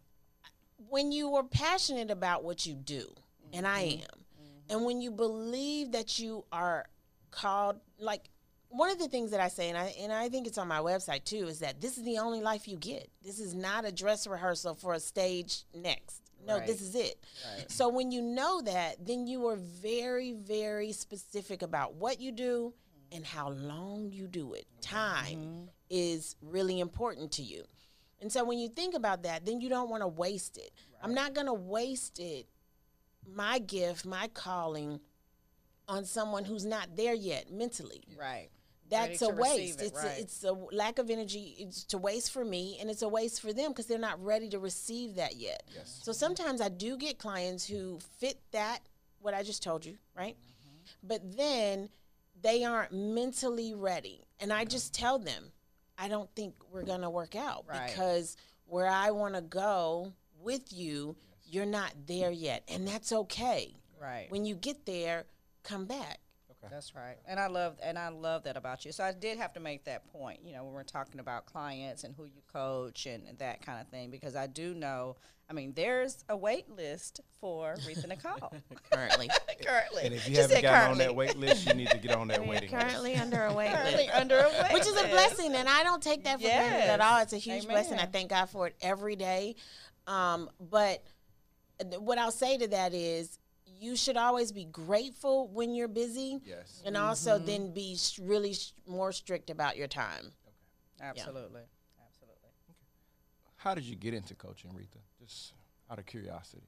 when 0.90 1.12
you 1.12 1.36
are 1.36 1.44
passionate 1.44 2.12
about 2.12 2.44
what 2.44 2.66
you 2.66 2.74
do, 2.74 3.14
and 3.54 3.66
I 3.66 3.80
am, 3.82 4.26
and 4.70 4.86
when 4.86 5.00
you 5.00 5.12
believe 5.12 5.94
that 5.94 6.20
you 6.20 6.44
are 6.52 6.88
called, 7.32 7.80
like 8.00 8.30
one 8.70 8.90
of 8.90 9.00
the 9.00 9.08
things 9.08 9.32
that 9.32 9.40
I 9.40 9.48
say, 9.48 9.70
and 9.70 9.78
I 9.78 9.96
and 10.02 10.12
I 10.12 10.28
think 10.28 10.48
it's 10.48 10.58
on 10.58 10.68
my 10.68 10.80
website 10.80 11.24
too, 11.24 11.48
is 11.48 11.60
that 11.60 11.80
this 11.80 11.98
is 11.98 12.04
the 12.04 12.18
only 12.18 12.42
life 12.42 12.68
you 12.68 12.76
get. 12.78 13.10
This 13.24 13.40
is 13.40 13.54
not 13.56 13.86
a 13.86 13.92
dress 13.92 14.28
rehearsal 14.28 14.76
for 14.76 14.94
a 14.94 15.00
stage 15.00 15.64
next. 15.74 16.21
No, 16.46 16.58
Right. 16.58 16.68
this 16.68 16.82
is 16.82 16.96
it. 16.96 17.24
So 17.68 17.90
when 17.90 18.12
you 18.12 18.22
know 18.22 18.62
that, 18.62 19.06
then 19.06 19.28
you 19.28 19.48
are 19.48 19.56
very, 19.56 20.34
very 20.34 20.92
specific 20.92 21.62
about 21.62 21.96
what 21.96 22.20
you 22.20 22.32
do 22.32 22.74
and 23.12 23.26
how 23.26 23.50
long 23.50 24.12
you 24.12 24.28
do 24.28 24.54
it. 24.54 24.66
Time 24.82 25.38
mm-hmm. 25.38 25.66
is 25.90 26.36
really 26.42 26.80
important 26.80 27.32
to 27.34 27.44
you. 27.44 27.66
And 28.22 28.32
so 28.32 28.44
when 28.44 28.60
you 28.60 28.70
think 28.70 28.94
about 28.94 29.24
that, 29.24 29.46
then 29.46 29.62
you 29.62 29.70
don't 29.70 29.90
want 29.90 30.02
to 30.02 30.08
waste 30.08 30.58
it. 30.58 30.72
I'm 31.04 31.14
not 31.14 31.34
going 31.34 31.48
to 31.48 31.54
waste 31.54 32.20
it, 32.20 32.48
my 33.28 33.58
gift, 33.60 34.06
my 34.06 34.28
calling, 34.34 35.00
on 35.88 36.06
someone 36.06 36.46
who's 36.46 36.66
not 36.66 36.96
there 36.96 37.16
yet 37.16 37.52
mentally. 37.52 38.04
Right. 38.18 38.50
That's 38.92 39.22
a 39.22 39.28
Ready 39.34 39.38
to 39.38 39.42
receive 39.42 39.58
waste. 39.58 39.82
it, 39.82 39.86
it's 39.86 40.04
right. 40.04 40.18
a, 40.18 40.22
it's 40.22 40.44
a 40.44 40.52
lack 40.54 41.00
of 41.00 41.10
energy. 41.10 41.56
It's 41.58 41.84
to 41.86 41.98
waste 41.98 42.32
for 42.32 42.46
me, 42.46 42.78
and 42.80 42.90
it's 42.90 43.02
a 43.02 43.08
waste 43.08 43.42
for 43.42 43.54
them 43.54 43.72
because 43.72 43.88
they're 43.88 43.98
not 43.98 44.24
ready 44.24 44.50
to 44.50 44.60
receive 44.60 45.16
that 45.16 45.38
yet. 45.38 45.64
Yes. 45.74 46.02
So 46.04 46.12
sometimes 46.12 46.62
I 46.62 46.70
do 46.70 46.98
get 46.98 47.18
clients 47.18 47.66
who 47.66 48.00
fit 48.20 48.40
that 48.52 48.80
what 49.22 49.34
I 49.34 49.42
just 49.44 49.64
told 49.64 49.86
you, 49.86 49.98
right? 50.16 50.36
Mm-hmm. 50.36 51.08
But 51.08 51.38
then 51.38 51.90
they 52.42 52.64
aren't 52.64 52.92
mentally 52.94 53.74
ready, 53.74 54.26
and 54.40 54.52
I 54.54 54.66
just 54.66 54.94
tell 54.94 55.18
them, 55.20 55.52
I 55.98 56.08
don't 56.08 56.30
think 56.36 56.56
we're 56.72 56.84
gonna 56.84 57.10
work 57.10 57.36
out 57.36 57.66
Right. 57.68 57.88
because 57.90 58.36
where 58.66 58.88
I 58.88 59.12
want 59.12 59.36
to 59.36 59.42
go 59.42 60.14
with 60.42 60.74
you, 60.74 61.16
you're 61.46 61.66
not 61.66 61.94
there 62.08 62.32
yet, 62.32 62.64
and 62.68 62.88
that's 62.88 63.12
okay. 63.12 63.76
Right. 64.02 64.26
When 64.30 64.46
you 64.46 64.56
get 64.56 64.86
there, 64.88 65.26
come 65.64 65.86
back. 65.86 66.20
That's 66.70 66.94
right, 66.96 67.18
and 67.28 67.40
I 67.40 67.48
love 67.48 67.78
and 67.82 67.98
I 67.98 68.10
love 68.10 68.44
that 68.44 68.56
about 68.58 68.86
you. 68.86 68.92
So 68.92 69.04
I 69.04 69.14
did 69.14 69.38
have 69.40 69.54
to 69.54 69.60
make 69.60 69.86
that 69.86 70.12
point, 70.12 70.42
you 70.46 70.54
know, 70.54 70.64
when 70.64 70.74
we're 70.74 70.84
talking 70.84 71.20
about 71.20 71.46
clients 71.46 72.04
and 72.04 72.14
who 72.16 72.26
you 72.26 72.42
coach 72.54 73.06
and 73.08 73.24
that 73.40 73.66
kind 73.66 73.82
of 73.82 73.88
thing, 73.88 74.12
because 74.12 74.36
I 74.36 74.48
do 74.48 74.74
know. 74.74 75.16
I 75.50 75.54
mean, 75.54 75.74
there's 75.76 76.24
a 76.30 76.38
wait 76.38 76.70
list 76.70 77.20
for 77.42 77.76
Retha 77.86 78.06
Nichole 78.08 78.54
Currently. 78.90 79.30
currently. 79.66 80.04
And 80.06 80.14
if 80.14 80.26
you 80.30 80.36
She 80.36 80.42
haven't 80.42 80.56
said 80.56 80.62
gotten 80.62 80.92
on 80.92 80.98
that 81.00 81.14
wait 81.14 81.36
list, 81.38 81.68
you 81.68 81.74
need 81.74 81.90
to 81.90 81.98
get 81.98 82.12
on 82.16 82.30
that 82.30 82.48
waiting 82.48 82.70
currently 82.70 83.12
list. 83.12 83.22
under 83.24 83.44
a 83.48 83.54
wait 83.54 83.70
currently 83.74 84.06
list. 84.06 84.16
under 84.16 84.38
a 84.40 84.50
wait 84.50 84.72
Which 84.74 84.88
is 84.88 84.96
a 84.96 85.08
blessing, 85.10 85.54
and 85.54 85.68
I 85.68 85.84
don't 85.84 86.02
take 86.02 86.24
that 86.24 86.38
for 86.40 86.48
granted 86.48 86.78
Yes. 86.78 86.90
at 86.90 87.02
all. 87.02 87.20
It's 87.22 87.34
a 87.34 87.38
huge 87.38 87.68
blessing. 87.68 88.00
I 88.00 88.06
thank 88.06 88.30
God 88.30 88.46
for 88.50 88.68
it 88.68 88.76
every 88.82 89.18
day. 89.18 89.56
Um, 90.08 90.50
but 90.62 91.04
th- 91.82 92.00
what 92.00 92.18
I'll 92.18 92.32
say 92.32 92.58
to 92.58 92.68
that 92.70 92.94
is, 92.94 93.38
you 93.82 93.96
should 93.96 94.16
always 94.16 94.52
be 94.52 94.64
grateful 94.66 95.48
when 95.48 95.74
you're 95.74 95.88
busy, 95.88 96.40
Yes. 96.46 96.84
and 96.86 96.96
also 96.96 97.40
then 97.40 97.74
be 97.74 97.98
sh- 97.98 98.20
really 98.20 98.54
sh- 98.54 98.74
more 98.86 99.12
strict 99.12 99.50
about 99.50 99.76
your 99.76 99.88
time. 99.88 100.32
Okay. 100.48 101.08
Absolutely, 101.10 101.62
absolutely. 102.06 102.50
How 103.56 103.74
did 103.74 103.84
you 103.84 103.96
get 103.96 104.14
into 104.14 104.36
coaching, 104.36 104.72
Rita? 104.76 105.00
Just 105.20 105.54
out 105.90 105.98
of 105.98 106.06
curiosity. 106.06 106.62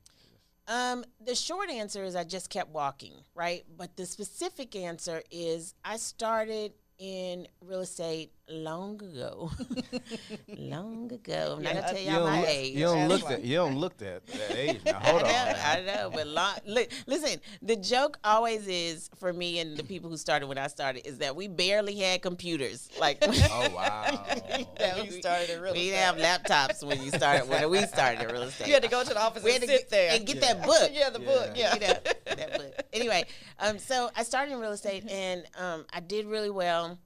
Um, 0.67 1.05
the 1.23 1.35
short 1.35 1.69
answer 1.69 2.03
is 2.03 2.15
I 2.15 2.23
just 2.23 2.49
kept 2.49 2.71
walking, 2.71 3.13
right? 3.35 3.63
But 3.77 3.95
the 3.95 4.05
specific 4.07 4.75
answer 4.75 5.21
is 5.29 5.75
I 5.85 5.97
started 5.97 6.73
in 6.97 7.47
real 7.61 7.81
estate 7.81 8.31
long 8.49 9.01
ago. 9.01 9.51
long 10.57 11.11
ago. 11.11 11.55
I'm 11.57 11.63
not 11.63 11.73
gonna 11.73 11.87
tell 11.87 11.97
you 11.97 12.05
y'all 12.11 12.19
don't 12.19 12.29
my 12.31 12.39
look, 12.41 12.49
age. 12.49 12.75
you 12.75 12.83
don't 12.83 13.07
look 13.07 13.27
that 13.27 13.43
you 13.43 13.55
don't 13.55 13.77
look 13.77 13.97
that, 13.97 14.25
that 14.27 14.51
age. 14.57 14.79
Now 14.85 14.99
I 14.99 15.09
hold 15.09 15.21
know, 15.23 15.27
on. 15.29 15.55
I 15.65 15.83
know, 15.85 16.11
but 16.13 16.27
long, 16.27 16.55
li- 16.65 16.87
listen. 17.07 17.39
The 17.61 17.75
joke 17.75 18.17
always 18.23 18.67
is 18.67 19.09
for 19.15 19.31
me 19.33 19.59
and 19.59 19.77
the 19.77 19.83
people 19.83 20.09
who 20.09 20.17
started 20.17 20.47
when 20.47 20.57
I 20.57 20.67
started 20.67 21.07
is 21.07 21.19
that 21.19 21.35
we 21.35 21.47
barely 21.47 21.95
had 21.95 22.21
computers. 22.21 22.89
Like, 22.99 23.19
Oh 23.21 23.69
wow. 23.75 24.25
That 24.77 24.99
we 25.01 25.09
started 25.11 25.49
in 25.49 25.61
real 25.61 25.73
we 25.73 25.89
didn't 25.89 25.99
have 25.99 26.17
laptops 26.17 26.83
when 26.85 27.01
you 27.01 27.09
started. 27.11 27.47
When 27.47 27.69
we 27.69 27.81
started 27.83 28.21
in 28.23 28.27
real 28.33 28.43
estate, 28.43 28.67
You 28.67 28.73
had 28.73 28.83
to 28.83 28.89
go 28.89 29.03
to 29.03 29.09
the 29.09 29.21
office 29.21 29.43
we 29.43 29.55
and 29.55 29.61
had 29.63 29.69
sit 29.69 29.75
to 29.75 29.83
get, 29.83 29.89
there 29.89 30.11
and 30.15 30.25
get 30.25 30.41
that 30.41 30.63
book. 30.63 30.89
Yeah, 30.91 31.09
the 31.09 31.19
book. 31.19 31.51
Yeah. 31.55 31.73
you 31.75 31.79
know, 31.81 31.93
that 32.25 32.57
book. 32.57 32.73
Anyway, 32.91 33.25
um, 33.59 33.79
so 33.79 34.09
I 34.15 34.23
started 34.23 34.51
in 34.53 34.59
real 34.59 34.71
estate 34.71 35.09
and 35.09 35.43
um, 35.57 35.85
I 35.93 35.99
did 35.99 36.25
really 36.25 36.49
well. 36.49 36.99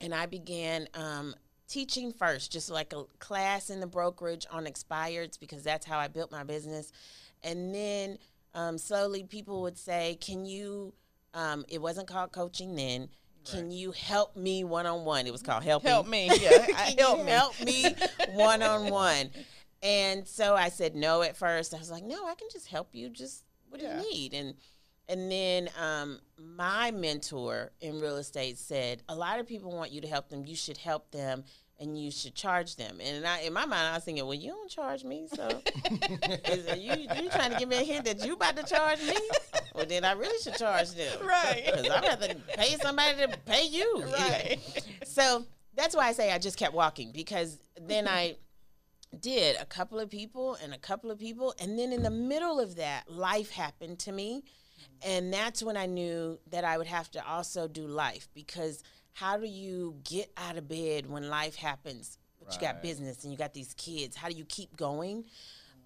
And 0.00 0.14
I 0.14 0.26
began 0.26 0.88
um, 0.94 1.34
teaching 1.68 2.12
first, 2.12 2.52
just 2.52 2.70
like 2.70 2.92
a 2.92 3.04
class 3.18 3.70
in 3.70 3.80
the 3.80 3.86
brokerage 3.86 4.46
on 4.50 4.66
expireds, 4.66 5.38
because 5.40 5.62
that's 5.62 5.86
how 5.86 5.98
I 5.98 6.08
built 6.08 6.30
my 6.30 6.44
business. 6.44 6.92
And 7.42 7.74
then 7.74 8.18
um, 8.54 8.78
slowly 8.78 9.24
people 9.24 9.62
would 9.62 9.78
say, 9.78 10.18
Can 10.20 10.44
you, 10.44 10.92
um, 11.34 11.64
it 11.68 11.80
wasn't 11.80 12.08
called 12.08 12.32
coaching 12.32 12.74
then. 12.76 13.08
Can 13.44 13.70
you 13.70 13.92
help 13.92 14.36
me 14.36 14.64
one 14.64 14.86
on 14.86 15.04
one? 15.04 15.24
It 15.28 15.30
was 15.30 15.42
called 15.42 15.62
helping. 15.62 15.88
Help 15.88 16.08
me. 16.08 16.28
Yeah, 16.40 16.66
help 16.98 17.24
me. 17.24 17.30
help 17.30 17.60
me 17.64 17.94
one 18.32 18.60
on 18.60 18.90
one. 18.90 19.30
And 19.84 20.26
so 20.26 20.56
I 20.56 20.68
said 20.68 20.96
no 20.96 21.22
at 21.22 21.36
first. 21.36 21.72
I 21.72 21.78
was 21.78 21.88
like, 21.90 22.02
no, 22.02 22.26
I 22.26 22.34
can 22.34 22.48
just 22.50 22.66
help 22.66 22.88
you. 22.92 23.08
Just 23.08 23.44
what 23.68 23.80
do 23.80 23.86
Yeah. 23.86 24.00
you 24.02 24.10
need? 24.12 24.34
And 24.34 24.54
and 25.08 25.30
then 25.30 25.68
um, 25.80 26.20
my 26.38 26.90
mentor 26.90 27.70
in 27.80 28.00
real 28.00 28.16
estate 28.16 28.58
said, 28.58 29.02
a 29.08 29.14
lot 29.14 29.38
of 29.38 29.46
people 29.46 29.70
want 29.70 29.92
you 29.92 30.00
to 30.00 30.08
help 30.08 30.28
them. 30.28 30.44
You 30.46 30.56
should 30.56 30.76
help 30.78 31.10
them, 31.10 31.44
and 31.78 31.96
you 31.98 32.10
should 32.10 32.34
charge 32.34 32.76
them. 32.76 32.98
And 33.00 33.26
I, 33.26 33.40
in 33.40 33.52
my 33.52 33.66
mind, 33.66 33.86
I 33.88 33.94
was 33.94 34.04
thinking, 34.04 34.24
well, 34.24 34.34
you 34.34 34.50
don't 34.50 34.70
charge 34.70 35.04
me, 35.04 35.28
so 35.32 35.48
is, 36.48 36.66
are 36.68 36.76
you 36.76 36.92
you 37.22 37.28
trying 37.30 37.52
to 37.52 37.58
give 37.58 37.68
me 37.68 37.76
a 37.76 37.84
hint 37.84 38.04
that 38.06 38.24
you 38.24 38.34
about 38.34 38.56
to 38.56 38.64
charge 38.64 39.00
me? 39.02 39.16
Well, 39.74 39.86
then 39.86 40.04
I 40.04 40.12
really 40.12 40.38
should 40.42 40.56
charge 40.56 40.90
them, 40.92 41.24
Right. 41.24 41.64
Because 41.76 41.88
I'd 41.90 42.02
rather 42.04 42.34
pay 42.54 42.76
somebody 42.76 43.26
to 43.26 43.38
pay 43.46 43.66
you, 43.66 44.02
Right. 44.12 44.58
so 45.04 45.44
that's 45.76 45.94
why 45.94 46.08
I 46.08 46.12
say 46.12 46.32
I 46.32 46.38
just 46.38 46.56
kept 46.56 46.72
walking 46.72 47.12
because 47.12 47.58
then 47.80 48.08
I 48.08 48.36
did 49.20 49.56
a 49.60 49.66
couple 49.66 50.00
of 50.00 50.10
people 50.10 50.56
and 50.62 50.72
a 50.74 50.78
couple 50.78 51.10
of 51.10 51.18
people. 51.18 51.54
And 51.60 51.78
then 51.78 51.92
in 51.92 52.02
the 52.02 52.10
middle 52.10 52.58
of 52.58 52.76
that, 52.76 53.10
life 53.10 53.50
happened 53.50 53.98
to 54.00 54.12
me. 54.12 54.42
And 55.04 55.32
that's 55.32 55.62
when 55.62 55.76
I 55.76 55.86
knew 55.86 56.38
that 56.50 56.64
I 56.64 56.78
would 56.78 56.86
have 56.86 57.10
to 57.12 57.26
also 57.26 57.68
do 57.68 57.86
life 57.86 58.28
because 58.34 58.82
how 59.12 59.38
do 59.38 59.46
you 59.46 59.96
get 60.04 60.30
out 60.36 60.56
of 60.56 60.68
bed 60.68 61.08
when 61.08 61.28
life 61.28 61.56
happens? 61.56 62.18
But 62.38 62.54
you 62.54 62.60
got 62.60 62.82
business 62.82 63.24
and 63.24 63.32
you 63.32 63.38
got 63.38 63.54
these 63.54 63.74
kids. 63.74 64.14
How 64.14 64.28
do 64.28 64.34
you 64.34 64.44
keep 64.44 64.76
going? 64.76 65.24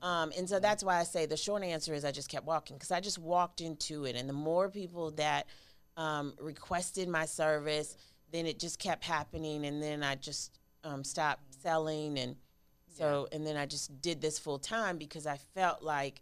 Um, 0.03 0.33
and 0.37 0.49
so 0.49 0.59
that's 0.59 0.83
why 0.83 0.99
I 0.99 1.05
say 1.05 1.27
the 1.27 1.37
short 1.37 1.63
answer 1.63 1.95
is 1.95 2.05
I 2.05 2.11
just 2.11 2.29
kept 2.29 2.47
walking 2.47 2.77
because 2.77 2.91
I 2.91 3.01
just 3.01 3.19
walked 3.19 3.61
into 3.61 4.05
it. 4.05 4.17
And 4.17 4.29
the 4.29 4.35
more 4.35 4.69
people 4.69 5.11
that 5.13 5.47
um, 5.97 6.35
requested 6.41 7.09
my 7.09 7.27
service, 7.27 7.97
then 8.33 8.47
it 8.47 8.59
just 8.59 8.79
kept 8.79 9.05
happening. 9.05 9.67
And 9.67 9.83
then 9.83 10.03
I 10.03 10.15
just 10.15 10.59
um, 10.85 11.05
stopped 11.05 11.55
selling. 11.63 12.19
And 12.19 12.37
so, 12.89 13.29
and 13.33 13.47
then 13.47 13.57
I 13.57 13.67
just 13.67 14.01
did 14.01 14.21
this 14.21 14.39
full 14.39 14.59
time 14.59 14.99
because 14.99 15.27
I 15.27 15.39
felt 15.55 15.83
like, 15.83 16.21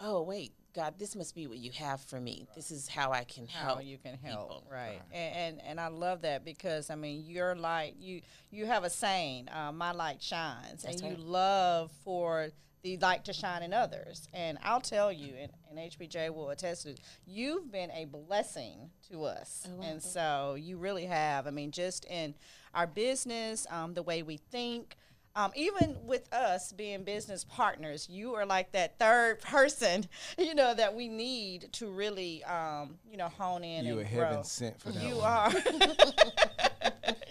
oh, 0.00 0.22
wait, 0.22 0.52
God, 0.74 0.94
this 0.98 1.16
must 1.16 1.34
be 1.34 1.46
what 1.46 1.58
you 1.58 1.72
have 1.72 2.00
for 2.02 2.20
me. 2.20 2.46
This 2.54 2.70
is 2.70 2.86
how 2.88 3.10
I 3.10 3.24
can 3.24 3.46
help. 3.46 3.64
how 3.64 3.74
help. 3.76 3.84
you 3.86 3.98
can 3.98 4.16
help 4.22 4.48
people. 4.48 4.64
right 4.70 5.00
and, 5.12 5.34
and 5.36 5.60
and 5.66 5.80
i 5.80 5.88
love 5.88 6.22
that 6.22 6.44
because 6.44 6.90
i 6.90 6.94
mean 6.94 7.24
your 7.26 7.54
light 7.56 7.94
you 7.98 8.20
you 8.50 8.66
have 8.66 8.84
a 8.84 8.90
saying 8.90 9.48
uh, 9.48 9.72
my 9.72 9.92
light 9.92 10.22
shines 10.22 10.82
That's 10.82 11.00
and 11.00 11.10
right. 11.10 11.18
you 11.18 11.24
love 11.24 11.90
for 12.04 12.48
the 12.82 12.96
light 12.98 13.24
to 13.24 13.32
shine 13.32 13.62
in 13.62 13.72
others 13.72 14.28
and 14.32 14.58
i'll 14.62 14.80
tell 14.80 15.10
you 15.10 15.34
and, 15.40 15.50
and 15.70 15.90
hbj 15.92 16.32
will 16.32 16.50
attest 16.50 16.82
to 16.84 16.90
it 16.90 17.00
you've 17.26 17.72
been 17.72 17.90
a 17.90 18.04
blessing 18.04 18.90
to 19.10 19.24
us 19.24 19.66
Oh, 19.68 19.76
wow. 19.80 19.86
and 19.88 20.02
so 20.02 20.56
you 20.58 20.76
really 20.76 21.06
have 21.06 21.46
i 21.46 21.50
mean 21.50 21.70
just 21.72 22.04
in 22.06 22.34
our 22.74 22.86
business 22.86 23.66
um, 23.70 23.94
the 23.94 24.02
way 24.02 24.22
we 24.22 24.36
think 24.36 24.96
um, 25.38 25.52
even 25.54 25.96
with 26.04 26.30
us 26.34 26.72
being 26.72 27.04
business 27.04 27.44
partners, 27.44 28.08
you 28.10 28.34
are 28.34 28.44
like 28.44 28.72
that 28.72 28.98
third 28.98 29.40
person, 29.42 30.06
you 30.36 30.52
know, 30.54 30.74
that 30.74 30.94
we 30.96 31.06
need 31.08 31.72
to 31.74 31.86
really, 31.88 32.42
um, 32.42 32.98
you 33.08 33.16
know, 33.16 33.28
hone 33.28 33.62
in 33.62 33.84
You 33.84 34.00
and 34.00 34.08
a 34.08 34.12
grow. 34.14 34.24
heaven 34.24 34.42
sent 34.44 34.80
for 34.80 34.90
that. 34.90 35.00
You 35.02 35.16
one. 35.16 35.24
are. 35.24 35.52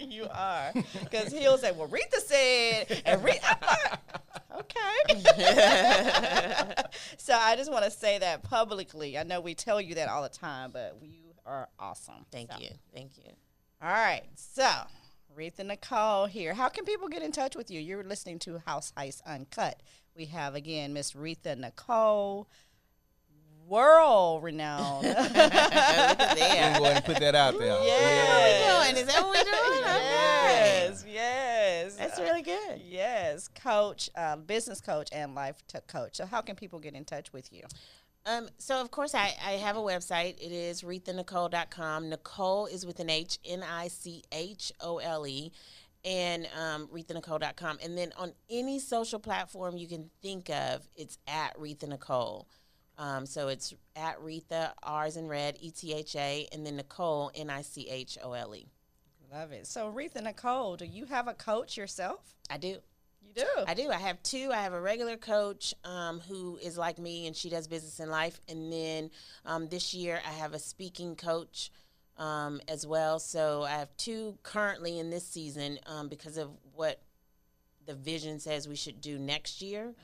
you 0.00 0.26
are. 0.32 0.72
Because 1.02 1.30
he'll 1.32 1.58
say, 1.58 1.72
well, 1.72 1.86
Rita 1.88 2.20
said, 2.22 3.02
and 3.04 3.22
Rita, 3.22 3.40
I'm 3.44 3.58
like, 3.60 3.98
okay. 4.60 5.22
so 7.18 7.34
I 7.34 7.56
just 7.56 7.70
want 7.70 7.84
to 7.84 7.90
say 7.90 8.18
that 8.20 8.42
publicly. 8.42 9.18
I 9.18 9.22
know 9.22 9.42
we 9.42 9.54
tell 9.54 9.82
you 9.82 9.96
that 9.96 10.08
all 10.08 10.22
the 10.22 10.30
time, 10.30 10.70
but 10.72 10.96
you 11.02 11.34
are 11.44 11.68
awesome. 11.78 12.24
Thank 12.32 12.52
So- 12.52 12.58
you. 12.58 12.70
Thank 12.94 13.18
you. 13.18 13.32
All 13.82 13.90
right. 13.90 14.22
So, 14.34 14.66
Retha 15.36 15.64
Nichole 15.64 16.28
here. 16.28 16.54
How 16.54 16.68
can 16.68 16.84
people 16.84 17.08
get 17.08 17.22
in 17.22 17.32
touch 17.32 17.56
with 17.56 17.70
you? 17.70 17.80
You're 17.80 18.04
listening 18.04 18.38
to 18.40 18.58
House 18.58 18.92
Heist 18.96 19.22
Uncut. 19.26 19.82
We 20.16 20.26
have 20.26 20.54
again 20.54 20.92
Miss 20.92 21.12
Retha 21.12 21.56
Nichole, 21.56 22.46
world 23.68 24.42
renowned. 24.42 25.04
Look 25.06 25.16
at 25.16 26.80
We're 26.80 26.88
going 26.88 26.96
to 26.96 27.02
put 27.02 27.20
that 27.20 27.34
out 27.34 27.58
there. 27.58 27.78
Yes. 27.82 28.94
Doing? 28.94 29.02
Is 29.02 29.14
that 29.14 29.22
what 29.22 29.36
we're 29.36 29.44
doing? 29.44 29.82
yes, 29.84 31.04
yes. 31.08 31.96
That's 31.96 32.18
really 32.18 32.42
good. 32.42 32.80
Yes, 32.84 33.48
coach, 33.48 34.10
uh, 34.16 34.36
business 34.36 34.80
coach, 34.80 35.08
and 35.12 35.34
life 35.34 35.62
t- 35.68 35.78
coach. 35.86 36.16
So, 36.16 36.26
how 36.26 36.40
can 36.40 36.56
people 36.56 36.78
get 36.78 36.94
in 36.94 37.04
touch 37.04 37.32
with 37.32 37.52
you? 37.52 37.62
Um, 38.28 38.48
so 38.58 38.78
of 38.80 38.90
course 38.90 39.14
I, 39.14 39.34
I 39.42 39.52
have 39.52 39.76
a 39.76 39.80
website. 39.80 40.36
It 40.38 40.52
is 40.52 40.82
rethanichole.com. 40.82 42.10
Nichole 42.10 42.70
is 42.70 42.84
with 42.84 43.00
an 43.00 43.08
H, 43.08 43.38
N 43.44 43.62
I 43.62 43.88
C 43.88 44.22
H 44.30 44.70
O 44.80 44.98
L 44.98 45.26
E, 45.26 45.50
and 46.04 46.46
um, 46.54 46.88
rethanichole.com. 46.88 47.78
And 47.82 47.96
then 47.96 48.12
on 48.18 48.34
any 48.50 48.80
social 48.80 49.18
platform 49.18 49.78
you 49.78 49.88
can 49.88 50.10
think 50.20 50.50
of, 50.50 50.86
it's 50.94 51.16
at 51.26 51.58
Retha 51.58 51.88
Nichole. 51.88 52.44
Um, 52.98 53.24
so 53.24 53.48
it's 53.48 53.72
at 53.96 54.20
Retha, 54.20 54.72
R's 54.82 55.16
in 55.16 55.26
red, 55.26 55.56
E 55.60 55.70
T 55.70 55.94
H 55.94 56.14
A, 56.14 56.46
and 56.52 56.66
then 56.66 56.78
Nichole, 56.78 57.30
N 57.34 57.48
I 57.48 57.62
C 57.62 57.88
H 57.88 58.18
O 58.22 58.34
L 58.34 58.54
E. 58.54 58.68
Love 59.32 59.52
it. 59.52 59.66
So, 59.66 59.90
Retha 59.90 60.22
Nichole, 60.22 60.76
do 60.76 60.84
you 60.84 61.06
have 61.06 61.28
a 61.28 61.34
coach 61.34 61.76
yourself? 61.76 62.34
I 62.50 62.58
do. 62.58 62.78
You 63.34 63.42
do. 63.42 63.64
I 63.66 63.74
do. 63.74 63.90
I 63.90 63.98
have 63.98 64.22
two. 64.22 64.50
I 64.52 64.62
have 64.62 64.72
a 64.72 64.80
regular 64.80 65.16
coach 65.16 65.74
um, 65.84 66.20
who 66.20 66.58
is 66.58 66.78
like 66.78 66.98
me 66.98 67.26
and 67.26 67.36
she 67.36 67.50
does 67.50 67.68
business 67.68 68.00
in 68.00 68.10
life. 68.10 68.40
And 68.48 68.72
then 68.72 69.10
um, 69.44 69.68
this 69.68 69.94
year 69.94 70.20
I 70.26 70.32
have 70.32 70.54
a 70.54 70.58
speaking 70.58 71.16
coach 71.16 71.70
um, 72.16 72.60
as 72.68 72.86
well. 72.86 73.18
So 73.18 73.62
I 73.62 73.70
have 73.70 73.96
two 73.96 74.38
currently 74.42 74.98
in 74.98 75.10
this 75.10 75.26
season 75.26 75.78
um, 75.86 76.08
because 76.08 76.36
of 76.36 76.50
what 76.74 77.00
the 77.86 77.94
vision 77.94 78.38
says 78.38 78.68
we 78.68 78.76
should 78.76 79.00
do 79.00 79.18
next 79.18 79.62
year. 79.62 79.94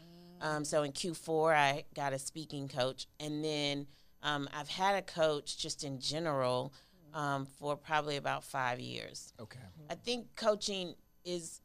Um, 0.40 0.64
so 0.64 0.82
in 0.82 0.92
Q4, 0.92 1.54
I 1.54 1.84
got 1.94 2.12
a 2.12 2.18
speaking 2.18 2.68
coach. 2.68 3.06
And 3.20 3.44
then 3.44 3.86
um, 4.22 4.48
I've 4.54 4.68
had 4.68 4.96
a 4.96 5.02
coach 5.02 5.58
just 5.58 5.84
in 5.84 6.00
general 6.00 6.72
um, 7.12 7.46
for 7.46 7.76
probably 7.76 8.16
about 8.16 8.44
five 8.44 8.80
years. 8.80 9.32
Okay. 9.40 9.60
I 9.88 9.94
think 9.94 10.34
coaching 10.36 10.94
is 11.24 11.60
it, 11.62 11.63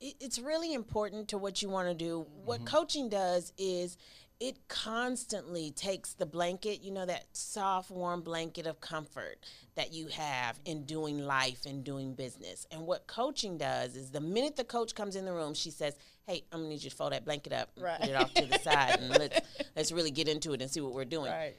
it's 0.00 0.38
really 0.38 0.72
important 0.72 1.28
to 1.28 1.38
what 1.38 1.62
you 1.62 1.68
want 1.68 1.88
to 1.88 1.94
do. 1.94 2.26
What 2.44 2.58
mm-hmm. 2.58 2.76
coaching 2.76 3.08
does 3.08 3.52
is 3.58 3.96
it 4.40 4.56
constantly 4.68 5.70
takes 5.70 6.14
the 6.14 6.24
blanket, 6.24 6.82
you 6.82 6.90
know, 6.90 7.04
that 7.04 7.26
soft, 7.34 7.90
warm 7.90 8.22
blanket 8.22 8.66
of 8.66 8.80
comfort 8.80 9.44
that 9.74 9.92
you 9.92 10.06
have 10.08 10.58
in 10.64 10.84
doing 10.84 11.18
life 11.18 11.66
and 11.66 11.84
doing 11.84 12.14
business. 12.14 12.66
And 12.70 12.86
what 12.86 13.06
coaching 13.06 13.58
does 13.58 13.96
is 13.96 14.10
the 14.10 14.20
minute 14.20 14.56
the 14.56 14.64
coach 14.64 14.94
comes 14.94 15.14
in 15.14 15.26
the 15.26 15.32
room, 15.32 15.52
she 15.52 15.70
says, 15.70 15.94
"Hey, 16.26 16.44
I'm 16.50 16.60
gonna 16.60 16.70
need 16.70 16.82
you 16.82 16.88
to 16.88 16.96
fold 16.96 17.12
that 17.12 17.26
blanket 17.26 17.52
up, 17.52 17.70
Right. 17.76 18.00
put 18.00 18.08
it 18.08 18.14
off 18.14 18.32
to 18.32 18.46
the 18.46 18.58
side, 18.60 19.00
and 19.00 19.10
let's 19.10 19.40
let's 19.76 19.92
really 19.92 20.10
get 20.10 20.26
into 20.26 20.54
it 20.54 20.62
and 20.62 20.70
see 20.70 20.80
what 20.80 20.94
we're 20.94 21.04
doing." 21.04 21.30
Right. 21.30 21.56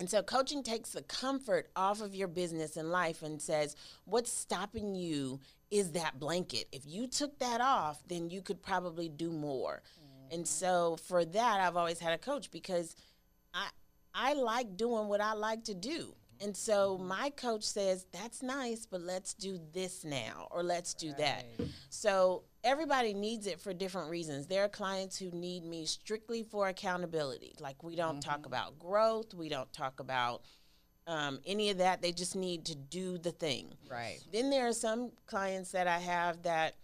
And 0.00 0.08
so 0.08 0.22
coaching 0.22 0.62
takes 0.62 0.90
the 0.92 1.02
comfort 1.02 1.70
off 1.76 2.00
of 2.00 2.14
your 2.14 2.26
business 2.26 2.78
and 2.78 2.90
life 2.90 3.22
and 3.22 3.40
says, 3.40 3.76
what's 4.06 4.32
stopping 4.32 4.94
you 4.94 5.40
is 5.70 5.92
that 5.92 6.18
blanket. 6.18 6.66
If 6.72 6.82
you 6.86 7.06
took 7.06 7.38
that 7.38 7.60
off, 7.60 8.02
then 8.08 8.30
you 8.30 8.42
could 8.42 8.62
probably 8.62 9.08
do 9.08 9.30
more. 9.30 9.82
And 10.30 10.42
mm-hmm. 10.42 10.46
so 10.46 10.96
for 11.06 11.24
that, 11.24 11.60
I've 11.60 11.76
always 11.76 11.98
had 11.98 12.12
a 12.12 12.18
coach 12.18 12.50
because 12.50 12.96
I 13.54 13.68
I 14.14 14.34
like 14.34 14.76
doing 14.76 15.08
what 15.08 15.20
I 15.20 15.34
like 15.34 15.64
to 15.64 15.74
do. 15.74 15.98
Mm-hmm. 15.98 16.46
And 16.46 16.56
so 16.56 16.96
mm-hmm. 16.96 17.08
my 17.08 17.30
coach 17.30 17.64
says, 17.64 18.06
that's 18.12 18.42
nice, 18.42 18.86
but 18.86 19.02
let's 19.02 19.34
do 19.34 19.60
this 19.72 20.04
now 20.04 20.48
or 20.50 20.62
let's 20.62 20.94
do 20.94 21.12
that. 21.18 21.44
So 21.90 22.44
everybody 22.64 23.12
needs 23.14 23.46
it 23.46 23.60
for 23.60 23.74
different 23.74 24.10
reasons. 24.10 24.46
There 24.46 24.64
are 24.64 24.68
clients 24.68 25.18
who 25.18 25.30
need 25.30 25.64
me 25.64 25.84
strictly 25.84 26.42
for 26.42 26.68
accountability. 26.68 27.54
Like 27.60 27.82
we 27.82 27.94
don't 27.94 28.20
talk 28.20 28.46
about 28.46 28.78
growth, 28.78 29.34
we 29.34 29.48
don't 29.48 29.72
talk 29.72 30.00
about 30.00 30.42
um, 31.06 31.40
any 31.46 31.70
of 31.70 31.78
that. 31.78 32.02
They 32.02 32.12
just 32.12 32.36
need 32.36 32.64
to 32.66 32.74
do 32.74 33.18
the 33.18 33.32
thing. 33.32 33.74
Right. 33.90 34.18
Then 34.32 34.50
there 34.50 34.66
are 34.66 34.72
some 34.72 35.12
clients 35.26 35.72
that 35.72 35.86
I 35.86 35.98
have 35.98 36.42
that 36.42 36.74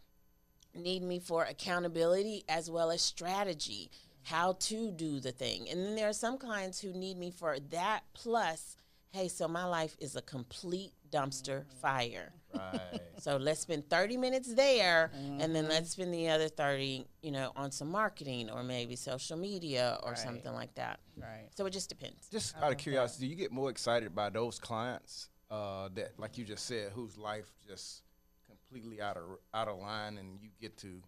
need 0.75 1.03
me 1.03 1.19
for 1.19 1.45
accountability 1.45 2.45
as 2.49 2.71
well 2.71 2.91
as 2.91 3.03
strategy, 3.03 3.91
how 4.23 4.53
to 4.61 4.91
do 4.91 5.21
the 5.21 5.33
thing. 5.33 5.69
And 5.71 5.85
then 5.85 5.97
there 5.97 6.09
are 6.09 6.13
some 6.13 6.39
clients 6.39 6.81
who 6.81 6.93
need 6.93 7.17
me 7.17 7.31
for 7.31 7.59
that 7.71 8.01
plus, 8.15 8.77
hey, 9.11 9.29
so 9.29 9.49
my 9.49 9.65
life 9.65 9.97
is 10.01 10.17
a 10.17 10.23
complete 10.23 10.93
dumpster 11.11 11.65
fire. 11.81 12.33
Right. 12.55 13.01
So 13.19 13.37
let's 13.37 13.61
spend 13.61 13.89
30 13.91 14.17
minutes 14.17 14.55
there 14.55 15.11
and 15.15 15.55
then 15.55 15.69
let's 15.69 15.91
spend 15.91 16.13
the 16.13 16.29
other 16.29 16.49
30, 16.49 17.07
you 17.23 17.31
know, 17.31 17.53
on 17.57 17.71
some 17.71 17.89
marketing 17.91 18.51
or 18.51 18.63
maybe 18.63 18.97
social 18.97 19.37
media 19.37 19.99
or 20.03 20.11
Right. 20.11 20.19
something 20.19 20.53
like 20.53 20.75
that. 20.77 21.01
Right. 21.17 21.49
So 21.55 21.67
it 21.67 21.71
just 21.71 21.89
depends. 21.89 22.29
Just 22.31 22.57
out 22.57 22.73
of 22.73 22.79
curiosity, 22.79 23.27
do 23.27 23.31
you 23.31 23.37
get 23.37 23.53
more 23.53 23.71
excited 23.71 24.15
by 24.15 24.31
those 24.31 24.59
clients 24.59 25.29
uh, 25.51 25.89
that, 25.95 26.19
like 26.19 26.39
you 26.39 26.45
just 26.45 26.67
said, 26.67 26.93
whose 26.93 27.17
life 27.17 27.51
just 27.67 28.03
completely 28.47 29.01
out 29.01 29.17
of 29.17 29.25
out 29.55 29.69
of 29.69 29.79
line, 29.79 30.19
and 30.19 30.41
you 30.41 30.49
get 30.61 30.77
to 30.79 31.03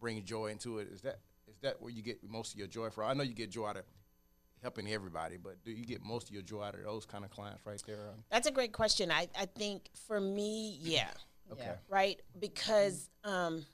bring 0.00 0.24
joy 0.24 0.46
into 0.48 0.78
it? 0.78 0.88
Is 0.92 1.02
that 1.02 1.20
is 1.48 1.58
that 1.60 1.80
where 1.80 1.90
you 1.90 2.02
get 2.02 2.22
most 2.22 2.52
of 2.54 2.58
your 2.58 2.68
joy 2.68 2.90
from? 2.90 3.08
I 3.10 3.14
know 3.14 3.22
you 3.24 3.34
get 3.34 3.50
joy 3.50 3.66
out 3.66 3.76
of 3.76 3.84
helping 4.64 4.88
everybody, 4.90 5.36
but 5.36 5.62
do 5.62 5.70
you 5.70 5.84
get 5.84 6.02
most 6.02 6.28
of 6.28 6.34
your 6.34 6.42
joy 6.42 6.62
out 6.62 6.74
of 6.74 6.82
those 6.82 7.04
kind 7.04 7.22
of 7.22 7.30
clients 7.30 7.64
right 7.66 7.80
there? 7.86 8.14
That's 8.30 8.48
a 8.48 8.50
great 8.50 8.72
question. 8.72 9.10
I, 9.12 9.28
I 9.38 9.44
think 9.44 9.90
for 10.08 10.18
me, 10.20 10.78
yeah. 10.80 11.08
Okay. 11.52 11.62
Yeah. 11.66 11.74
right? 11.90 12.18
Because 12.40 13.10
um, 13.22 13.66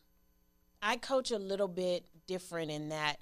I 0.82 0.96
coach 0.96 1.30
a 1.30 1.38
little 1.38 1.68
bit 1.68 2.04
different 2.26 2.72
in 2.72 2.88
that 2.88 3.18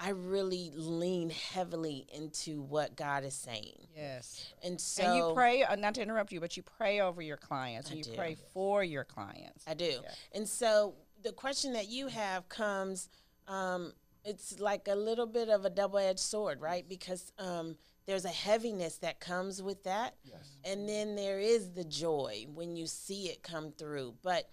I 0.00 0.08
really 0.08 0.72
lean 0.74 1.28
heavily 1.28 2.06
into 2.14 2.62
what 2.62 2.96
God 2.96 3.24
is 3.24 3.34
saying, 3.34 3.88
Yes. 3.94 4.54
and 4.64 4.80
so 4.80 5.02
and 5.04 5.14
you 5.16 5.34
pray, 5.34 5.64
uh, 5.64 5.76
not 5.76 5.94
to 5.96 6.02
interrupt 6.02 6.32
you, 6.32 6.40
but 6.40 6.56
you 6.56 6.62
pray 6.62 7.00
over 7.00 7.20
your 7.20 7.36
clients 7.36 7.90
I 7.90 7.92
and 7.92 7.98
you 7.98 8.10
do. 8.10 8.16
pray 8.16 8.38
for 8.54 8.82
your 8.82 9.04
clients. 9.04 9.64
I 9.68 9.74
do. 9.74 9.98
And 10.32 10.48
so 10.48 10.94
the 11.22 11.32
question 11.32 11.74
that 11.74 11.90
you 11.90 12.06
have 12.06 12.48
comes, 12.48 13.10
um, 13.48 13.92
it's 14.24 14.60
like 14.60 14.88
a 14.88 14.94
little 14.94 15.26
bit 15.26 15.48
of 15.48 15.64
a 15.64 15.70
double 15.70 15.98
edged 15.98 16.20
sword, 16.20 16.60
right? 16.60 16.88
Because 16.88 17.32
um, 17.38 17.76
there's 18.06 18.24
a 18.24 18.28
heaviness 18.28 18.96
that 18.98 19.20
comes 19.20 19.62
with 19.62 19.84
that. 19.84 20.16
And 20.64 20.88
then 20.88 21.16
there 21.16 21.38
is 21.38 21.70
the 21.70 21.84
joy 21.84 22.46
when 22.52 22.76
you 22.76 22.86
see 22.86 23.26
it 23.26 23.42
come 23.42 23.72
through. 23.72 24.14
But 24.22 24.48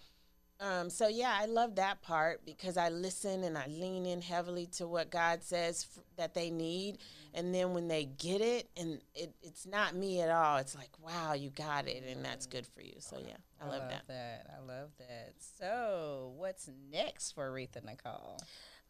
um, 0.59 0.89
so, 0.89 1.07
yeah, 1.07 1.37
I 1.39 1.45
love 1.45 1.75
that 1.75 2.01
part 2.01 2.43
because 2.43 2.77
I 2.77 2.89
listen 2.89 3.43
and 3.43 3.57
I 3.57 3.67
lean 3.67 4.07
in 4.07 4.21
heavily 4.21 4.65
to 4.77 4.87
what 4.87 5.11
God 5.11 5.43
says 5.43 5.85
f- 5.95 6.03
that 6.15 6.33
they 6.33 6.49
need. 6.49 6.97
And 7.35 7.53
then 7.53 7.73
when 7.73 7.87
they 7.87 8.05
get 8.05 8.41
it, 8.41 8.67
and 8.75 8.99
it, 9.13 9.35
it's 9.43 9.67
not 9.67 9.95
me 9.95 10.21
at 10.21 10.31
all, 10.31 10.57
it's 10.57 10.75
like, 10.75 10.89
wow, 10.99 11.33
you 11.33 11.51
got 11.51 11.87
it. 11.87 12.03
And 12.09 12.25
that's 12.25 12.47
good 12.47 12.65
for 12.65 12.81
you. 12.81 12.95
So, 12.97 13.19
yeah, 13.19 13.35
I, 13.61 13.67
love, 13.69 13.83
that. 14.07 14.47
I 14.57 14.65
love 14.65 14.89
that. 14.97 15.33
So, 15.59 16.33
what's 16.37 16.69
next 16.91 17.33
for 17.33 17.51
Aretha 17.51 17.83
Nichole? 17.85 18.39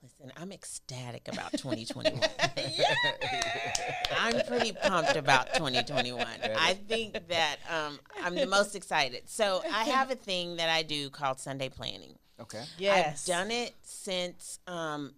Listen, 0.03 0.31
I'm 0.37 0.51
ecstatic 0.51 1.27
about 1.27 1.51
2021. 1.53 2.21
I'm 4.17 4.45
pretty 4.45 4.71
pumped 4.71 5.15
about 5.15 5.53
2021. 5.55 6.25
I 6.57 6.73
think 6.73 7.27
that 7.29 7.57
um, 7.69 7.99
I'm 8.23 8.35
the 8.35 8.45
most 8.45 8.75
excited. 8.75 9.23
So 9.25 9.63
I 9.65 9.85
have 9.85 10.11
a 10.11 10.15
thing 10.15 10.57
that 10.57 10.69
I 10.69 10.83
do 10.83 11.09
called 11.09 11.39
Sunday 11.39 11.69
planning. 11.69 12.13
Okay. 12.39 12.63
Yes. 12.77 13.27
I've 13.27 13.35
done 13.35 13.51
it 13.51 13.73
since 13.81 14.59
um, 14.67 15.13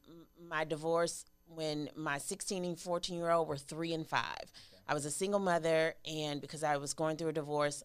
my 0.48 0.64
divorce 0.64 1.26
when 1.48 1.90
my 1.96 2.18
16 2.18 2.64
and 2.64 2.80
14 2.80 3.18
year 3.18 3.32
old 3.32 3.48
were 3.48 3.58
three 3.58 3.94
and 3.94 4.08
five. 4.08 4.52
I 4.88 4.94
was 4.94 5.06
a 5.06 5.12
single 5.12 5.40
mother, 5.40 5.94
and 6.10 6.42
because 6.42 6.64
I 6.64 6.78
was 6.78 6.94
going 6.94 7.18
through 7.18 7.30
a 7.30 7.34
divorce, 7.34 7.84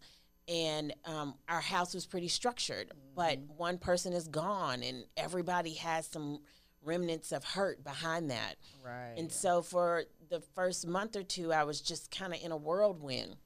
and 0.49 0.95
um, 1.05 1.35
our 1.49 1.61
house 1.61 1.93
was 1.93 2.07
pretty 2.07 2.29
structured, 2.29 2.93
but 3.15 3.39
one 3.57 3.79
person 3.79 4.13
is 4.13 4.29
gone, 4.29 4.83
and 4.83 5.05
everybody 5.17 5.75
has 5.75 6.07
some 6.07 6.41
remnants 6.85 7.33
of 7.33 7.45
hurt 7.45 7.83
behind 7.83 8.31
that. 8.31 8.57
Right. 8.85 9.15
And 9.17 9.31
so 9.31 9.63
for 9.63 10.05
the 10.29 10.41
first 10.41 10.87
month 10.87 11.17
or 11.17 11.23
two, 11.23 11.53
I 11.53 11.65
was 11.65 11.81
just 11.81 12.11
kind 12.11 12.35
of 12.35 12.43
in 12.43 12.53
a 12.53 12.57
whirlwind. 12.57 13.37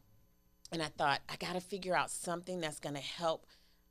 And 0.71 0.83
I 0.83 0.87
thought, 0.87 1.21
I 1.29 1.37
got 1.37 1.55
to 1.55 1.61
figure 1.61 1.97
out 1.97 2.11
something 2.11 2.61
that's 2.61 2.79
going 2.81 2.95
to 2.95 3.01
help 3.01 3.47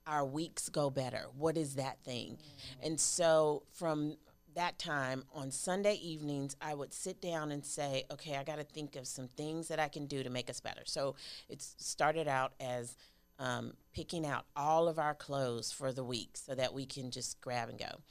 our 0.06 0.26
weeks 0.26 0.70
go 0.70 0.90
better. 0.90 1.26
What 1.36 1.58
is 1.58 1.76
that 1.76 2.04
thing? 2.04 2.38
And 2.82 3.00
so 3.00 3.64
from 3.74 4.18
that 4.56 4.80
time 4.80 5.24
on 5.34 5.52
Sunday 5.52 5.96
evenings, 5.96 6.56
I 6.62 6.74
would 6.74 6.94
sit 6.94 7.22
down 7.22 7.52
and 7.52 7.66
say, 7.66 8.06
okay, 8.12 8.38
I 8.38 8.44
got 8.44 8.58
to 8.58 8.64
think 8.64 8.96
of 8.96 9.06
some 9.08 9.28
things 9.28 9.68
that 9.68 9.80
I 9.80 9.88
can 9.88 10.08
do 10.08 10.24
to 10.24 10.30
make 10.30 10.50
us 10.50 10.60
better. 10.60 10.82
So 10.86 11.16
it 11.50 11.62
started 11.62 12.28
out 12.28 12.54
as 12.60 12.96
um, 13.40 13.74
picking 13.94 14.26
out 14.26 14.46
all 14.56 14.88
of 14.88 14.98
our 14.98 15.14
clothes 15.14 15.72
for 15.72 15.92
the 15.92 16.04
week 16.04 16.32
so 16.36 16.56
that 16.56 16.74
we 16.74 16.86
can 16.86 17.12
just 17.12 17.40
grab 17.42 17.70
and 17.70 17.78
go. 17.78 18.02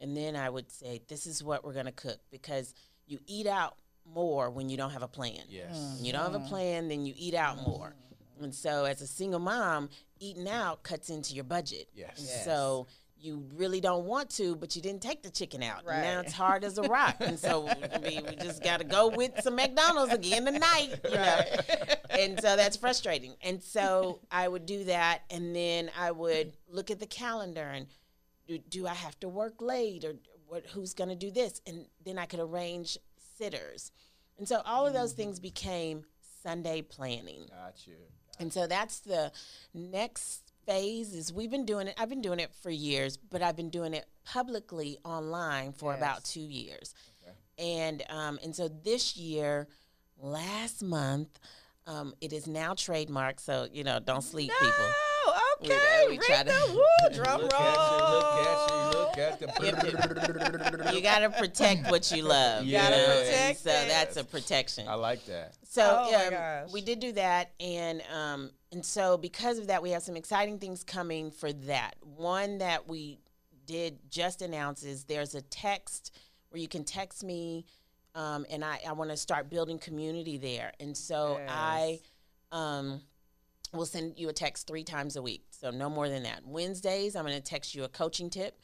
And 0.00 0.16
then 0.16 0.36
I 0.36 0.50
would 0.50 0.70
say, 0.70 1.02
this 1.08 1.26
is 1.26 1.42
what 1.42 1.64
we're 1.64 1.72
going 1.72 1.86
to 1.86 1.92
cook 1.92 2.18
because 2.30 2.74
you 3.06 3.18
eat 3.26 3.46
out 3.46 3.76
more 4.04 4.50
when 4.50 4.68
you 4.68 4.76
don't 4.76 4.90
have 4.90 5.02
a 5.02 5.08
plan. 5.08 5.40
Yes. 5.48 5.94
When 5.96 6.04
you 6.04 6.12
don't 6.12 6.22
have 6.22 6.34
a 6.34 6.38
mm-hmm. 6.38 6.48
plan, 6.48 6.88
then 6.88 7.06
you 7.06 7.14
eat 7.16 7.34
out 7.34 7.58
mm-hmm. 7.58 7.70
more. 7.70 7.96
And 8.40 8.54
so, 8.54 8.84
as 8.84 9.00
a 9.00 9.06
single 9.06 9.40
mom, 9.40 9.88
eating 10.20 10.48
out 10.48 10.82
cuts 10.82 11.08
into 11.08 11.34
your 11.34 11.44
budget. 11.44 11.88
Yes. 11.94 12.16
Yes. 12.18 12.44
So 12.44 12.86
you 13.18 13.44
really 13.56 13.80
don't 13.80 14.04
want 14.04 14.28
to, 14.30 14.54
but 14.56 14.76
you 14.76 14.82
didn't 14.82 15.00
take 15.00 15.22
the 15.22 15.30
chicken 15.30 15.62
out. 15.62 15.84
And 15.90 16.02
now 16.02 16.20
it's 16.20 16.32
hard 16.32 16.64
as 16.64 16.78
a 16.78 16.82
rock. 16.82 17.16
and 17.20 17.38
so 17.38 17.68
I 17.68 17.98
mean, 17.98 18.24
we 18.28 18.36
just 18.36 18.62
got 18.62 18.78
to 18.78 18.84
go 18.84 19.08
with 19.08 19.32
some 19.42 19.56
McDonald's 19.56 20.12
again 20.12 20.44
tonight. 20.44 21.00
You 21.04 21.14
know? 21.14 21.40
and 22.10 22.40
so 22.40 22.56
that's 22.56 22.76
frustrating. 22.76 23.34
And 23.42 23.62
so 23.62 24.20
I 24.30 24.46
would 24.46 24.66
do 24.66 24.84
that, 24.84 25.22
and 25.30 25.56
then 25.56 25.90
I 25.98 26.10
would 26.10 26.52
look 26.68 26.90
at 26.90 27.00
the 27.00 27.06
calendar 27.06 27.62
and 27.62 27.86
do, 28.46 28.58
do 28.58 28.86
I 28.86 28.94
have 28.94 29.18
to 29.20 29.28
work 29.28 29.60
late 29.60 30.04
or 30.04 30.14
what? 30.46 30.66
Who's 30.66 30.94
going 30.94 31.10
to 31.10 31.16
do 31.16 31.30
this? 31.30 31.60
And 31.66 31.86
then 32.04 32.18
I 32.18 32.26
could 32.26 32.40
arrange 32.40 32.98
sitters. 33.36 33.92
And 34.38 34.46
so 34.48 34.62
all 34.64 34.86
of 34.86 34.92
those 34.92 35.12
things 35.12 35.40
became 35.40 36.04
Sunday 36.42 36.82
planning. 36.82 37.46
Got 37.50 37.86
you. 37.86 37.94
And 38.38 38.52
so 38.52 38.66
that's 38.66 39.00
the 39.00 39.32
next 39.72 40.52
phase 40.66 41.14
is 41.14 41.32
we've 41.32 41.50
been 41.50 41.64
doing 41.64 41.88
it. 41.88 41.94
I've 41.96 42.08
been 42.08 42.20
doing 42.20 42.40
it 42.40 42.52
for 42.62 42.70
years, 42.70 43.16
but 43.16 43.40
I've 43.42 43.56
been 43.56 43.70
doing 43.70 43.94
it 43.94 44.06
publicly 44.24 44.98
online 45.04 45.72
for 45.72 45.94
about 45.94 46.24
two 46.24 46.40
years. 46.40 46.94
Okay. 47.22 47.36
And 47.80 48.02
um, 48.10 48.38
and 48.42 48.54
so 48.54 48.68
this 48.68 49.16
year, 49.16 49.68
last 50.20 50.82
month, 50.82 51.38
um, 51.86 52.14
it 52.20 52.32
is 52.32 52.46
now 52.46 52.74
trademarked. 52.74 53.40
So 53.40 53.68
you 53.72 53.84
know, 53.84 54.00
don't 54.00 54.22
sleep, 54.22 54.50
people. 54.60 54.86
We- 55.62 55.66
okay. 55.68 56.06
we 56.10 56.18
try 56.18 56.42
to- 56.42 56.50
Rita, 56.52 56.72
woo, 56.74 57.14
drum 57.14 57.40
Look 57.42 57.52
roll. 57.52 57.62
at 57.62 58.70
you. 58.70 58.98
Look 58.98 59.18
at 59.18 59.40
you. 59.40 59.46
Look 59.46 60.78
at 60.84 60.94
You 60.94 61.00
got 61.00 61.20
to 61.20 61.30
protect 61.30 61.90
what 61.90 62.10
you 62.12 62.22
love. 62.28 62.64
you 62.64 62.72
Gotta 62.72 62.96
know, 62.96 63.02
and 63.02 63.26
protect 63.28 63.60
So 63.60 63.70
it. 63.70 63.88
that's 63.88 64.16
a 64.16 64.24
protection. 64.24 64.88
I 64.88 64.94
like 64.94 65.24
that. 65.26 65.54
So 65.68 65.82
Oh 66.06 66.12
my 66.12 66.24
um, 66.26 66.30
gosh. 66.30 66.72
we 66.72 66.80
did 66.80 67.00
do 67.00 67.12
that, 67.12 67.52
and 67.60 68.02
um, 68.14 68.50
and 68.72 68.84
so 68.84 69.16
because 69.16 69.58
of 69.58 69.66
that, 69.68 69.82
we 69.82 69.90
have 69.90 70.02
some 70.02 70.16
exciting 70.16 70.58
things 70.58 70.82
coming 70.84 71.30
for 71.30 71.52
that. 71.52 71.94
One 72.02 72.58
that 72.58 72.88
we 72.88 73.18
did 73.66 73.98
just 74.10 74.42
announce 74.42 74.82
is 74.84 75.04
there's 75.04 75.34
a 75.34 75.42
text 75.42 76.16
where 76.50 76.60
you 76.60 76.68
can 76.68 76.84
text 76.84 77.24
me, 77.24 77.66
um, 78.14 78.46
and 78.50 78.64
I 78.64 78.80
I 78.88 78.92
want 78.92 79.10
to 79.10 79.16
start 79.16 79.50
building 79.50 79.78
community 79.78 80.38
there, 80.38 80.72
and 80.80 80.96
so 80.96 81.40
I 81.48 82.00
um, 82.52 83.00
will 83.72 83.86
send 83.86 84.18
you 84.18 84.28
a 84.28 84.32
text 84.32 84.66
three 84.66 84.84
times 84.84 85.16
a 85.16 85.22
week, 85.22 85.44
so 85.50 85.70
no 85.70 85.88
more 85.90 86.08
than 86.08 86.22
that. 86.22 86.46
Wednesdays, 86.46 87.16
I'm 87.16 87.24
going 87.24 87.36
to 87.36 87.42
text 87.42 87.74
you 87.74 87.84
a 87.84 87.88
coaching 87.88 88.30
tip. 88.30 88.58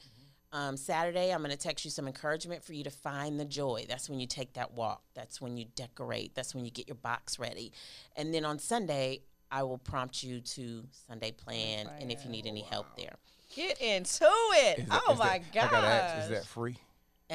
Um, 0.51 0.77
Saturday, 0.77 1.33
I'm 1.33 1.39
going 1.39 1.49
to 1.51 1.57
text 1.57 1.83
you 1.83 1.89
some 1.89 2.05
encouragement 2.07 2.63
for 2.63 2.73
you 2.73 2.83
to 2.83 2.91
find 2.91 3.39
the 3.39 3.45
joy. 3.45 3.85
That's 3.89 4.07
when 4.09 4.19
you 4.19 4.27
take 4.27 4.53
that 4.53 4.73
walk. 4.73 5.01
That's 5.15 5.41
when 5.41 5.57
you 5.57 5.65
decorate. 5.75 6.35
That's 6.35 6.53
when 6.53 6.63
you 6.63 6.69
get 6.71 6.87
your 6.87 6.95
box 6.95 7.39
ready. 7.39 7.71
And 8.15 8.33
then 8.33 8.45
on 8.45 8.59
Sunday, 8.59 9.21
I 9.51 9.63
will 9.63 9.79
prompt 9.79 10.23
you 10.23 10.41
to 10.41 10.83
Sunday 11.07 11.31
plan 11.31 11.89
and 11.99 12.11
if 12.11 12.23
you 12.23 12.29
need 12.29 12.45
any 12.45 12.61
help 12.61 12.85
there. 12.97 13.15
Get 13.55 13.81
into 13.81 14.25
it. 14.25 14.79
Is 14.79 14.89
that- 14.89 15.01
oh 15.07 15.13
is 15.13 15.19
my 15.19 15.41
that- 15.53 15.71
god. 15.71 15.83
Ask, 15.83 16.23
is 16.23 16.29
that 16.29 16.45
free? 16.45 16.77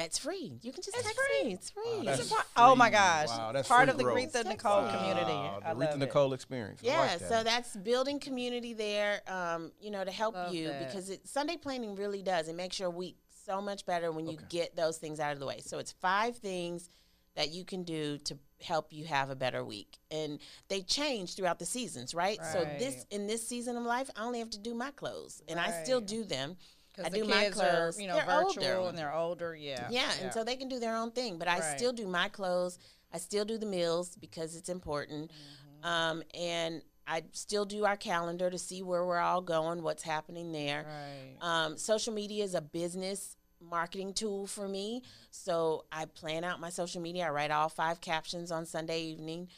It's 0.01 0.17
free. 0.17 0.59
You 0.61 0.71
can 0.71 0.81
just 0.83 0.95
It's 0.95 1.05
text 1.05 1.19
free. 1.19 1.47
me. 1.47 1.53
It's 1.53 1.69
free. 1.69 2.05
that's 2.05 2.21
It's 2.21 2.31
a- 2.31 2.35
Oh 2.57 2.75
my 2.75 2.89
gosh. 2.89 3.27
Wow, 3.29 3.51
that's 3.51 3.67
Part 3.67 3.89
of 3.89 3.97
the 3.97 4.03
growth. 4.03 4.17
Aretha 4.17 4.43
Nichole 4.45 4.83
Wow, 4.83 4.95
community. 4.97 5.31
Wow, 5.31 5.59
the 5.61 5.67
love 5.67 5.77
Aretha 5.77 6.01
it. 6.01 6.09
Nichole 6.09 6.33
experience. 6.33 6.81
Yeah, 6.83 6.99
like 6.99 7.19
so 7.19 7.43
that's 7.43 7.75
building 7.75 8.19
community 8.19 8.73
there, 8.73 9.21
um, 9.27 9.71
you 9.79 9.91
know, 9.91 10.03
to 10.03 10.11
help 10.11 10.35
Love 10.35 10.53
you 10.53 10.67
that. 10.67 10.87
because 10.87 11.09
it, 11.09 11.27
Sunday 11.27 11.57
planning 11.57 11.95
really 11.95 12.21
does. 12.21 12.47
It 12.47 12.55
makes 12.55 12.79
your 12.79 12.89
week 12.89 13.17
so 13.45 13.61
much 13.61 13.85
better 13.85 14.11
when 14.11 14.27
you 14.27 14.37
get 14.49 14.75
those 14.75 14.97
things 14.97 15.19
out 15.19 15.33
of 15.33 15.39
the 15.39 15.45
way. 15.45 15.59
So 15.61 15.79
it's 15.79 15.91
five 15.91 16.37
things 16.37 16.89
that 17.35 17.49
you 17.51 17.63
can 17.63 17.83
do 17.83 18.17
to 18.19 18.37
help 18.61 18.91
you 18.91 19.05
have 19.05 19.29
a 19.29 19.35
better 19.35 19.63
week, 19.63 19.97
and 20.11 20.39
they 20.67 20.81
change 20.81 21.35
throughout 21.35 21.57
the 21.59 21.65
seasons, 21.65 22.13
right? 22.13 22.39
So 22.51 22.65
this 22.77 23.05
in 23.11 23.27
this 23.27 23.47
season 23.47 23.77
of 23.77 23.83
life, 23.83 24.09
I 24.15 24.23
only 24.25 24.39
have 24.39 24.49
to 24.51 24.59
do 24.59 24.73
my 24.73 24.91
clothes, 24.91 25.41
and 25.47 25.59
I 25.59 25.71
still 25.83 26.01
do 26.01 26.23
them. 26.25 26.57
I 27.05 27.09
do 27.09 27.25
my 27.25 27.49
clothes. 27.49 27.97
are, 27.97 28.01
you 28.01 28.07
know, 28.07 28.15
They're 28.15 28.25
virtual 28.25 28.63
older. 28.65 28.89
and 28.89 28.97
they're 28.97 29.13
older. 29.13 29.55
Yeah. 29.55 29.87
Yeah, 29.89 30.11
and 30.21 30.33
so 30.33 30.43
they 30.43 30.55
can 30.55 30.69
do 30.69 30.79
their 30.79 30.95
own 30.95 31.11
thing, 31.11 31.37
but 31.37 31.47
I 31.47 31.59
Right. 31.59 31.77
still 31.77 31.93
do 31.93 32.07
my 32.07 32.29
clothes. 32.29 32.77
I 33.13 33.17
still 33.17 33.45
do 33.45 33.57
the 33.57 33.65
meals 33.65 34.15
because 34.15 34.55
it's 34.55 34.69
important, 34.69 35.31
Mm-hmm. 35.31 35.85
um, 35.85 36.23
and 36.33 36.81
I 37.07 37.23
still 37.31 37.65
do 37.65 37.85
our 37.85 37.97
calendar 37.97 38.49
to 38.51 38.57
see 38.59 38.83
where 38.83 39.03
we're 39.05 39.17
all 39.19 39.41
going, 39.41 39.81
what's 39.81 40.03
happening 40.03 40.51
there. 40.51 40.85
Right. 40.85 41.37
Um, 41.65 41.77
social 41.77 42.13
media 42.13 42.43
is 42.43 42.53
a 42.53 42.61
business 42.61 43.35
marketing 43.61 44.13
tool 44.13 44.45
for 44.45 44.67
me, 44.67 45.01
so 45.31 45.85
I 45.91 46.05
plan 46.05 46.43
out 46.43 46.59
my 46.61 46.69
social 46.69 47.01
media. 47.01 47.25
I 47.25 47.29
write 47.31 47.49
all 47.51 47.67
five 47.67 47.99
captions 47.99 48.51
on 48.51 48.65
Sunday 48.65 49.01
evening, 49.01 49.49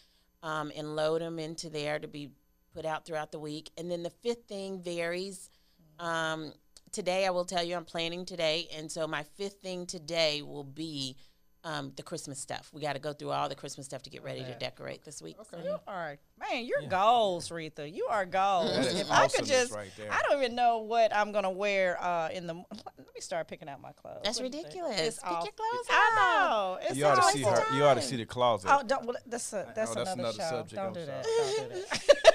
um, 0.44 0.72
and 0.76 0.96
load 0.96 1.22
them 1.22 1.38
into 1.40 1.70
there 1.70 2.00
to 2.00 2.08
be 2.08 2.32
put 2.74 2.86
out 2.86 3.06
throughout 3.06 3.32
the 3.34 3.40
week. 3.40 3.70
And 3.78 3.92
then 3.92 4.02
the 4.02 4.10
fifth 4.10 4.46
thing 4.48 4.82
varies. 4.82 5.50
Um, 6.00 6.54
today, 6.92 7.26
I 7.26 7.30
will 7.30 7.46
tell 7.46 7.64
you 7.64 7.76
I'm 7.76 7.86
planning 7.86 8.26
today, 8.26 8.68
and 8.76 8.92
so 8.92 9.08
my 9.08 9.24
fifth 9.24 9.62
thing 9.62 9.86
today 9.86 10.42
will 10.42 10.64
be 10.64 11.16
um, 11.64 11.92
the 11.96 12.02
Christmas 12.02 12.40
stuff. 12.40 12.72
We 12.74 12.82
got 12.82 12.94
to 12.94 13.00
go 13.00 13.14
through 13.14 13.30
all 13.30 13.48
the 13.48 13.54
Christmas 13.54 13.86
stuff 13.86 14.02
to 14.04 14.10
get 14.10 14.24
ready 14.24 14.44
to 14.44 14.56
decorate 14.58 15.04
this 15.04 15.22
week. 15.22 15.36
So- 15.52 15.58
You 15.64 15.78
are 15.88 16.18
man, 16.40 16.66
you're 16.66 16.90
goals, 16.90 17.50
Retha. 17.50 17.86
You 17.94 18.08
are 18.10 18.26
goals. 18.26 18.72
If 18.96 19.12
I 19.12 19.28
could 19.28 19.46
just, 19.46 19.72
right 19.72 19.92
there. 19.96 20.12
I 20.12 20.22
don't 20.28 20.40
even 20.42 20.56
know 20.56 20.80
what 20.80 21.16
I'm 21.16 21.32
gonna 21.32 21.52
wear 21.52 22.02
uh, 22.04 22.30
in 22.34 22.48
the. 22.48 22.56
Let 22.98 23.14
me 23.14 23.22
start 23.22 23.48
picking 23.48 23.70
out 23.70 23.80
my 23.80 23.92
clothes. 23.92 24.22
That's 24.24 24.40
Let 24.40 24.46
me 24.46 24.52
see. 24.54 24.58
ridiculous. 24.58 25.00
It's 25.00 25.20
Pick 25.20 25.30
your 25.30 25.38
off- 25.38 25.56
clothes 25.56 25.86
I 25.92 26.16
know. 26.18 26.78
It's 26.82 26.96
you 26.98 27.06
ought 27.06 27.16
to 27.16 27.22
always 27.22 27.36
see 27.36 27.44
the 27.44 27.52
her. 27.52 27.78
You 27.78 27.84
ought 27.84 27.94
to 27.94 28.02
see 28.02 28.16
the 28.16 28.26
closet. 28.26 28.72
Oh, 28.74 28.82
don't. 28.84 29.06
Well, 29.06 29.18
that's 29.28 29.54
a, 29.54 29.72
that's, 29.76 29.92
Oh, 29.92 29.94
that's 29.96 30.14
another, 30.14 30.20
another 30.22 30.38
show. 30.40 30.50
subject. 30.50 30.74
Don't 30.76 30.94
do 30.96 31.06
that. 31.06 31.24
Don't 31.58 31.74
do 31.74 31.80
that. 31.92 32.18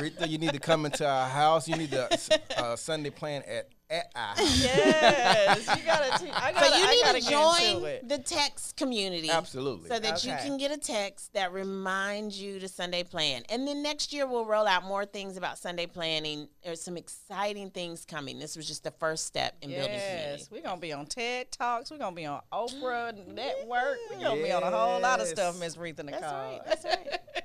Rita, 0.00 0.28
you 0.28 0.38
need 0.38 0.52
to 0.52 0.58
come 0.58 0.86
into 0.86 1.06
our 1.08 1.28
house. 1.28 1.68
You 1.68 1.76
need 1.76 1.90
to 1.92 2.08
uh, 2.56 2.76
Sunday 2.76 3.10
plan 3.10 3.42
at 3.46 3.68
at 3.92 4.10
our 4.16 4.34
yes, 4.38 5.66
you 5.76 5.84
gotta. 5.84 6.24
Te- 6.24 6.30
I 6.30 6.52
gotta. 6.52 6.66
So 6.66 6.76
you 6.78 6.84
I 6.86 6.90
need 6.90 7.02
gotta 7.02 7.20
to 7.20 7.28
get 7.28 7.72
into 7.74 8.00
join 8.00 8.08
the 8.08 8.18
text 8.18 8.76
community. 8.76 9.30
Absolutely. 9.30 9.90
So 9.90 9.98
that 9.98 10.24
you 10.24 10.32
can 10.32 10.56
get 10.56 10.72
a 10.72 10.78
text 10.78 11.34
that 11.34 11.52
reminds 11.52 12.40
you 12.40 12.58
to 12.58 12.68
Sunday 12.68 13.04
plan. 13.04 13.42
And 13.50 13.68
then 13.68 13.82
next 13.82 14.12
year 14.12 14.26
we'll 14.26 14.46
roll 14.46 14.66
out 14.66 14.84
more 14.84 15.04
things 15.04 15.36
about 15.36 15.58
Sunday 15.58 15.86
planning. 15.86 16.48
There's 16.64 16.80
some 16.80 16.96
exciting 16.96 17.70
things 17.70 18.06
coming. 18.06 18.38
This 18.38 18.56
was 18.56 18.66
just 18.66 18.82
the 18.82 18.92
first 18.92 19.26
step 19.26 19.56
in 19.60 19.68
building 19.70 19.84
community. 20.00 20.38
Yes, 20.38 20.48
we're 20.50 20.62
gonna 20.62 20.80
be 20.80 20.92
on 20.94 21.04
TED 21.04 21.52
Talks. 21.52 21.90
We're 21.90 21.98
gonna 21.98 22.16
be 22.16 22.24
on 22.24 22.40
Oprah 22.50 23.14
Network. 23.26 23.98
We're 24.10 24.20
gonna 24.22 24.42
be 24.42 24.52
on 24.52 24.62
a 24.62 24.70
whole 24.70 25.00
lot 25.00 25.20
of 25.20 25.26
stuff, 25.26 25.60
Miss 25.60 25.76
Retha 25.76 26.00
Nichole. 26.00 26.20
That's 26.20 26.32
right. 26.32 26.60
That's 26.64 26.84
right. 27.34 27.44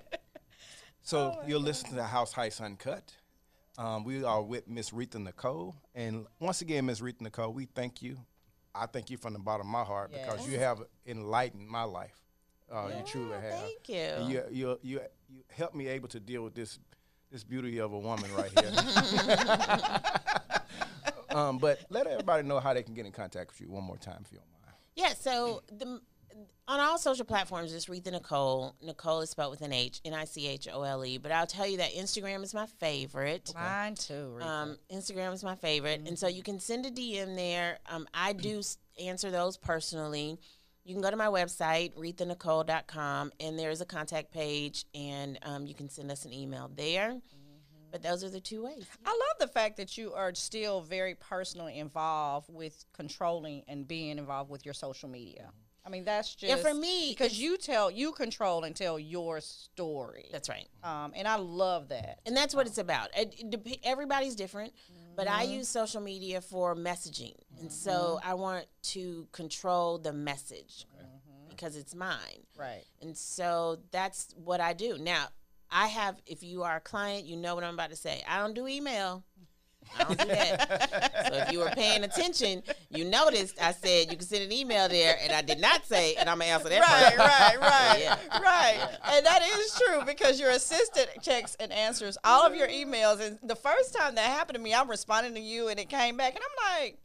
So 1.08 1.40
you'll 1.48 1.62
listen 1.62 1.88
to 1.92 1.96
the 1.96 2.04
House 2.04 2.34
Heist 2.34 2.60
Uncut. 2.60 3.14
Um, 3.78 4.04
we 4.04 4.26
are 4.26 4.44
with 4.44 4.68
Miss 4.68 4.90
Retha 4.90 5.26
Nichole, 5.26 5.74
and 5.96 6.26
once 6.42 6.60
again, 6.60 6.86
Miss 6.86 7.00
Retha 7.00 7.22
Nichole, 7.22 7.54
we 7.54 7.64
thank 7.64 8.02
you. 8.02 8.18
I 8.76 8.88
thank 8.88 9.10
you 9.10 9.16
from 9.16 9.32
the 9.32 9.40
bottom 9.40 9.68
of 9.68 9.72
my 9.72 9.86
heart 9.86 10.12
because 10.12 10.46
you 10.46 10.60
have 10.60 10.80
enlightened 11.06 11.66
my 11.66 11.84
life. 11.84 12.20
Uh, 12.70 12.90
you 12.90 13.06
truly 13.06 13.36
have. 13.36 13.62
Thank 13.62 13.88
you. 13.88 13.96
And 13.96 14.30
you, 14.30 14.44
you, 14.52 14.80
you, 14.84 15.02
you 15.30 15.44
helped 15.50 15.76
me 15.76 15.88
able 15.88 16.10
to 16.10 16.20
deal 16.20 16.44
with 16.44 16.56
this 16.56 16.78
this 17.32 17.46
beauty 17.46 17.78
of 17.78 17.94
a 17.94 18.00
woman 18.00 18.30
right 18.36 18.52
here. 18.60 18.74
um, 21.40 21.58
but 21.58 21.86
let 21.90 22.06
everybody 22.06 22.46
know 22.46 22.60
how 22.60 22.74
they 22.74 22.84
can 22.84 22.94
get 22.94 23.06
in 23.06 23.14
contact 23.14 23.52
with 23.52 23.62
you 23.62 23.72
one 23.72 23.86
more 23.86 23.96
time, 23.96 24.24
if 24.26 24.32
you 24.34 24.40
don't 24.40 24.52
mind. 24.62 24.76
Yeah, 24.98 25.14
so 25.14 25.64
the 25.72 26.02
on 26.68 26.80
all 26.80 26.98
social 26.98 27.26
platforms, 27.26 27.74
it's 27.74 27.86
Retha 27.86 28.12
Nichole. 28.12 28.74
Nichole 28.86 29.24
is 29.24 29.30
spelled 29.30 29.52
with 29.52 29.62
an 29.62 29.72
H, 29.72 30.02
N 30.04 30.14
I 30.14 30.26
C 30.26 30.48
H 30.48 30.68
O 30.72 30.84
L 30.84 31.06
E. 31.06 31.18
But 31.18 31.32
I'll 31.32 31.48
tell 31.48 31.66
you 31.66 31.78
that 31.78 31.94
Instagram 31.94 32.44
is 32.44 32.54
my 32.54 32.66
favorite. 32.66 33.54
Mine 33.56 33.96
too. 33.96 34.38
Um, 34.42 34.78
Instagram 34.92 35.34
is 35.34 35.44
my 35.44 35.56
favorite, 35.56 36.02
and 36.06 36.20
so 36.20 36.28
you 36.28 36.44
can 36.44 36.60
send 36.60 36.86
a 36.86 36.92
DM 36.92 37.36
there. 37.36 37.80
Um, 37.90 38.08
I 38.14 38.34
do 38.34 38.62
answer 39.02 39.32
those 39.32 39.58
personally. 39.58 40.38
You 40.84 40.94
can 40.94 41.02
go 41.02 41.12
to 41.12 41.18
my 41.18 41.28
website, 41.28 41.94
rethanichole.com, 41.96 43.32
and 43.40 43.60
there's 43.60 43.82
a 43.82 43.86
contact 43.86 44.32
page, 44.32 44.86
and 44.96 45.38
um, 45.44 45.68
you 45.68 45.74
can 45.74 45.90
send 45.90 46.10
us 46.12 46.24
an 46.26 46.34
email 46.34 46.72
there. 46.74 47.18
But 47.92 48.04
those 48.04 48.24
are 48.24 48.30
the 48.30 48.40
two 48.40 48.64
ways. 48.64 48.86
I 49.06 49.10
love 49.10 49.40
the 49.40 49.48
fact 49.48 49.78
that 49.78 49.98
you 49.98 50.14
are 50.14 50.34
still 50.34 50.82
very 50.82 51.16
personally 51.16 51.80
involved 51.80 52.50
with 52.50 52.86
controlling 52.94 53.64
and 53.68 53.88
being 53.88 54.18
involved 54.18 54.50
with 54.50 54.66
your 54.66 54.74
social 54.74 55.10
media. 55.10 55.52
I 55.88 55.90
mean, 55.90 56.04
that's 56.04 56.36
just 56.36 56.50
Yeah, 56.50 56.58
for 56.58 56.74
me, 56.74 57.16
because 57.18 57.40
you 57.40 57.58
tell 57.58 57.90
you 57.90 58.12
control 58.12 58.66
and 58.66 58.76
tell 58.76 59.00
your 59.00 59.40
story. 59.40 60.28
That's 60.34 60.50
right. 60.50 60.68
um, 60.84 61.14
and 61.16 61.26
I 61.26 61.38
love 61.38 61.88
that. 61.90 62.20
And 62.26 62.36
that's 62.36 62.54
what 62.54 62.66
um, 62.66 62.68
it's 62.68 62.78
about. 62.78 63.10
It, 63.16 63.36
it 63.40 63.80
everybody's 63.86 64.36
different, 64.36 64.74
but 65.16 65.30
I 65.30 65.46
mm-hmm. 65.46 65.54
use 65.54 65.70
social 65.70 66.02
media 66.02 66.42
for 66.42 66.76
messaging. 66.76 67.36
And 67.62 67.72
so 67.72 68.20
mm-hmm. 68.20 68.30
I 68.30 68.34
want 68.34 68.66
to 68.84 69.28
control 69.32 69.98
the 69.98 70.12
message 70.12 70.86
mm-hmm. 70.94 71.50
because 71.50 71.78
it's 71.78 71.96
mine. 71.96 72.44
Right. 72.58 72.84
And 73.02 73.16
so 73.16 73.80
that's 73.92 74.36
what 74.36 74.60
I 74.60 74.74
do. 74.74 74.98
Now, 74.98 75.28
I 75.72 75.88
have, 75.88 76.18
if 76.26 76.44
you 76.44 76.64
are 76.64 76.76
a 76.76 76.82
client, 76.82 77.26
you 77.26 77.38
know 77.38 77.56
what 77.56 77.64
I'm 77.64 77.74
about 77.74 77.92
to 77.92 77.96
say. 77.96 78.24
I 78.28 78.40
don't 78.40 78.54
do 78.54 78.68
email. 78.68 79.24
I 80.00 80.04
don't 80.04 80.18
do 80.20 80.26
that. 80.28 81.28
so 81.32 81.34
if 81.38 81.52
you 81.52 81.60
were 81.60 81.70
paying 81.72 82.04
attention, 82.04 82.64
you 82.90 83.06
noticed 83.06 83.62
I 83.62 83.72
said 83.72 84.12
you 84.12 84.18
can 84.18 84.26
send 84.26 84.44
an 84.44 84.52
email 84.52 84.88
there, 84.90 85.18
and 85.22 85.32
I 85.34 85.42
did 85.42 85.60
not 85.60 85.86
say, 85.86 86.16
and 86.16 86.30
I'm 86.30 86.40
gonna 86.40 86.52
answer 86.52 86.70
that. 86.70 86.82
Right, 86.82 87.18
right, 87.18 87.60
right, 87.60 88.00
Yeah. 88.02 88.40
right. 88.40 88.98
And 89.12 89.26
that 89.26 89.42
is 89.44 89.80
true 89.86 90.04
because 90.06 90.40
your 90.40 90.50
assistant 90.52 91.10
checks 91.22 91.56
and 91.60 91.72
answers 91.72 92.18
all 92.24 92.46
of 92.46 92.56
your 92.56 92.68
emails. 92.68 93.20
And 93.20 93.40
the 93.44 93.56
first 93.56 93.94
time 93.96 94.16
that 94.16 94.26
happened 94.30 94.56
to 94.56 94.62
me, 94.62 94.74
I'm 94.74 94.90
responding 94.90 95.34
to 95.36 95.42
you, 95.42 95.68
and 95.70 95.80
it 95.80 95.90
came 95.90 96.18
back, 96.18 96.36
and 96.36 96.44
I'm 96.44 96.82
like, 96.82 96.98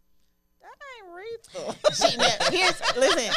that 0.83 1.65
ain't 1.65 1.75
Retha. 1.75 2.11
She, 2.11 2.17
now, 2.17 2.31
here's 2.51 2.81
listen. 2.97 3.33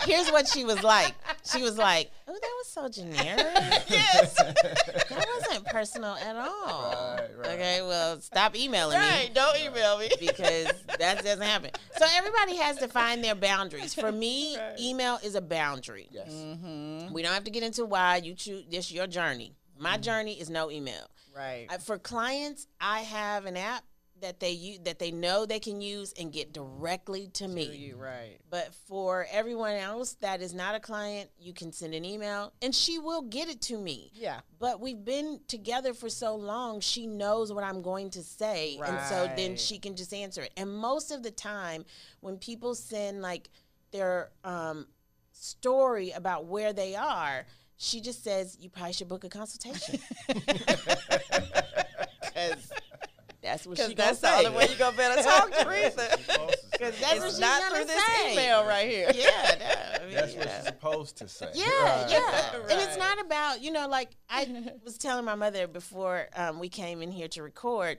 Here's 0.00 0.30
what 0.30 0.46
she 0.46 0.64
was 0.64 0.82
like. 0.82 1.14
She 1.50 1.62
was 1.62 1.78
like, 1.78 2.10
"Oh, 2.26 2.32
that 2.32 2.54
was 2.58 2.66
so 2.68 2.88
generic. 2.88 3.38
yes, 3.88 4.34
That 4.34 5.26
wasn't 5.36 5.66
personal 5.66 6.14
at 6.16 6.36
all." 6.36 7.16
Right, 7.16 7.28
right. 7.38 7.48
Okay, 7.50 7.82
well, 7.82 8.20
stop 8.20 8.56
emailing 8.56 8.98
right. 8.98 9.28
me 9.28 9.34
Don't 9.34 9.58
email 9.60 9.98
me. 9.98 10.10
because 10.20 10.66
that 10.98 11.24
doesn't 11.24 11.40
happen. 11.42 11.70
So 11.96 12.06
everybody 12.16 12.56
has 12.56 12.76
to 12.78 12.88
find 12.88 13.22
their 13.24 13.34
boundaries. 13.34 13.94
For 13.94 14.12
me, 14.12 14.56
Right. 14.56 14.78
email 14.80 15.18
is 15.22 15.34
a 15.34 15.40
boundary. 15.40 16.08
Yes. 16.10 16.30
Mm-hmm. 16.30 17.12
We 17.12 17.22
don't 17.22 17.32
have 17.32 17.44
to 17.44 17.50
get 17.50 17.62
into 17.62 17.84
why 17.84 18.16
you 18.16 18.34
choose. 18.34 18.64
This 18.70 18.92
your 18.92 19.06
journey. 19.06 19.54
My 19.78 19.96
journey 19.96 20.38
is 20.40 20.50
no 20.50 20.70
email. 20.70 21.08
Right. 21.34 21.66
I, 21.70 21.78
for 21.78 21.98
clients, 21.98 22.66
I 22.80 23.00
have 23.00 23.46
an 23.46 23.56
app 23.56 23.84
that 24.20 24.40
they 24.40 24.50
use 24.50 24.80
that 24.84 24.98
they 24.98 25.10
know 25.10 25.46
they 25.46 25.60
can 25.60 25.80
use 25.80 26.12
and 26.18 26.32
get 26.32 26.52
directly 26.52 27.28
to 27.34 27.48
me. 27.48 27.64
you 27.74 27.96
right. 27.96 28.38
But 28.50 28.74
for 28.86 29.26
everyone 29.30 29.74
else 29.74 30.14
that 30.20 30.40
is 30.40 30.54
not 30.54 30.74
a 30.74 30.80
client, 30.80 31.30
you 31.38 31.52
can 31.52 31.72
send 31.72 31.94
an 31.94 32.04
email 32.04 32.52
and 32.62 32.74
she 32.74 32.98
will 32.98 33.22
get 33.22 33.48
it 33.48 33.60
to 33.62 33.78
me. 33.78 34.10
Yeah. 34.14 34.40
But 34.58 34.80
we've 34.80 35.04
been 35.04 35.40
together 35.48 35.94
for 35.94 36.08
so 36.08 36.34
long, 36.34 36.80
she 36.80 37.06
knows 37.06 37.52
what 37.52 37.64
I'm 37.64 37.82
going 37.82 38.10
to 38.10 38.22
say. 38.22 38.78
And 38.84 38.98
so 39.08 39.30
then 39.36 39.56
she 39.56 39.78
can 39.78 39.96
just 39.96 40.12
answer 40.12 40.42
it. 40.42 40.52
And 40.56 40.72
most 40.72 41.10
of 41.10 41.22
the 41.22 41.30
time, 41.30 41.84
when 42.20 42.36
people 42.38 42.74
send 42.74 43.22
like 43.22 43.48
their 43.92 44.30
um, 44.44 44.86
story 45.32 46.10
about 46.10 46.46
where 46.46 46.72
they 46.72 46.94
are, 46.94 47.46
she 47.76 48.00
just 48.00 48.24
says, 48.24 48.56
You 48.60 48.68
probably 48.68 48.92
should 48.92 49.08
book 49.08 49.24
a 49.24 49.28
consultation. 49.28 50.00
Because 53.48 53.64
that's 53.64 53.66
what 53.66 53.78
she 53.78 53.94
Because 53.94 54.18
gonna 54.20 54.32
that's 54.32 54.42
the 54.42 54.48
only 54.48 54.58
way 54.58 54.68
you 54.72 54.76
gonna 54.78 54.96
better 54.96 55.22
talk 55.22 55.50
to 55.58 55.64
Retha. 55.64 56.16
Because 56.72 57.00
that's 57.00 57.18
what 57.18 57.26
It's 57.26 57.34
she's 57.34 57.38
not 57.40 57.62
gonna 57.62 57.74
through 57.76 57.84
this 57.86 58.04
say. 58.04 58.32
email 58.32 58.64
right 58.66 58.88
here. 58.88 59.10
Yeah, 59.14 59.54
no, 59.58 60.02
I 60.02 60.06
mean, 60.06 60.14
That's 60.14 60.34
what 60.34 60.46
yeah. 60.46 60.56
she's 60.58 60.66
supposed 60.66 61.16
to 61.18 61.28
say. 61.28 61.50
Yeah, 61.54 61.64
Right, 61.66 62.10
yeah. 62.10 62.56
right. 62.56 62.62
And 62.70 62.80
it's 62.80 62.96
not 62.98 63.20
about, 63.20 63.60
you 63.62 63.70
know, 63.72 63.88
like 63.88 64.10
I 64.28 64.72
was 64.84 64.98
telling 64.98 65.24
my 65.24 65.34
mother 65.34 65.66
before 65.66 66.28
um, 66.36 66.58
we 66.58 66.68
came 66.68 67.02
in 67.02 67.10
here 67.10 67.28
to 67.28 67.42
record 67.42 67.98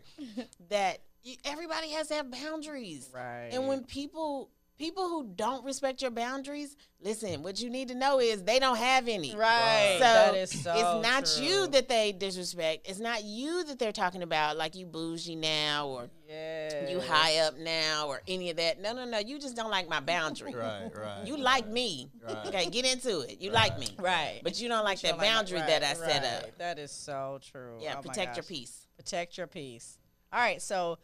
that 0.69 0.99
everybody 1.45 1.89
has 1.91 2.07
to 2.09 2.15
have 2.15 2.31
boundaries. 2.31 3.09
Right. 3.13 3.49
And 3.51 3.67
when 3.67 3.83
people 3.83 4.49
people 4.79 5.09
who 5.09 5.29
don't 5.35 5.63
respect 5.65 6.01
your 6.01 6.09
boundaries, 6.09 6.75
listen, 7.01 7.43
what 7.43 7.61
you 7.61 7.69
need 7.69 7.89
to 7.89 7.95
know 7.95 8.19
is 8.19 8.43
they 8.43 8.59
don't 8.59 8.77
have 8.77 9.07
any. 9.07 9.35
Right. 9.35 9.97
So, 9.99 10.03
that 10.05 10.35
is 10.35 10.63
so 10.63 10.73
it's 10.73 11.07
not 11.07 11.25
true. 11.25 11.45
you 11.45 11.67
that 11.67 11.89
they 11.89 12.13
disrespect. 12.13 12.89
It's 12.89 12.99
not 12.99 13.23
you 13.23 13.65
that 13.65 13.77
they're 13.77 13.91
talking 13.91 14.23
about, 14.23 14.57
like 14.57 14.75
you 14.75 14.85
bougie 14.85 15.35
now 15.35 15.87
or 15.89 16.09
Yes. 16.27 16.89
you 16.89 16.99
high 16.99 17.39
up 17.39 17.57
now 17.57 18.07
or 18.07 18.21
any 18.27 18.51
of 18.51 18.57
that. 18.57 18.79
No, 18.79 18.93
no, 18.93 19.03
no. 19.03 19.17
You 19.17 19.37
just 19.39 19.55
don't 19.55 19.71
like 19.71 19.89
my 19.89 19.99
boundary. 19.99 20.55
Right, 20.59 20.91
right. 20.95 21.25
You 21.25 21.37
like 21.37 21.67
me. 21.67 22.09
Right. 22.21 22.47
Okay, 22.47 22.69
get 22.69 22.85
into 22.85 23.21
it. 23.21 23.39
You 23.39 23.51
like 23.51 23.79
me. 23.79 23.87
Right. 23.97 24.41
But 24.43 24.59
you 24.59 24.67
don't 24.67 24.83
like 24.83 25.01
You 25.01 25.09
that 25.09 25.17
don't 25.17 25.19
like 25.19 25.27
boundary 25.29 25.59
right, 25.59 25.67
that 25.67 25.83
I 25.83 25.93
set 25.93 26.23
up. 26.25 26.57
That 26.57 26.79
is 26.79 26.91
so 26.91 27.39
true. 27.41 27.77
Yeah, 27.79 27.95
Oh 27.97 28.01
protect 28.01 28.35
your 28.37 28.43
peace. 28.43 28.87
Protect 28.97 29.37
your 29.37 29.47
peace. 29.47 29.97
All 30.33 30.39
right. 30.39 30.61
So, 30.61 30.97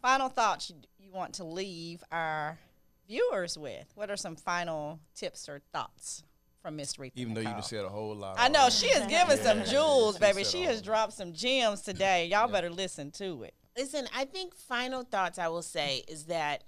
final 0.00 0.28
thoughts 0.28 0.70
you, 0.70 0.76
you 0.98 1.12
want 1.12 1.34
to 1.34 1.44
leave 1.44 2.02
our 2.10 2.58
viewers 3.06 3.56
with? 3.58 3.90
What 3.94 4.10
are 4.10 4.16
some 4.16 4.36
final 4.36 5.00
tips 5.14 5.48
or 5.48 5.60
thoughts 5.72 6.22
from 6.60 6.76
Miss 6.76 6.94
Retha? 6.96 7.12
Even 7.16 7.34
though 7.34 7.40
you 7.40 7.48
Nichole? 7.48 7.56
just 7.56 7.70
said 7.70 7.84
a 7.84 7.88
whole 7.88 8.14
lot. 8.14 8.36
I 8.38 8.48
know 8.48 8.68
she 8.70 8.88
has 8.90 9.06
given 9.08 9.38
some 9.38 9.64
jewels, 9.64 10.16
she 10.16 10.20
baby. 10.20 10.44
said 10.44 10.52
She 10.52 10.62
has 10.62 10.76
whole- 10.76 10.82
dropped 10.84 11.12
some 11.14 11.32
gems 11.32 11.82
today. 11.82 12.26
Y'all 12.26 12.48
better 12.48 12.70
listen 12.70 13.10
to 13.12 13.42
it. 13.44 13.54
Listen, 13.76 14.06
I 14.14 14.24
think 14.26 14.54
final 14.54 15.02
thoughts 15.02 15.38
I 15.38 15.48
will 15.48 15.62
say 15.62 16.02
is 16.08 16.24
that 16.26 16.64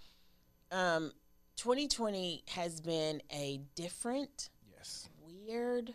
um, 0.72 1.12
2020 1.56 2.44
has 2.48 2.80
been 2.80 3.22
a 3.30 3.60
different, 3.74 4.50
Yes. 4.74 5.08
weird, 5.20 5.94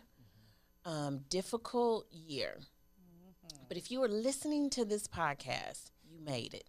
um, 0.84 1.20
difficult 1.28 2.06
year. 2.12 2.58
But 3.68 3.76
if 3.76 3.90
you 3.90 4.00
were 4.00 4.08
listening 4.08 4.70
to 4.70 4.84
this 4.84 5.06
podcast, 5.06 5.90
you 6.04 6.18
made 6.20 6.54
it. 6.54 6.64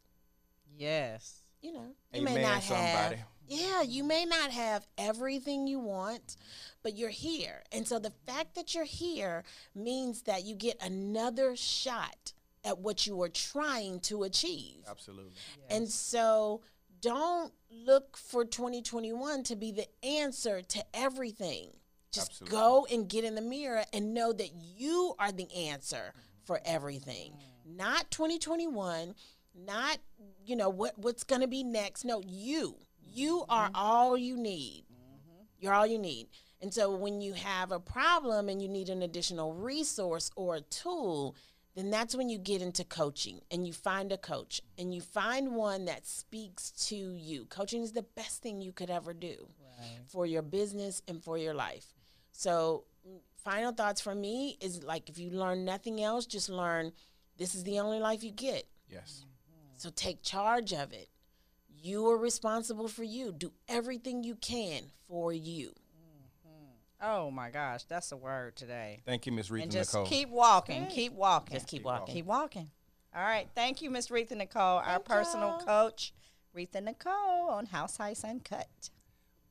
Yes. 0.75 1.41
You 1.62 1.73
know, 1.73 1.95
you 2.13 2.21
may 2.23 2.31
Amen, 2.31 2.41
not 2.43 2.63
have. 2.63 3.13
Yeah, 3.52 3.82
you 3.82 4.04
may 4.04 4.24
not 4.24 4.52
have 4.52 4.88
everything 4.98 5.68
you 5.68 5.80
want, 5.80 6.38
but 6.84 6.98
you're 6.98 7.10
here. 7.10 7.64
And 7.72 7.86
so 7.86 8.00
the 8.00 8.14
fact 8.26 8.56
that 8.56 8.74
you're 8.74 8.86
here 8.86 9.44
means 9.76 10.22
that 10.24 10.46
you 10.46 10.56
get 10.56 10.82
another 10.82 11.58
shot 11.58 12.32
at 12.64 12.80
what 12.80 13.06
you 13.06 13.18
were 13.18 13.30
trying 13.30 14.00
to 14.02 14.24
achieve. 14.24 14.78
Absolutely. 14.90 15.34
And 15.70 15.90
so 15.90 16.62
don't 17.02 17.52
look 17.70 18.16
for 18.16 18.46
2021 18.46 19.44
to 19.44 19.56
be 19.58 19.72
the 19.72 19.88
answer 20.06 20.62
to 20.62 20.84
everything. 20.94 21.72
Just 22.14 22.32
Absolutely. 22.32 22.58
go 22.58 22.88
and 22.92 23.10
get 23.10 23.26
in 23.26 23.36
the 23.36 23.42
mirror 23.42 23.84
and 23.92 24.14
know 24.14 24.32
that 24.32 24.52
you 24.54 25.14
are 25.20 25.32
the 25.32 25.54
answer 25.54 26.14
for 26.46 26.62
everything. 26.66 27.34
Mm. 27.34 27.78
Not 27.78 28.12
2021, 28.12 29.14
not 29.56 29.98
you 30.46 30.56
know 30.56 30.70
what 30.70 30.98
what's 30.98 31.24
going 31.24 31.42
to 31.42 31.48
be 31.48 31.64
next. 31.64 32.06
No, 32.06 32.22
you. 32.26 32.78
You 33.13 33.45
are 33.50 33.67
mm-hmm. 33.67 33.76
all 33.76 34.17
you 34.17 34.38
need. 34.38 34.86
Mm-hmm. 34.91 35.43
You're 35.60 35.74
all 35.74 35.88
you 35.88 36.00
need. 36.00 36.28
And 36.62 36.74
so 36.74 36.95
when 36.95 37.21
you 37.21 37.34
have 37.34 37.71
a 37.71 37.80
problem 37.80 38.47
and 38.47 38.62
you 38.62 38.67
need 38.67 38.89
an 38.89 39.02
additional 39.02 39.54
resource 39.54 40.30
or 40.36 40.56
a 40.56 40.62
tool, 40.62 41.36
then 41.76 41.89
that's 41.89 42.15
when 42.15 42.30
you 42.30 42.38
get 42.38 42.62
into 42.62 42.84
coaching 42.84 43.41
and 43.50 43.65
you 43.65 43.74
find 43.74 44.12
a 44.12 44.17
coach 44.17 44.62
and 44.78 44.93
you 44.93 45.02
find 45.02 45.56
one 45.56 45.86
that 45.86 46.06
speaks 46.06 46.71
to 46.89 46.95
you. 46.95 47.45
Coaching 47.45 47.82
is 47.82 47.93
the 47.93 48.04
best 48.04 48.41
thing 48.41 48.62
you 48.62 48.71
could 48.71 48.89
ever 48.89 49.13
do 49.13 49.47
for 50.08 50.26
your 50.26 50.41
business 50.43 51.02
and 51.08 51.24
for 51.24 51.38
your 51.38 51.54
life. 51.54 51.93
So, 52.32 52.84
mm, 53.08 53.19
final 53.43 53.71
thoughts 53.71 54.02
from 54.02 54.21
me 54.21 54.58
is 54.62 54.84
like 54.84 55.10
if 55.10 55.17
you 55.17 55.32
learn 55.32 55.65
nothing 55.65 56.04
else, 56.04 56.26
just 56.26 56.50
learn 56.50 56.91
this 57.38 57.56
is 57.56 57.63
the 57.63 57.80
only 57.80 58.00
life 58.00 58.24
you 58.24 58.32
get. 58.32 58.67
Yes. 58.88 59.26
Mm-hmm. 59.26 59.74
So 59.78 59.89
take 59.89 60.21
charge 60.21 60.74
of 60.74 60.93
it. 60.93 61.10
You 61.82 62.08
are 62.10 62.17
responsible 62.17 62.88
for 62.88 63.04
you. 63.04 63.32
Do 63.32 63.52
everything 63.67 64.24
you 64.24 64.36
can 64.36 64.84
for 65.08 65.34
you. 65.34 65.74
Oh 67.04 67.32
my 67.32 67.50
gosh, 67.50 67.84
that's 67.86 68.12
a 68.12 68.17
word 68.17 68.56
today. 68.56 69.02
Thank 69.08 69.26
you, 69.26 69.32
Miss 69.32 69.50
Retha 69.50 69.63
and 69.63 69.72
just 69.72 69.91
Nichole. 69.91 70.06
keep 70.06 70.30
walking, 70.30 70.86
keep 70.86 71.13
walking, 71.13 71.56
Just 71.56 71.67
keep 71.67 71.80
Keep 71.80 71.86
walking. 71.86 72.13
keep 72.13 72.26
walking. 72.26 72.70
All 73.15 73.24
right, 73.24 73.48
thank 73.56 73.82
you, 73.82 73.89
Miss 73.89 74.10
Retha 74.10 74.34
Nichole, 74.34 74.78
our 74.78 74.84
Thank 74.86 75.06
personal 75.06 75.48
y'all. 75.50 75.89
coach, 75.89 76.13
Retha 76.56 76.76
Nichole 76.88 77.50
on 77.50 77.65
House 77.65 77.98
Heist 77.98 78.24
Uncut. 78.24 78.91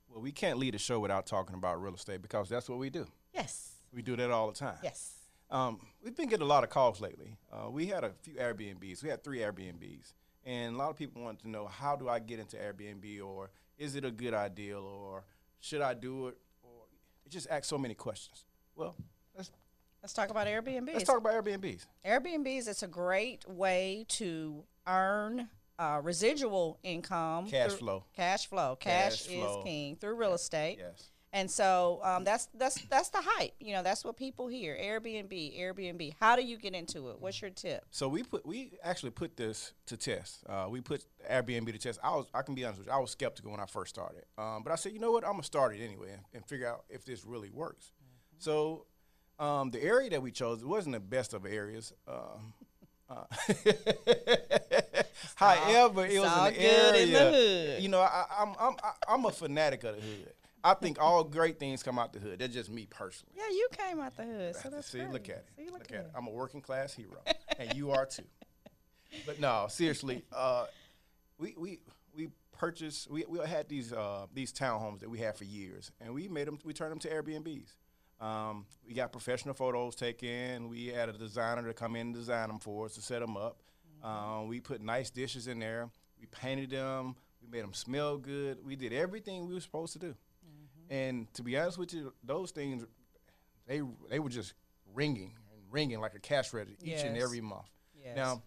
well, 0.09 0.21
we 0.23 0.31
can't 0.31 0.59
lead 0.61 0.77
a 0.77 0.79
show 0.79 1.01
without 1.01 1.27
talking 1.27 1.57
about 1.57 1.83
real 1.83 1.95
estate 1.95 2.23
because 2.23 2.49
that's 2.49 2.69
what 2.69 2.79
we 2.79 2.88
do. 2.88 3.07
Yes, 3.35 3.73
We 3.93 4.03
do 4.03 4.14
that 4.16 4.31
all 4.31 4.47
the 4.47 4.57
time. 4.57 4.79
yes. 4.85 5.14
Um, 5.51 5.81
we've 6.05 6.14
been 6.14 6.29
getting 6.29 6.45
a 6.45 6.49
lot 6.49 6.62
of 6.62 6.71
calls 6.71 7.01
lately. 7.01 7.37
Uh, 7.53 7.69
we 7.69 7.87
had 7.87 8.05
a 8.05 8.12
few 8.23 8.35
Airbnbs. 8.35 9.03
We 9.03 9.09
had 9.09 9.25
three 9.25 9.38
Airbnbs, 9.40 10.12
and 10.44 10.74
a 10.74 10.79
lot 10.79 10.90
of 10.90 10.96
people 10.96 11.22
want 11.22 11.38
to 11.40 11.48
know 11.48 11.66
how 11.66 11.96
do 11.96 12.09
I 12.09 12.18
get 12.18 12.38
into 12.38 12.57
Airbnb, 12.57 13.22
or 13.22 13.50
is 13.79 13.94
it 13.96 14.05
a 14.05 14.11
good 14.11 14.35
idea, 14.35 14.79
or 14.79 15.24
should 15.61 15.81
I 15.83 15.94
do 15.94 16.29
it, 16.29 16.37
or 16.62 16.70
they 17.24 17.31
just 17.31 17.48
ask 17.50 17.64
so 17.64 17.79
many 17.79 17.94
questions. 17.94 18.44
Well, 18.76 18.96
let's 19.37 19.50
Let's 20.03 20.14
talk 20.14 20.31
about 20.31 20.46
Airbnb. 20.46 20.94
let's 20.94 21.05
talk 21.05 21.18
about 21.18 21.35
Airbnbs. 21.35 21.85
Airbnbs. 22.07 22.68
It's 22.68 22.83
a 22.83 22.87
great 22.88 23.46
way 23.46 24.07
to 24.09 24.64
earn 24.87 25.48
uh, 25.79 26.00
residual 26.03 26.79
income, 26.83 27.46
Cash 27.46 27.72
flow. 27.72 28.05
Cash 28.16 28.46
flow. 28.46 28.76
Cash, 28.81 29.26
Cash 29.26 29.35
flow. 29.35 29.59
is 29.59 29.64
king 29.64 29.96
through 29.96 30.14
real 30.14 30.33
estate. 30.35 30.79
Yes. 30.81 31.11
And 31.33 31.49
so 31.49 32.01
um, 32.03 32.25
that's 32.25 32.49
that's 32.55 32.83
that's 32.87 33.11
the 33.11 33.21
hype. 33.23 33.53
You 33.61 33.75
know, 33.75 33.85
that's 33.85 34.05
what 34.05 34.16
people 34.16 34.49
hear. 34.49 34.77
Airbnb, 34.77 35.61
Airbnb. 35.61 36.15
How 36.19 36.35
do 36.35 36.42
you 36.42 36.57
get 36.57 36.75
into 36.75 37.11
it? 37.11 37.21
What's 37.21 37.40
your 37.40 37.50
tip? 37.50 37.85
So 37.90 38.09
we 38.09 38.25
put 38.25 38.44
we 38.44 38.73
actually 38.83 39.11
put 39.11 39.37
this 39.37 39.73
to 39.87 39.96
test. 39.96 40.42
Uh, 40.48 40.67
we 40.69 40.81
put 40.81 41.04
Airbnb 41.31 41.71
to 41.73 41.79
test. 41.79 42.00
I 42.02 42.11
was 42.17 42.27
I 42.35 42.42
can 42.42 42.57
be 42.57 42.65
honest 42.65 42.81
with 42.81 42.88
you. 42.88 42.92
I 42.92 42.98
was 42.98 43.13
skeptical 43.13 43.52
when 43.52 43.61
I 43.61 43.67
first 43.67 43.94
started, 43.94 44.25
um, 44.38 44.65
but 44.65 44.73
I 44.73 44.75
said, 44.75 44.92
you 44.92 44.98
know 44.98 45.13
what? 45.13 45.25
I'm 45.25 45.33
gonna 45.33 45.44
start 45.44 45.75
it 45.75 45.85
anyway 45.85 46.13
and, 46.13 46.23
and 46.35 46.44
figure 46.44 46.67
out 46.67 46.85
if 46.88 47.04
this 47.04 47.25
really 47.25 47.50
works. 47.50 47.92
So 48.38 48.87
um, 49.38 49.71
the 49.71 49.83
area 49.83 50.11
that 50.11 50.23
we 50.23 50.33
chose 50.33 50.63
it 50.63 50.67
wasn't 50.67 50.94
the 50.94 51.00
best 51.00 51.33
of 51.33 51.46
areas. 51.46 51.92
Um, 52.09 52.54
uh, 53.09 53.25
however, 55.37 56.07
it 56.07 56.21
was 56.21 56.33
an 56.48 56.54
area. 56.57 57.02
in 57.02 57.13
the 57.13 57.19
hood. 57.19 57.83
You 57.83 57.88
know, 57.88 58.00
I, 58.00 58.25
I'm 58.37 58.54
I'm 58.59 58.75
I'm 59.09 59.25
a 59.27 59.31
fanatic 59.31 59.85
of 59.85 59.94
the 59.94 60.02
hood. 60.02 60.33
I 60.63 60.75
think 60.75 61.00
all 61.00 61.25
great 61.25 61.58
things 61.58 61.83
come 61.83 61.98
out 61.98 62.13
the 62.13 62.19
hood. 62.19 62.38
That's 62.38 62.52
just 62.52 62.71
me 62.71 62.87
personally. 62.87 63.35
Yeah, 63.37 63.48
you 63.50 63.69
came 63.73 64.00
out 64.00 64.17
the 64.17 64.25
hood, 64.25 64.56
so 64.56 64.69
that's 64.71 64.90
See, 64.90 64.98
great. 64.98 65.11
look 65.11 65.29
at 65.29 65.37
it. 65.37 65.46
See, 65.56 65.71
look, 65.71 65.90
at 65.90 66.00
it. 66.00 66.11
I'm 66.15 66.27
a 66.27 66.31
working 66.31 66.61
class 66.61 66.92
hero, 66.92 67.19
and 67.58 67.75
you 67.75 67.90
are 67.92 68.06
too. 68.06 68.25
But 69.27 69.40
no, 69.40 69.67
seriously, 69.69 70.23
uh, 70.33 70.67
we 71.37 71.54
we 71.58 71.81
we 72.15 72.29
purchased. 72.56 73.11
We, 73.11 73.25
we 73.29 73.40
had 73.40 73.69
these 73.69 73.92
uh, 73.92 74.27
these 74.33 74.52
townhomes 74.52 75.00
that 75.00 75.11
we 75.11 75.19
had 75.19 75.37
for 75.37 75.42
years, 75.42 75.90
and 76.00 76.15
we 76.15 76.29
made 76.29 76.46
them. 76.46 76.61
We 76.65 76.73
turned 76.73 76.92
them 76.92 77.00
to 77.00 77.08
Airbnbs. 77.08 77.75
Um, 78.21 78.67
we 78.87 78.94
got 78.94 79.11
professional 79.11 79.54
photos 79.54 79.96
taken. 79.96 80.69
We 80.69 80.88
had 80.88 81.08
a 81.08 81.13
designer 81.13 81.67
to 81.67 81.75
come 81.75 81.96
in 81.96 82.08
and 82.08 82.15
design 82.15 82.48
them 82.48 82.61
for 82.61 82.85
us 82.87 82.94
to 82.94 83.02
set 83.02 83.19
them 83.21 83.37
up. 83.37 83.63
Um, 84.02 84.46
we 84.46 84.61
put 84.61 84.81
nice 84.81 85.11
dishes 85.11 85.46
in 85.48 85.58
there. 85.58 85.88
We 86.21 86.27
painted 86.27 86.71
them. 86.71 87.17
We 87.42 87.48
made 87.50 87.65
them 87.65 87.75
smell 87.75 88.19
good. 88.19 88.58
We 88.65 88.77
did 88.77 88.92
everything 88.92 89.46
we 89.48 89.54
were 89.54 89.61
supposed 89.61 89.94
to 89.94 89.98
do. 89.98 90.15
And 90.91 91.33
to 91.35 91.43
be 91.43 91.57
honest 91.57 91.79
with 91.79 91.95
you, 91.95 92.13
those 92.25 92.51
things 92.51 92.85
they 93.67 93.81
they 94.09 94.19
were 94.19 94.29
just 94.29 94.55
ringing 94.93 95.33
and 95.53 95.63
ringing 95.71 96.01
like 96.01 96.15
a 96.15 96.19
cash 96.19 96.53
register 96.53 96.85
each 96.85 97.03
and 97.03 97.17
every 97.17 97.41
month. 97.41 97.71
Yes. 98.05 98.17
Now, 98.17 98.43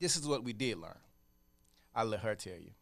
this 0.00 0.16
is 0.16 0.26
what 0.26 0.42
we 0.42 0.52
did 0.52 0.78
learn. 0.78 0.98
I'll 1.94 2.06
let 2.06 2.20
her 2.20 2.34
tell 2.34 2.54
you. 2.54 2.72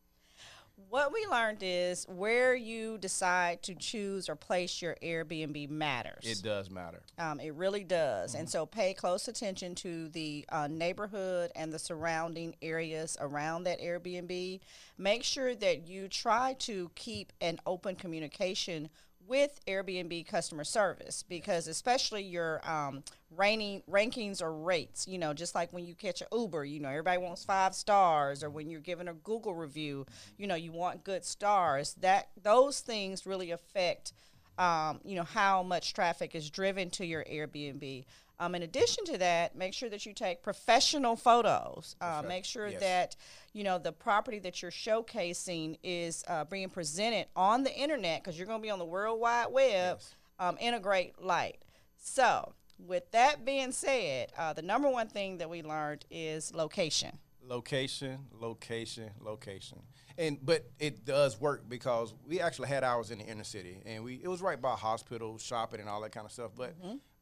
What 0.90 1.10
we 1.12 1.26
learned 1.30 1.58
is 1.62 2.04
where 2.08 2.54
you 2.54 2.98
decide 2.98 3.62
to 3.62 3.74
choose 3.74 4.28
or 4.28 4.36
place 4.36 4.82
your 4.82 4.94
Airbnb 5.02 5.70
matters. 5.70 6.22
It 6.22 6.42
does 6.42 6.70
matter. 6.70 7.02
Um, 7.18 7.40
it 7.40 7.54
really 7.54 7.82
does. 7.82 8.34
And 8.34 8.48
so 8.48 8.66
pay 8.66 8.92
close 8.92 9.26
attention 9.26 9.74
to 9.76 10.08
the 10.08 10.44
uh, 10.50 10.68
neighborhood 10.68 11.50
and 11.56 11.72
the 11.72 11.78
surrounding 11.78 12.56
areas 12.60 13.16
around 13.20 13.64
that 13.64 13.80
Airbnb. 13.80 14.60
Make 14.98 15.24
sure 15.24 15.54
that 15.54 15.88
you 15.88 16.08
try 16.08 16.54
to 16.60 16.90
keep 16.94 17.32
an 17.40 17.58
open 17.66 17.96
communication 17.96 18.90
with 19.28 19.60
Airbnb 19.66 20.26
customer 20.26 20.64
service 20.64 21.22
because 21.22 21.68
especially 21.68 22.22
your 22.22 22.60
um, 22.68 23.02
rating, 23.36 23.82
rankings 23.90 24.42
or 24.42 24.52
rates, 24.52 25.06
you 25.08 25.18
know, 25.18 25.32
just 25.32 25.54
like 25.54 25.72
when 25.72 25.86
you 25.86 25.94
catch 25.94 26.20
an 26.20 26.28
Uber, 26.32 26.64
you 26.64 26.80
know, 26.80 26.88
everybody 26.88 27.18
wants 27.18 27.44
five 27.44 27.74
stars 27.74 28.42
or 28.42 28.50
when 28.50 28.70
you're 28.70 28.80
giving 28.80 29.08
a 29.08 29.14
Google 29.14 29.54
review, 29.54 30.06
you 30.38 30.46
know, 30.46 30.54
you 30.54 30.72
want 30.72 31.04
good 31.04 31.24
stars. 31.24 31.94
That 32.00 32.28
those 32.42 32.80
things 32.80 33.26
really 33.26 33.50
affect 33.50 34.12
um, 34.58 35.00
you 35.04 35.16
know 35.16 35.22
how 35.22 35.62
much 35.62 35.92
traffic 35.92 36.34
is 36.34 36.48
driven 36.50 36.90
to 36.90 37.04
your 37.04 37.24
Airbnb. 37.24 38.04
Um, 38.38 38.54
in 38.54 38.62
addition 38.62 39.04
to 39.06 39.18
that, 39.18 39.56
make 39.56 39.72
sure 39.72 39.88
that 39.88 40.04
you 40.04 40.12
take 40.12 40.42
professional 40.42 41.16
photos. 41.16 41.96
Uh, 42.00 42.22
make 42.26 42.44
sure 42.44 42.68
Yes. 42.68 42.80
that 42.80 43.16
you 43.54 43.64
know 43.64 43.78
the 43.78 43.92
property 43.92 44.38
that 44.40 44.60
you're 44.60 44.70
showcasing 44.70 45.78
is 45.82 46.22
uh, 46.28 46.44
being 46.44 46.68
presented 46.68 47.26
on 47.34 47.62
the 47.64 47.74
internet 47.74 48.22
because 48.22 48.36
you're 48.38 48.46
going 48.46 48.58
to 48.60 48.62
be 48.62 48.70
on 48.70 48.78
the 48.78 48.84
World 48.84 49.20
Wide 49.20 49.46
Web 49.50 49.96
Yes. 49.98 50.14
um, 50.38 50.58
in 50.58 50.74
a 50.74 50.80
great 50.80 51.20
light. 51.22 51.58
So, 51.96 52.52
with 52.78 53.10
that 53.12 53.44
being 53.46 53.72
said, 53.72 54.32
uh, 54.36 54.52
the 54.52 54.62
number 54.62 54.88
one 54.90 55.08
thing 55.08 55.38
that 55.38 55.48
we 55.48 55.62
learned 55.62 56.04
is 56.10 56.54
location. 56.54 57.18
Location, 57.42 58.18
location, 58.38 59.10
location. 59.20 59.78
And 60.18 60.38
but 60.44 60.68
it 60.78 61.04
does 61.06 61.40
work 61.40 61.66
because 61.68 62.12
we 62.26 62.40
actually 62.40 62.68
had 62.68 62.84
ours 62.84 63.10
in 63.10 63.18
the 63.18 63.24
inner 63.24 63.44
city, 63.44 63.80
and 63.86 64.04
we 64.04 64.16
it 64.22 64.28
was 64.28 64.42
right 64.42 64.60
by 64.60 64.74
hospitals, 64.74 65.42
shopping, 65.42 65.80
and 65.80 65.88
all 65.88 66.02
that 66.02 66.12
kind 66.12 66.26
of 66.26 66.32
stuff. 66.32 66.50
But 66.56 66.74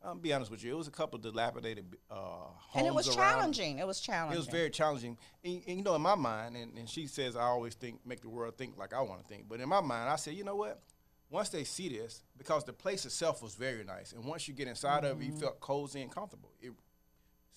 um, 0.04 0.18
be 0.20 0.32
honest 0.32 0.50
with 0.50 0.62
you, 0.62 0.72
it 0.72 0.76
was 0.76 0.88
a 0.88 0.92
couple 0.92 1.16
of 1.16 1.22
dilapidated 1.22 1.96
uh, 2.10 2.14
homes 2.14 2.76
And 2.76 2.86
it 2.86 2.94
was 2.94 3.08
around. 3.08 3.16
challenging. 3.16 3.78
It 3.78 3.86
was 3.86 4.00
challenging. 4.00 4.34
It 4.34 4.38
was 4.38 4.46
very 4.48 4.70
challenging. 4.70 5.16
And, 5.42 5.62
and, 5.66 5.78
you 5.78 5.82
know, 5.82 5.94
in 5.94 6.02
my 6.02 6.14
mind, 6.14 6.56
and, 6.56 6.76
and 6.76 6.88
she 6.88 7.06
says 7.06 7.36
I 7.36 7.42
always 7.42 7.74
think, 7.74 8.00
make 8.06 8.20
the 8.20 8.28
world 8.28 8.56
think 8.58 8.76
like 8.76 8.92
I 8.92 9.00
want 9.00 9.22
to 9.22 9.26
think. 9.26 9.48
But 9.48 9.60
in 9.60 9.68
my 9.68 9.80
mind, 9.80 10.10
I 10.10 10.16
said, 10.16 10.34
you 10.34 10.44
know 10.44 10.56
what? 10.56 10.82
Once 11.30 11.48
they 11.48 11.64
see 11.64 11.88
this, 11.88 12.22
because 12.36 12.64
the 12.64 12.72
place 12.72 13.04
itself 13.04 13.42
was 13.42 13.54
very 13.54 13.82
nice, 13.82 14.12
and 14.12 14.24
once 14.24 14.46
you 14.46 14.54
get 14.54 14.68
inside 14.68 15.04
of 15.04 15.20
it, 15.20 15.24
you 15.24 15.32
felt 15.32 15.58
cozy 15.58 16.02
and 16.02 16.12
comfortable. 16.12 16.50
It, 16.60 16.72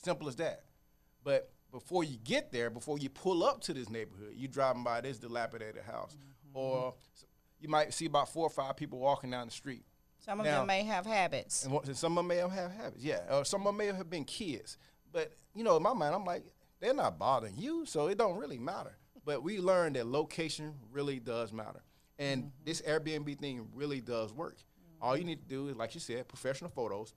simple 0.04 0.28
as 0.28 0.36
that. 0.38 0.64
But 1.24 1.52
before 1.72 2.04
you 2.04 2.18
get 2.24 2.52
there, 2.52 2.70
before 2.70 2.98
you 2.98 3.10
pull 3.10 3.44
up 3.44 3.62
to 3.64 3.74
this 3.74 3.90
neighborhood, 3.90 4.34
you 4.36 4.48
driving 4.48 4.84
by 4.84 5.02
this 5.02 5.18
dilapidated 5.18 5.84
house, 5.84 6.16
or 6.54 6.96
you 7.60 7.68
might 7.68 7.94
see 7.94 8.06
about 8.06 8.30
four 8.30 8.48
or 8.48 8.50
five 8.50 8.78
people 8.78 9.00
walking 9.00 9.32
down 9.32 9.48
the 9.48 9.52
street. 9.54 9.84
Some 10.28 10.42
of 10.42 10.46
Now- 10.46 10.58
them 10.60 10.68
may 10.68 10.84
have 10.84 11.06
habits. 11.06 11.64
And 11.64 11.98
some 11.98 12.18
of 12.18 12.18
them 12.18 12.28
may 12.28 12.36
have 12.36 12.52
habits, 12.52 13.02
yeah. 13.02 13.34
Or 13.34 13.46
some 13.46 13.62
of 13.62 13.68
them 13.68 13.78
may 13.78 13.86
have 13.86 14.10
been 14.10 14.26
kids. 14.26 14.78
But 15.14 15.32
you 15.56 15.64
know, 15.64 15.78
in 15.78 15.84
my 15.84 15.94
mind, 15.94 16.14
I'm 16.14 16.26
like, 16.26 16.44
they're 16.82 16.94
not 16.94 17.18
bothering 17.18 17.58
you, 17.58 17.86
so 17.86 18.08
it 18.08 18.18
don't 18.18 18.36
really 18.38 18.60
matter. 18.60 18.98
But 19.24 19.42
we 19.42 19.60
learned 19.60 19.96
that 19.96 20.06
location 20.06 20.76
really 20.92 21.20
does 21.22 21.54
matter, 21.54 21.82
and 22.20 22.52
this 22.66 22.82
Airbnb 22.82 23.40
thing 23.40 23.70
really 23.74 24.02
does 24.02 24.34
work. 24.34 24.58
All 25.02 25.16
you 25.16 25.24
need 25.24 25.42
to 25.44 25.48
do 25.48 25.70
is, 25.70 25.78
like 25.78 25.94
you 25.94 26.02
said, 26.02 26.28
professional 26.28 26.72
photos. 26.72 27.14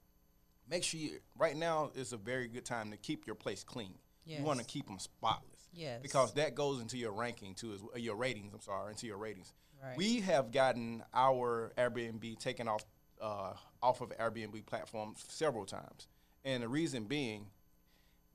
Make 0.69 0.85
sure 0.85 1.01
you. 1.01 1.19
Right 1.37 1.57
now 1.57 1.91
is 1.97 2.13
a 2.13 2.17
very 2.17 2.47
good 2.47 2.65
time 2.65 2.93
to 2.93 2.97
keep 2.97 3.27
your 3.27 3.35
place 3.35 3.65
clean. 3.65 3.99
You 4.25 4.45
want 4.45 4.61
to 4.61 4.65
keep 4.65 4.87
them 4.87 5.01
spotless. 5.01 5.69
Yes. 5.73 5.99
Because 6.01 6.33
that 6.35 6.55
goes 6.55 6.81
into 6.81 6.97
your 6.97 7.13
ranking 7.13 7.55
too, 7.57 7.73
as, 7.73 7.83
uh, 7.83 7.99
your 7.99 8.15
ratings. 8.15 8.55
I'm 8.55 8.61
sorry, 8.61 8.93
into 8.93 9.09
your 9.09 9.19
ratings. 9.19 9.53
Right. 9.83 9.97
We 9.97 10.21
have 10.21 10.53
gotten 10.53 11.03
our 11.13 11.73
Airbnb 11.77 12.39
taken 12.39 12.69
off 12.69 12.85
uh, 13.21 13.53
off 13.83 14.01
of 14.01 14.11
Airbnb 14.18 14.66
platforms 14.66 15.25
several 15.29 15.64
times, 15.64 16.09
and 16.45 16.62
the 16.62 16.68
reason 16.68 17.05
being, 17.05 17.47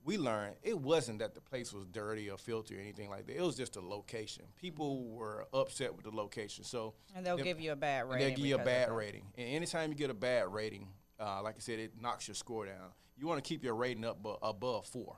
we 0.04 0.16
learned 0.18 0.54
it 0.62 0.78
wasn't 0.78 1.18
that 1.18 1.34
the 1.34 1.40
place 1.40 1.72
was 1.72 1.84
dirty 1.86 2.30
or 2.30 2.38
filthy 2.38 2.76
or 2.76 2.80
anything 2.80 3.10
like 3.10 3.26
that. 3.26 3.36
It 3.36 3.42
was 3.42 3.56
just 3.56 3.74
the 3.74 3.80
location. 3.80 4.44
People 4.56 5.08
were 5.08 5.46
upset 5.52 5.94
with 5.94 6.04
the 6.04 6.12
location, 6.12 6.64
so 6.64 6.94
And 7.14 7.26
they'll 7.26 7.36
give 7.36 7.60
you 7.60 7.72
a 7.72 7.76
bad 7.76 8.08
rating. 8.08 8.28
They'll 8.28 8.36
give 8.36 8.46
you 8.46 8.54
a 8.54 8.64
bad 8.64 8.92
rating. 8.92 9.24
And 9.36 9.48
anytime 9.48 9.90
you 9.90 9.96
get 9.96 10.10
a 10.10 10.14
bad 10.14 10.52
rating, 10.52 10.88
uh, 11.18 11.42
like 11.42 11.56
I 11.56 11.60
said, 11.60 11.78
it 11.80 12.00
knocks 12.00 12.28
your 12.28 12.34
score 12.34 12.66
down. 12.66 12.92
You 13.18 13.26
want 13.26 13.42
to 13.42 13.48
keep 13.48 13.64
your 13.64 13.74
rating 13.74 14.04
up 14.04 14.18
above 14.42 14.86
4 14.86 15.16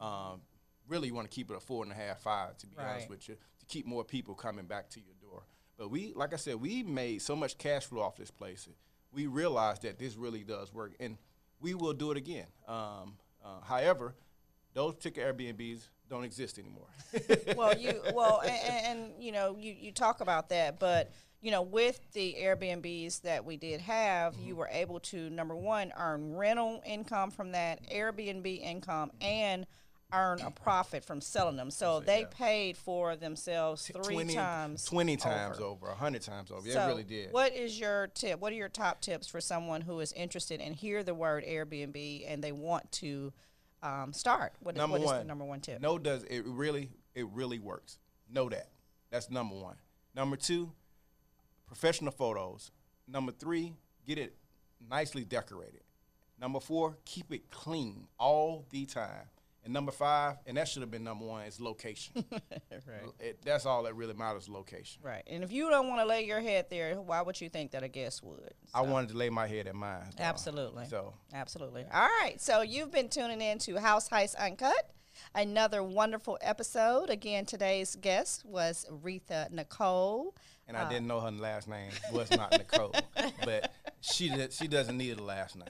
Um, 0.00 0.42
really, 0.86 1.08
you 1.08 1.14
want 1.14 1.30
to 1.30 1.34
keep 1.34 1.50
it 1.50 1.56
a 1.56 1.60
four 1.60 1.82
and 1.82 1.92
a 1.92 1.94
half, 1.94 2.20
five. 2.20 2.56
To 2.58 2.66
be 2.66 2.74
honest 2.90 3.08
with 3.10 3.28
you, 3.28 3.34
to 3.34 3.66
keep 3.66 3.86
more 3.86 4.04
people 4.04 4.34
coming 4.34 4.66
back 4.66 4.88
to 4.90 5.00
your 5.00 5.14
door. 5.20 5.42
But 5.76 5.90
we, 5.90 6.12
like 6.14 6.32
I 6.32 6.36
said, 6.36 6.56
we 6.56 6.82
made 6.82 7.22
so 7.22 7.36
much 7.36 7.56
cash 7.58 7.86
flow 7.86 8.02
off 8.02 8.16
this 8.16 8.30
place. 8.30 8.68
We 9.18 9.26
realized 9.26 9.82
that 9.82 9.98
this 9.98 10.14
really 10.14 10.44
does 10.44 10.72
work, 10.72 10.92
and 11.00 11.18
we 11.60 11.74
will 11.74 11.92
do 11.92 12.12
it 12.12 12.16
again. 12.16 12.46
Um, 12.68 13.16
uh, 13.44 13.60
however, 13.64 14.14
those 14.74 14.94
particular 14.94 15.32
Airbnbs 15.32 15.88
don't 16.08 16.22
exist 16.22 16.56
anymore. 16.56 16.86
well, 17.56 17.76
you 17.76 18.00
well, 18.14 18.42
and, 18.42 18.86
and, 18.86 19.12
you 19.18 19.32
know, 19.32 19.56
you 19.58 19.74
you 19.76 19.90
talk 19.90 20.20
about 20.20 20.50
that, 20.50 20.78
but 20.78 21.10
you 21.40 21.50
know, 21.50 21.62
with 21.62 21.98
the 22.12 22.36
Airbnbs 22.40 23.22
that 23.22 23.44
we 23.44 23.56
did 23.56 23.80
have, 23.80 24.36
you 24.36 24.50
Mm-hmm. 24.52 24.56
were 24.56 24.68
able 24.70 25.00
to 25.00 25.28
number 25.30 25.56
one 25.56 25.92
earn 25.98 26.36
rental 26.36 26.80
income 26.86 27.32
from 27.32 27.50
that 27.50 27.90
Airbnb 27.90 28.60
income 28.62 29.10
and 29.20 29.66
earn 30.12 30.40
a 30.40 30.50
profit 30.50 31.04
from 31.04 31.20
selling 31.20 31.56
them. 31.56 31.70
So 31.70 32.00
they 32.00 32.20
yeah. 32.20 32.26
paid 32.30 32.76
for 32.76 33.16
themselves 33.16 33.90
three 34.02 34.14
20, 34.14 34.34
times, 34.34 34.84
20 34.84 35.16
times 35.16 35.58
over. 35.58 35.66
over, 35.66 35.86
100 35.88 36.22
times 36.22 36.50
over. 36.50 36.68
So 36.68 36.80
it 36.80 36.86
really 36.86 37.04
did. 37.04 37.32
What 37.32 37.54
is 37.54 37.78
your 37.78 38.08
tip? 38.08 38.40
What 38.40 38.52
are 38.52 38.56
your 38.56 38.68
top 38.68 39.00
tips 39.00 39.26
for 39.26 39.40
someone 39.40 39.82
who 39.82 40.00
is 40.00 40.12
interested 40.12 40.60
and 40.60 40.74
hear 40.74 41.02
the 41.02 41.14
word 41.14 41.44
Airbnb 41.44 42.24
and 42.26 42.42
they 42.42 42.52
want 42.52 42.90
to 42.92 43.32
um, 43.82 44.12
start? 44.12 44.54
What 44.60 44.74
is, 44.74 44.78
number 44.78 44.94
what 44.94 45.02
is 45.02 45.06
one, 45.06 45.18
the 45.18 45.24
number 45.24 45.44
one 45.44 45.60
tip? 45.60 45.80
No, 45.80 45.98
does 45.98 46.24
it 46.24 46.44
really? 46.46 46.90
It 47.14 47.26
really 47.32 47.58
works. 47.58 47.98
Know 48.30 48.48
that. 48.48 48.68
That's 49.10 49.30
number 49.30 49.56
one. 49.56 49.76
Number 50.14 50.36
two, 50.36 50.72
professional 51.66 52.12
photos. 52.12 52.70
Number 53.06 53.32
three, 53.32 53.74
get 54.06 54.18
it 54.18 54.34
nicely 54.90 55.24
decorated. 55.24 55.80
Number 56.40 56.60
four, 56.60 56.98
keep 57.04 57.32
it 57.32 57.50
clean 57.50 58.06
all 58.18 58.66
the 58.70 58.86
time. 58.86 59.28
And 59.64 59.72
number 59.74 59.92
five, 59.92 60.36
and 60.46 60.56
that 60.56 60.68
should 60.68 60.82
have 60.82 60.90
been 60.90 61.04
number 61.04 61.26
one, 61.26 61.44
is 61.46 61.60
location. 61.60 62.24
right. 62.32 63.10
It- 63.20 63.40
that's 63.44 63.66
all 63.66 63.82
that 63.82 63.94
really 63.94 64.14
matters, 64.14 64.48
location. 64.48 65.02
Right. 65.02 65.22
And 65.26 65.42
if 65.44 65.52
you 65.52 65.68
don't 65.68 65.88
want 65.88 66.00
to 66.00 66.06
lay 66.06 66.24
your 66.24 66.40
head 66.40 66.66
there, 66.70 66.94
why 67.00 67.22
would 67.22 67.40
you 67.40 67.48
think 67.48 67.72
that 67.72 67.82
a 67.82 67.88
guest 67.88 68.22
would? 68.22 68.54
I 68.74 68.82
wanted 68.82 69.10
to 69.10 69.16
lay 69.16 69.30
my 69.30 69.46
head 69.46 69.66
at 69.66 69.74
mine. 69.74 70.10
Absolutely. 70.18 70.86
So 70.86 71.14
Absolutely. 71.34 71.84
All 71.92 72.08
right. 72.22 72.40
So 72.40 72.62
you've 72.62 72.90
been 72.90 73.08
tuning 73.08 73.40
in 73.40 73.58
to 73.60 73.78
House 73.80 74.08
Heist 74.08 74.36
Uncut. 74.36 74.90
Another 75.34 75.82
wonderful 75.82 76.38
episode. 76.40 77.10
Again, 77.10 77.44
today's 77.44 77.96
guest 77.96 78.44
was 78.44 78.86
Retha 78.90 79.50
Nichole. 79.52 80.32
and 80.66 80.76
I 80.76 80.82
uh, 80.82 80.88
didn't 80.88 81.08
know 81.08 81.20
her 81.20 81.30
last 81.30 81.68
name 81.68 81.90
was 82.12 82.30
not 82.30 82.52
Nichole, 82.52 82.94
but 83.44 83.72
she 84.00 84.28
did, 84.28 84.52
she 84.52 84.68
doesn't 84.68 84.96
need 84.96 85.18
a 85.18 85.22
last 85.22 85.56
name. 85.56 85.68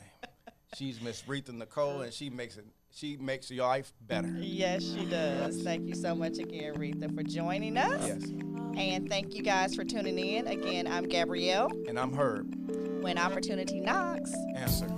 She's 0.76 1.00
Miss 1.00 1.22
Retha 1.22 1.50
Nichole, 1.50 2.02
and 2.04 2.12
she 2.12 2.28
makes 2.28 2.58
it 2.58 2.66
she 2.90 3.16
makes 3.16 3.50
your 3.50 3.66
life 3.66 3.92
better. 4.00 4.28
Yes, 4.38 4.82
she 4.82 5.04
does. 5.06 5.62
Thank 5.62 5.86
you 5.88 5.94
so 5.94 6.14
much 6.14 6.38
again, 6.38 6.74
Retha, 6.74 7.14
for 7.14 7.22
joining 7.22 7.76
us. 7.76 8.06
Yes. 8.06 8.24
And 8.76 9.08
thank 9.08 9.34
you 9.34 9.42
guys 9.42 9.74
for 9.74 9.84
tuning 9.84 10.18
in. 10.18 10.46
Again, 10.46 10.86
I'm 10.86 11.08
Gabrielle. 11.08 11.70
And 11.88 11.98
I'm 11.98 12.12
Herb. 12.12 12.54
When 13.02 13.18
opportunity 13.18 13.80
knocks, 13.80 14.32
answer. 14.54 14.88